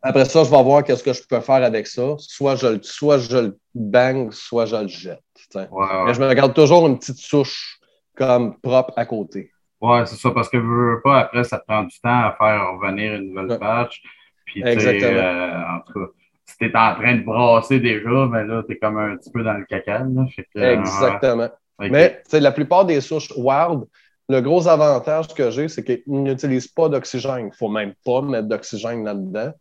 Après 0.00 0.24
ça, 0.24 0.44
je 0.44 0.50
vais 0.50 0.62
voir 0.62 0.84
qu'est-ce 0.84 1.02
que 1.02 1.12
je 1.12 1.22
peux 1.28 1.40
faire 1.40 1.62
avec 1.62 1.86
ça. 1.86 2.14
Soit 2.18 2.56
je, 2.56 2.80
soit 2.82 3.18
je 3.18 3.36
le 3.36 3.58
bang, 3.74 4.32
soit 4.32 4.66
je 4.66 4.76
le 4.76 4.88
jette. 4.88 5.20
Mais 5.54 6.14
je 6.14 6.20
me 6.20 6.32
garde 6.32 6.54
toujours 6.54 6.86
une 6.86 6.98
petite 6.98 7.18
souche 7.18 7.78
comme 8.16 8.58
propre 8.60 8.94
à 8.96 9.04
côté. 9.04 9.50
Ouais, 9.80 10.06
c'est 10.06 10.16
ça, 10.16 10.30
parce 10.30 10.48
que 10.48 10.56
veux 10.56 11.00
pas, 11.02 11.20
après, 11.20 11.44
ça 11.44 11.58
prend 11.58 11.82
du 11.82 11.98
temps 12.00 12.08
à 12.08 12.36
faire 12.38 12.72
revenir 12.72 13.14
une 13.14 13.34
nouvelle 13.34 13.58
batch. 13.58 14.00
Puis, 14.44 14.62
Exactement. 14.64 15.10
Euh, 15.10 15.76
en 15.76 15.80
tout 15.80 15.92
cas, 15.92 16.12
si 16.52 16.58
tu 16.58 16.66
es 16.66 16.76
en 16.76 16.94
train 16.94 17.16
de 17.16 17.24
brasser 17.24 17.80
déjà, 17.80 18.26
ben 18.26 18.44
là, 18.44 18.62
tu 18.66 18.74
es 18.74 18.78
comme 18.78 18.98
un 18.98 19.16
petit 19.16 19.30
peu 19.30 19.42
dans 19.42 19.54
le 19.54 19.64
caca. 19.64 20.06
Exactement. 20.54 21.48
Mais 21.78 22.22
la 22.32 22.52
plupart 22.52 22.84
des 22.84 23.00
souches 23.00 23.32
wild, 23.36 23.84
le 24.28 24.40
gros 24.40 24.68
avantage 24.68 25.28
que 25.28 25.50
j'ai, 25.50 25.68
c'est 25.68 25.82
qu'ils 25.82 26.02
n'utilisent 26.06 26.68
pas 26.68 26.88
d'oxygène. 26.88 27.40
Il 27.40 27.46
ne 27.46 27.50
faut 27.50 27.68
même 27.68 27.94
pas 28.04 28.22
mettre 28.22 28.48
d'oxygène 28.48 29.04
là-dedans. 29.04 29.52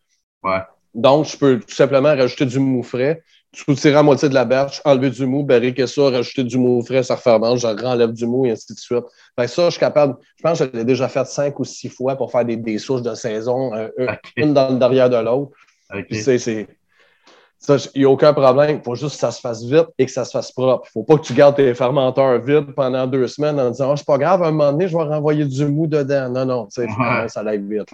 Ouais. 0.43 0.59
Donc, 0.93 1.25
je 1.25 1.37
peux 1.37 1.59
tout 1.59 1.73
simplement 1.73 2.09
rajouter 2.09 2.45
du 2.45 2.59
mou 2.59 2.83
frais, 2.83 3.23
soutirer 3.53 3.95
à 3.95 4.03
moitié 4.03 4.27
de 4.27 4.33
la 4.33 4.45
berge, 4.45 4.81
enlever 4.83 5.09
du 5.09 5.25
mou, 5.25 5.43
barriquer 5.43 5.87
ça, 5.87 6.09
rajouter 6.09 6.43
du 6.43 6.57
mou 6.57 6.83
frais, 6.83 7.01
ça 7.01 7.15
refermente, 7.15 7.59
je 7.59 7.67
renlève 7.67 8.11
du 8.11 8.25
mou 8.25 8.45
et 8.45 8.51
ainsi 8.51 8.73
de 8.73 8.77
suite. 8.77 9.05
Fait 9.39 9.47
ça, 9.47 9.65
je 9.65 9.71
suis 9.71 9.79
capable, 9.79 10.17
je 10.37 10.43
pense 10.43 10.59
que 10.59 10.65
je 10.65 10.77
l'ai 10.77 10.85
déjà 10.85 11.07
fait 11.07 11.25
cinq 11.25 11.59
ou 11.59 11.63
six 11.63 11.89
fois 11.89 12.17
pour 12.17 12.31
faire 12.31 12.43
des, 12.43 12.57
des 12.57 12.77
souches 12.77 13.03
de 13.03 13.15
saison, 13.15 13.73
euh, 13.73 13.89
une 14.35 14.53
dans 14.53 14.69
le 14.69 14.79
derrière 14.79 15.09
de 15.09 15.17
l'autre. 15.17 15.51
C'est 17.63 17.91
il 17.93 17.99
n'y 18.01 18.05
a 18.05 18.09
aucun 18.09 18.33
problème. 18.33 18.77
Il 18.77 18.83
faut 18.83 18.95
juste 18.95 19.13
que 19.13 19.19
ça 19.19 19.29
se 19.29 19.39
fasse 19.39 19.63
vite 19.63 19.85
et 19.99 20.07
que 20.07 20.11
ça 20.11 20.25
se 20.25 20.31
fasse 20.31 20.51
propre. 20.51 20.87
Il 20.87 20.97
ne 20.97 21.01
faut 21.01 21.03
pas 21.03 21.21
que 21.21 21.27
tu 21.27 21.33
gardes 21.33 21.55
tes 21.55 21.75
fermenteurs 21.75 22.41
vides 22.41 22.73
pendant 22.73 23.05
deux 23.05 23.27
semaines 23.27 23.59
en 23.59 23.69
disant 23.69 23.91
oh, 23.91 23.95
c'est 23.95 24.05
pas 24.05 24.17
grave, 24.17 24.41
à 24.41 24.47
un 24.47 24.51
moment 24.51 24.71
donné, 24.71 24.87
je 24.87 24.97
vais 24.97 25.03
renvoyer 25.03 25.45
du 25.45 25.65
mou 25.67 25.85
dedans. 25.85 26.27
Non, 26.29 26.45
non, 26.45 26.67
ouais. 26.75 27.27
ça 27.27 27.43
lève 27.43 27.61
vite. 27.61 27.87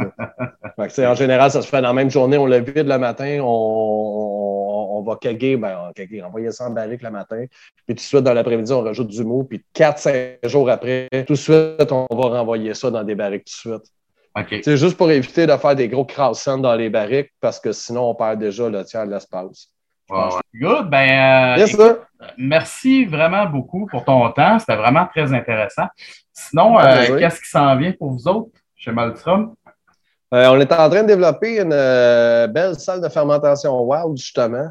en 0.78 1.16
général, 1.16 1.52
ça 1.52 1.62
se 1.62 1.68
fait 1.68 1.82
dans 1.82 1.90
la 1.90 1.94
même 1.94 2.10
journée. 2.10 2.38
On 2.38 2.46
le 2.46 2.60
vide 2.60 2.88
le 2.88 2.98
matin, 2.98 3.40
on, 3.44 5.00
on, 5.00 5.04
va 5.04 5.18
caguer, 5.18 5.58
ben, 5.58 5.92
on 5.98 6.26
envoyer 6.26 6.52
ça 6.54 6.68
en 6.68 6.70
barrique 6.70 7.02
le 7.02 7.12
matin. 7.12 7.44
Puis 7.86 7.88
tout 7.88 7.94
de 7.96 8.00
suite, 8.00 8.22
dans 8.22 8.34
l'après-midi, 8.34 8.72
on 8.72 8.84
rajoute 8.84 9.10
du 9.10 9.26
mou. 9.26 9.44
Puis 9.44 9.66
quatre, 9.74 10.00
cinq 10.00 10.38
jours 10.46 10.70
après, 10.70 11.10
tout 11.28 11.34
de 11.34 11.38
suite, 11.38 11.92
on 11.92 12.08
va 12.16 12.40
renvoyer 12.40 12.74
ça 12.74 12.90
dans 12.90 13.04
des 13.04 13.16
barriques 13.16 13.44
tout 13.44 13.70
de 13.70 13.76
suite. 13.76 13.92
C'est 14.64 14.78
juste 14.78 14.98
pour 14.98 15.10
éviter 15.12 15.48
de 15.48 15.56
faire 15.58 15.76
des 15.76 15.88
gros 15.88 16.06
croissants 16.06 16.58
dans 16.58 16.76
les 16.76 16.90
barriques 16.90 17.32
parce 17.42 17.60
que 17.60 17.72
sinon, 17.72 18.10
on 18.10 18.16
perd 18.16 18.40
déjà 18.40 18.70
le 18.70 18.84
tiers 18.84 19.06
de 19.06 19.12
l'espace. 19.12 19.70
Good. 20.10 20.90
Ben, 20.90 21.60
euh, 21.60 21.96
merci 22.38 23.06
vraiment 23.06 23.46
beaucoup 23.46 23.86
pour 23.88 24.06
ton 24.06 24.30
temps. 24.32 24.58
C'était 24.60 24.76
vraiment 24.76 25.06
très 25.08 25.34
intéressant. 25.34 25.88
Sinon, 26.32 26.80
euh, 26.80 27.20
qu'est-ce 27.20 27.42
qui 27.42 27.50
s'en 27.50 27.76
vient 27.76 27.92
pour 27.92 28.12
vous 28.12 28.28
autres 28.28 28.52
chez 28.76 28.92
Maltrum? 28.92 29.54
Euh, 30.34 30.48
on 30.50 30.60
est 30.60 30.72
en 30.72 30.90
train 30.90 31.04
de 31.04 31.08
développer 31.08 31.60
une 31.60 31.70
belle 32.54 32.76
salle 32.76 33.02
de 33.02 33.10
fermentation 33.10 33.82
wild, 33.82 34.18
justement. 34.18 34.70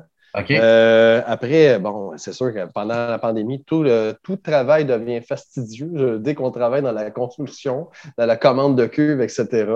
Euh, 0.50 1.22
après, 1.26 1.78
bon, 1.78 2.12
c'est 2.16 2.32
sûr 2.32 2.52
que 2.52 2.66
pendant 2.72 3.08
la 3.08 3.18
pandémie, 3.18 3.62
tout, 3.64 3.82
le, 3.82 4.14
tout 4.22 4.36
travail 4.36 4.84
devient 4.84 5.20
fastidieux 5.22 6.18
dès 6.18 6.34
qu'on 6.34 6.50
travaille 6.50 6.82
dans 6.82 6.92
la 6.92 7.10
construction, 7.10 7.88
dans 8.18 8.26
la 8.26 8.36
commande 8.36 8.76
de 8.76 8.86
cuves, 8.86 9.20
etc. 9.20 9.66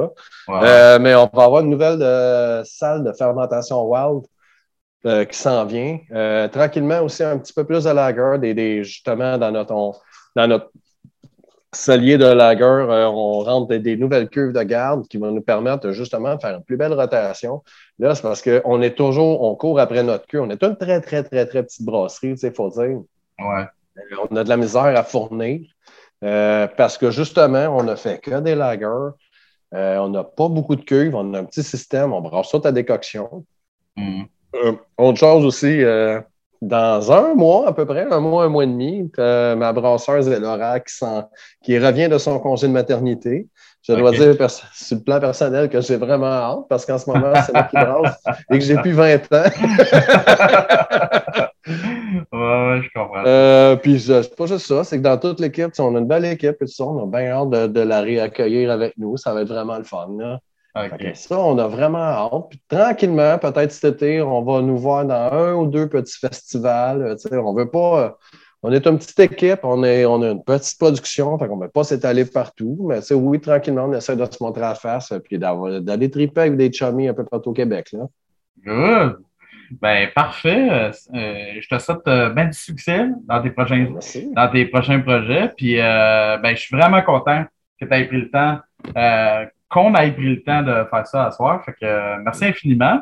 Euh, 0.48 0.98
mais 0.98 1.14
on 1.14 1.30
va 1.32 1.44
avoir 1.44 1.62
une 1.62 1.70
nouvelle 1.70 2.02
euh, 2.02 2.62
salle 2.64 3.04
de 3.04 3.12
fermentation 3.12 3.82
wild 3.84 4.24
qui 5.02 5.38
s'en 5.38 5.64
vient. 5.64 5.98
tranquillement 6.52 7.00
aussi 7.00 7.22
un 7.22 7.38
petit 7.38 7.54
peu 7.54 7.64
plus 7.64 7.84
de 7.84 7.90
lager, 7.90 8.38
des, 8.38 8.84
justement 8.84 9.38
dans 9.38 9.50
notre, 9.50 10.02
dans 10.36 10.46
notre 10.46 10.70
Salier 11.72 12.18
de 12.18 12.26
lager, 12.26 12.64
euh, 12.64 13.08
on 13.08 13.40
rentre 13.40 13.76
des, 13.76 13.96
nouvelles 13.96 14.28
cuves 14.28 14.52
de 14.52 14.62
garde 14.64 15.06
qui 15.06 15.18
vont 15.18 15.30
nous 15.30 15.40
permettre 15.40 15.92
justement 15.92 16.34
de 16.34 16.40
faire 16.40 16.56
une 16.56 16.64
plus 16.64 16.76
belle 16.76 16.94
rotation. 16.94 17.62
Là, 18.00 18.14
c'est 18.16 18.22
parce 18.22 18.42
qu'on 18.42 18.82
est 18.82 18.96
toujours, 18.96 19.42
on 19.42 19.54
court 19.54 19.78
après 19.78 20.02
notre 20.02 20.26
queue. 20.26 20.40
On 20.40 20.50
est 20.50 20.60
une 20.64 20.76
très, 20.76 21.00
très, 21.00 21.22
très, 21.22 21.46
très 21.46 21.62
petite 21.62 21.84
brasserie, 21.84 22.34
il 22.42 22.52
faut 22.52 22.70
dire. 22.70 22.98
Ouais. 23.38 23.66
Euh, 23.96 24.16
on 24.28 24.36
a 24.36 24.42
de 24.42 24.48
la 24.48 24.56
misère 24.56 24.82
à 24.82 25.04
fournir 25.04 25.60
euh, 26.24 26.66
parce 26.76 26.98
que 26.98 27.12
justement, 27.12 27.68
on 27.68 27.84
ne 27.84 27.94
fait 27.94 28.18
que 28.18 28.40
des 28.40 28.56
lagers. 28.56 29.12
on 29.72 30.08
n'a 30.08 30.24
pas 30.24 30.48
beaucoup 30.48 30.74
de 30.74 30.82
cuves, 30.82 31.14
on 31.14 31.34
a 31.34 31.38
un 31.38 31.44
petit 31.44 31.62
système, 31.62 32.12
on 32.12 32.20
brasse 32.20 32.50
toute 32.50 32.66
à 32.66 32.72
décoction. 32.72 33.44
Mm. 33.96 34.24
autre 34.98 35.18
chose 35.18 35.44
aussi, 35.44 35.84
dans 36.61 37.11
un 37.11 37.34
mois 37.34 37.68
à 37.68 37.72
peu 37.72 37.86
près, 37.86 38.06
un 38.11 38.20
mois, 38.20 38.44
un 38.44 38.48
mois 38.48 38.64
et 38.64 38.66
demi, 38.66 39.11
ma 39.16 39.72
brasseuse 39.72 40.28
Laura 40.28 40.80
qui, 40.80 40.92
qui 41.62 41.78
revient 41.78 42.08
de 42.08 42.18
son 42.18 42.38
congé 42.38 42.66
de 42.68 42.72
maternité. 42.72 43.48
Je 43.82 43.94
dois 43.94 44.11
dire, 44.11 44.36
sur 44.74 44.96
le 44.96 45.02
plan 45.02 45.20
personnel, 45.20 45.70
que 45.70 45.80
j'ai 45.80 45.96
vraiment 45.96 46.26
hâte 46.26 46.66
parce 46.68 46.84
qu'en 46.84 46.98
ce 46.98 47.08
moment, 47.08 47.32
c'est 47.44 47.52
moi 47.52 47.62
qui 47.62 47.76
brasse 47.76 48.22
et 48.50 48.58
que 48.58 48.64
j'ai 48.64 48.76
plus 48.76 48.92
20 48.92 49.32
ans. 49.32 49.44
ouais, 51.66 52.82
je 52.82 52.88
comprends. 52.94 53.24
Euh, 53.24 53.76
puis, 53.76 53.98
c'est 53.98 54.36
pas 54.36 54.44
juste 54.44 54.66
ça, 54.66 54.84
c'est 54.84 54.98
que 54.98 55.02
dans 55.02 55.16
toute 55.16 55.40
l'équipe, 55.40 55.70
on 55.78 55.96
a 55.96 55.98
une 55.98 56.06
belle 56.06 56.26
équipe 56.26 56.56
et 56.61 56.66
tout 56.66 56.72
ça, 56.72 56.84
on 56.84 57.04
a 57.04 57.06
bien 57.06 57.30
hâte 57.30 57.72
de, 57.72 57.80
la 57.80 58.02
réaccueillir 58.02 58.70
avec 58.70 58.98
nous. 58.98 59.16
Ça 59.16 59.32
va 59.32 59.40
être 59.42 59.48
vraiment 59.48 59.78
le 59.78 59.84
fun. 59.84 60.08
Là. 60.18 60.40
Ça, 61.14 61.38
on 61.38 61.58
a 61.58 61.66
vraiment 61.66 61.98
hâte. 61.98 62.50
Puis, 62.50 62.62
tranquillement, 62.68 63.38
peut-être 63.38 63.72
cet 63.72 63.96
été, 63.96 64.22
on 64.22 64.42
va 64.42 64.62
nous 64.62 64.78
voir 64.78 65.04
dans 65.04 65.32
un 65.32 65.54
ou 65.54 65.66
deux 65.66 65.88
petits 65.88 66.18
festivals. 66.18 67.16
on 67.32 67.54
veut 67.54 67.70
pas. 67.70 68.16
on 68.62 68.72
est 68.72 68.86
une 68.86 68.98
petite 68.98 69.18
équipe, 69.18 69.60
on, 69.64 69.82
est, 69.82 70.04
on 70.04 70.22
a 70.22 70.30
une 70.30 70.44
petite 70.44 70.78
production, 70.78 71.38
fait 71.38 71.48
qu'on 71.48 71.56
ne 71.56 71.62
va 71.62 71.68
pas 71.68 71.84
s'étaler 71.84 72.24
partout, 72.24 72.78
mais 72.88 73.00
c'est 73.00 73.14
oui, 73.14 73.40
tranquillement, 73.40 73.86
on 73.86 73.92
essaie 73.94 74.16
de 74.16 74.24
se 74.24 74.42
montrer 74.42 74.64
à 74.64 74.74
face 74.74 75.12
puis 75.24 75.38
d'aller 75.38 76.10
triper 76.10 76.42
avec 76.42 76.56
des 76.56 76.72
chummies 76.72 77.08
un 77.08 77.14
peu 77.14 77.24
partout 77.24 77.50
au 77.50 77.54
Québec. 77.54 77.88
Là. 77.92 78.06
Good. 78.64 79.24
Ben, 79.80 80.08
parfait. 80.14 80.68
Euh, 80.70 80.90
je 81.60 81.68
te 81.68 81.78
souhaite 81.78 82.06
euh, 82.08 82.30
bien 82.30 82.46
du 82.46 82.58
succès 82.58 83.06
dans 83.26 83.40
tes 83.40 83.50
prochains, 83.50 83.94
dans 84.32 84.48
tes 84.48 84.66
prochains 84.66 85.00
projets. 85.00 85.52
Puis, 85.56 85.80
euh, 85.80 86.38
ben, 86.38 86.56
je 86.56 86.60
suis 86.60 86.76
vraiment 86.76 87.02
content 87.02 87.44
que 87.80 87.86
tu 87.86 87.94
aies 87.94 88.04
pris 88.04 88.20
le 88.20 88.30
temps, 88.30 88.58
qu'on 89.70 89.94
ait 89.94 90.12
pris 90.12 90.34
le 90.34 90.42
temps 90.42 90.62
de 90.62 90.84
faire 90.90 91.06
ça 91.06 91.26
à 91.26 91.30
soir. 91.30 91.64
Fait 91.64 91.72
que, 91.72 92.22
merci 92.22 92.44
infiniment. 92.44 93.00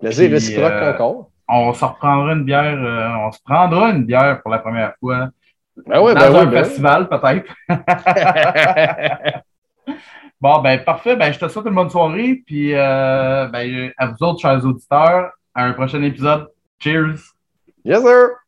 Plaisir 0.00 0.30
réciproque 0.30 0.82
encore. 0.82 1.30
On 1.48 1.72
se 1.72 1.84
reprendra 1.84 2.32
une 2.32 2.44
bière, 2.44 2.76
on 3.24 3.30
se 3.30 3.38
prendra 3.44 3.90
une 3.90 4.04
bière 4.04 4.42
pour 4.42 4.50
la 4.50 4.58
première 4.58 4.94
fois. 4.98 5.28
Ben 5.86 6.00
oui, 6.00 6.14
dans 6.14 6.32
ben 6.32 6.34
un 6.34 6.46
ben 6.46 6.64
festival, 6.64 7.08
peut-être. 7.08 7.54
bon, 10.40 10.60
ben, 10.62 10.82
parfait. 10.82 11.16
Ben, 11.16 11.32
je 11.32 11.38
te 11.38 11.48
souhaite 11.48 11.66
une 11.66 11.74
bonne 11.74 11.90
soirée. 11.90 12.42
Puis, 12.46 12.72
ben, 12.72 13.92
à 13.96 14.06
vous 14.06 14.26
autres, 14.26 14.40
chers 14.40 14.64
auditeurs, 14.64 15.30
à 15.54 15.64
un 15.64 15.72
prochain 15.72 16.02
épisode. 16.02 16.48
Cheers! 16.78 17.20
Yes, 17.84 18.02
sir! 18.02 18.45